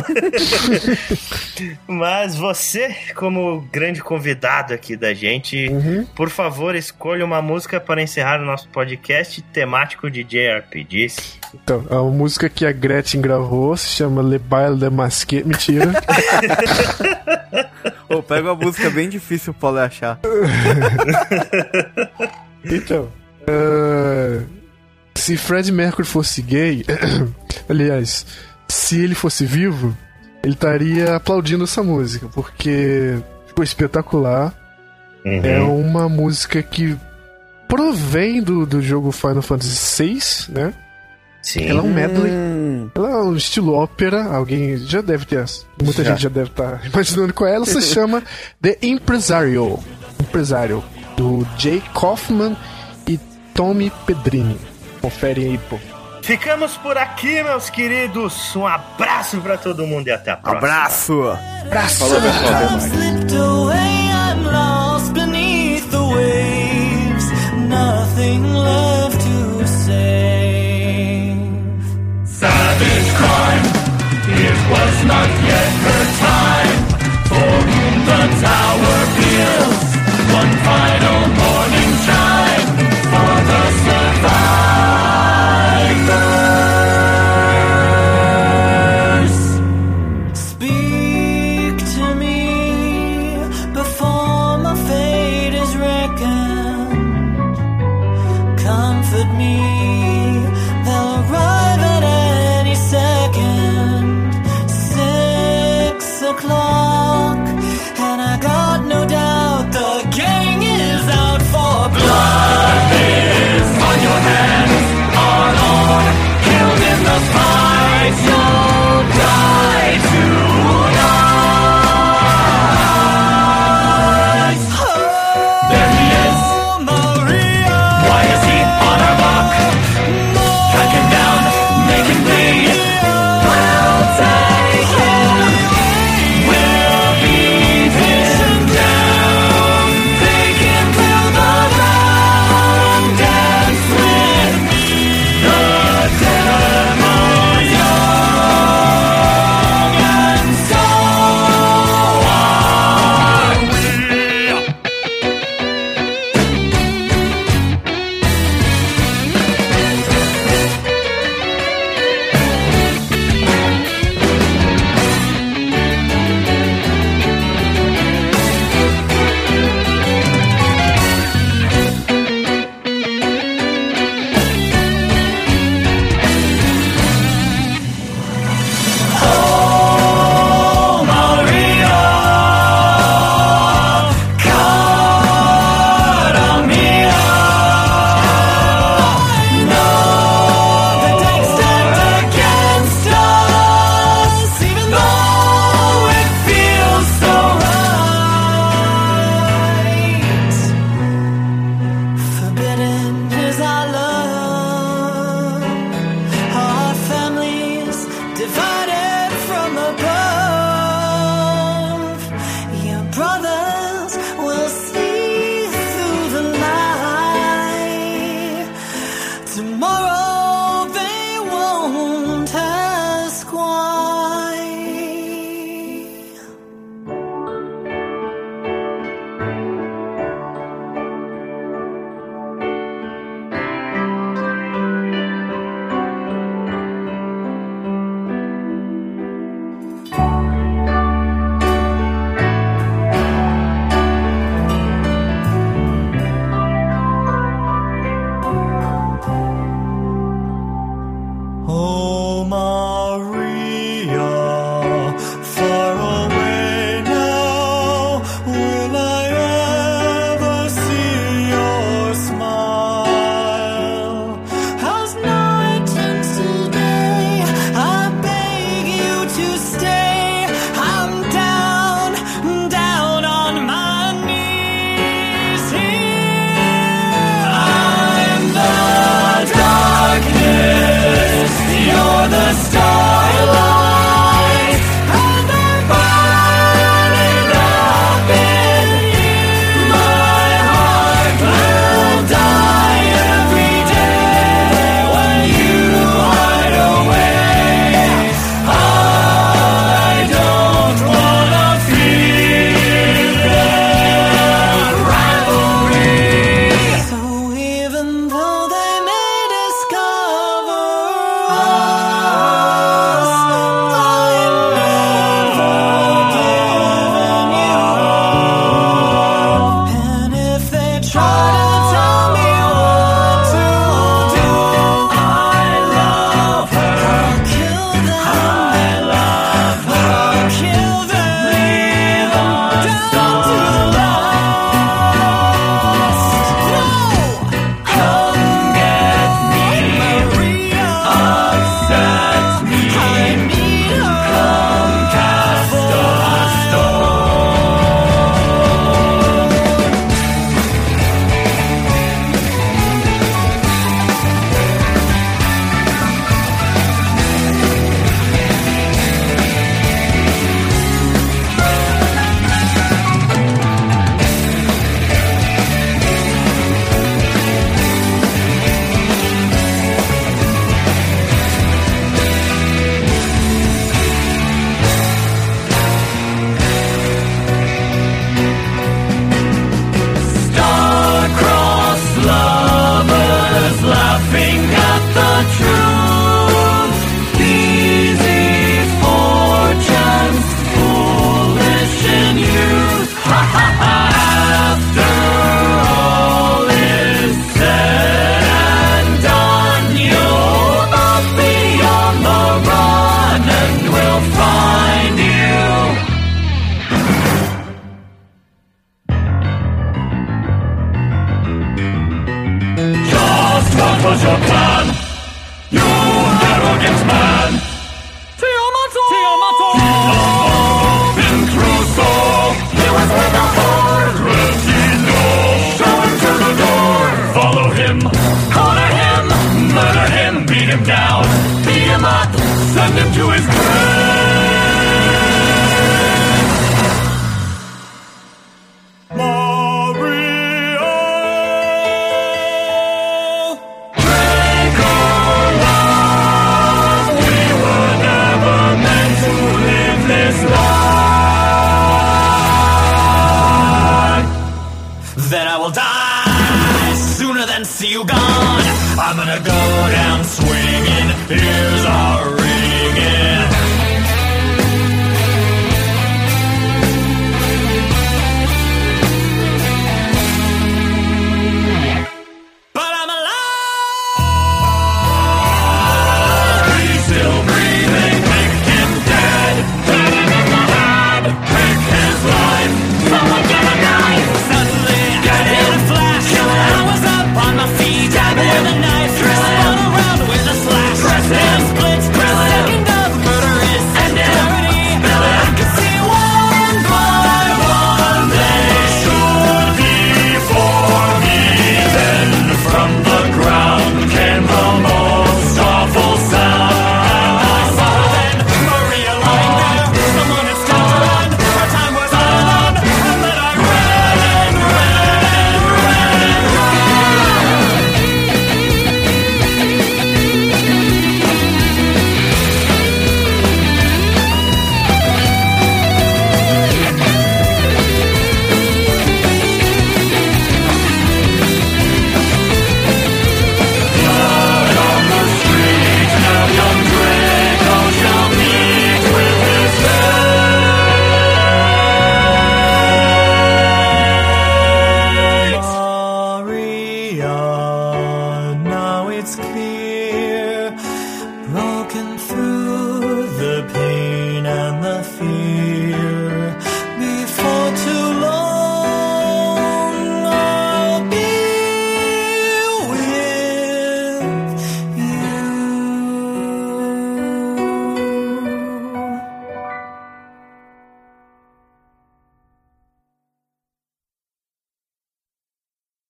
[1.88, 6.06] Mas você, como grande convidado aqui da gente, uhum.
[6.16, 11.40] por favor, escolha uma música para encerrar o nosso podcast temático de JRPGs.
[11.54, 15.44] Então, a música que a Gretchen gravou se chama Le Baile de Masque.
[15.44, 15.94] Mentira.
[18.08, 20.20] Pô, pega uma música bem difícil pra Paulo achar.
[22.74, 23.10] então,
[23.42, 24.46] uh,
[25.16, 26.86] se Fred Mercury fosse gay,
[27.70, 28.26] aliás,
[28.68, 29.96] se ele fosse vivo,
[30.44, 33.18] ele estaria aplaudindo essa música, porque
[33.48, 34.54] ficou espetacular.
[35.26, 35.42] Uhum.
[35.44, 36.96] É uma música que
[37.68, 40.20] provém do, do jogo Final Fantasy VI,
[40.50, 40.74] né?
[41.42, 41.68] Sim.
[41.68, 42.32] Ela é um medley.
[42.32, 42.90] Hum.
[42.96, 44.24] Ela é um estilo ópera.
[44.24, 45.46] Alguém já deve ter.
[45.82, 46.12] Muita já.
[46.12, 47.56] gente já deve estar imaginando qual é.
[47.56, 48.24] Ela se chama
[48.60, 49.80] The Impresario.
[50.20, 50.84] Empresário.
[51.16, 52.56] Do Jay Kaufman
[53.08, 53.18] e
[53.54, 54.60] Tommy Pedrini.
[55.02, 55.80] Confere aí, pô.
[56.22, 58.56] Ficamos por aqui, meus queridos.
[58.56, 60.58] Um abraço para todo mundo e até a próxima.
[60.58, 61.38] Abraço.
[61.66, 62.00] Abraço.
[62.00, 62.62] Falou, pessoal.
[67.68, 71.36] Nothing left to say.
[72.26, 73.66] savage crime.
[74.28, 76.80] It was not yet her time,
[77.30, 79.95] for whom the tower peals
[80.36, 81.55] one final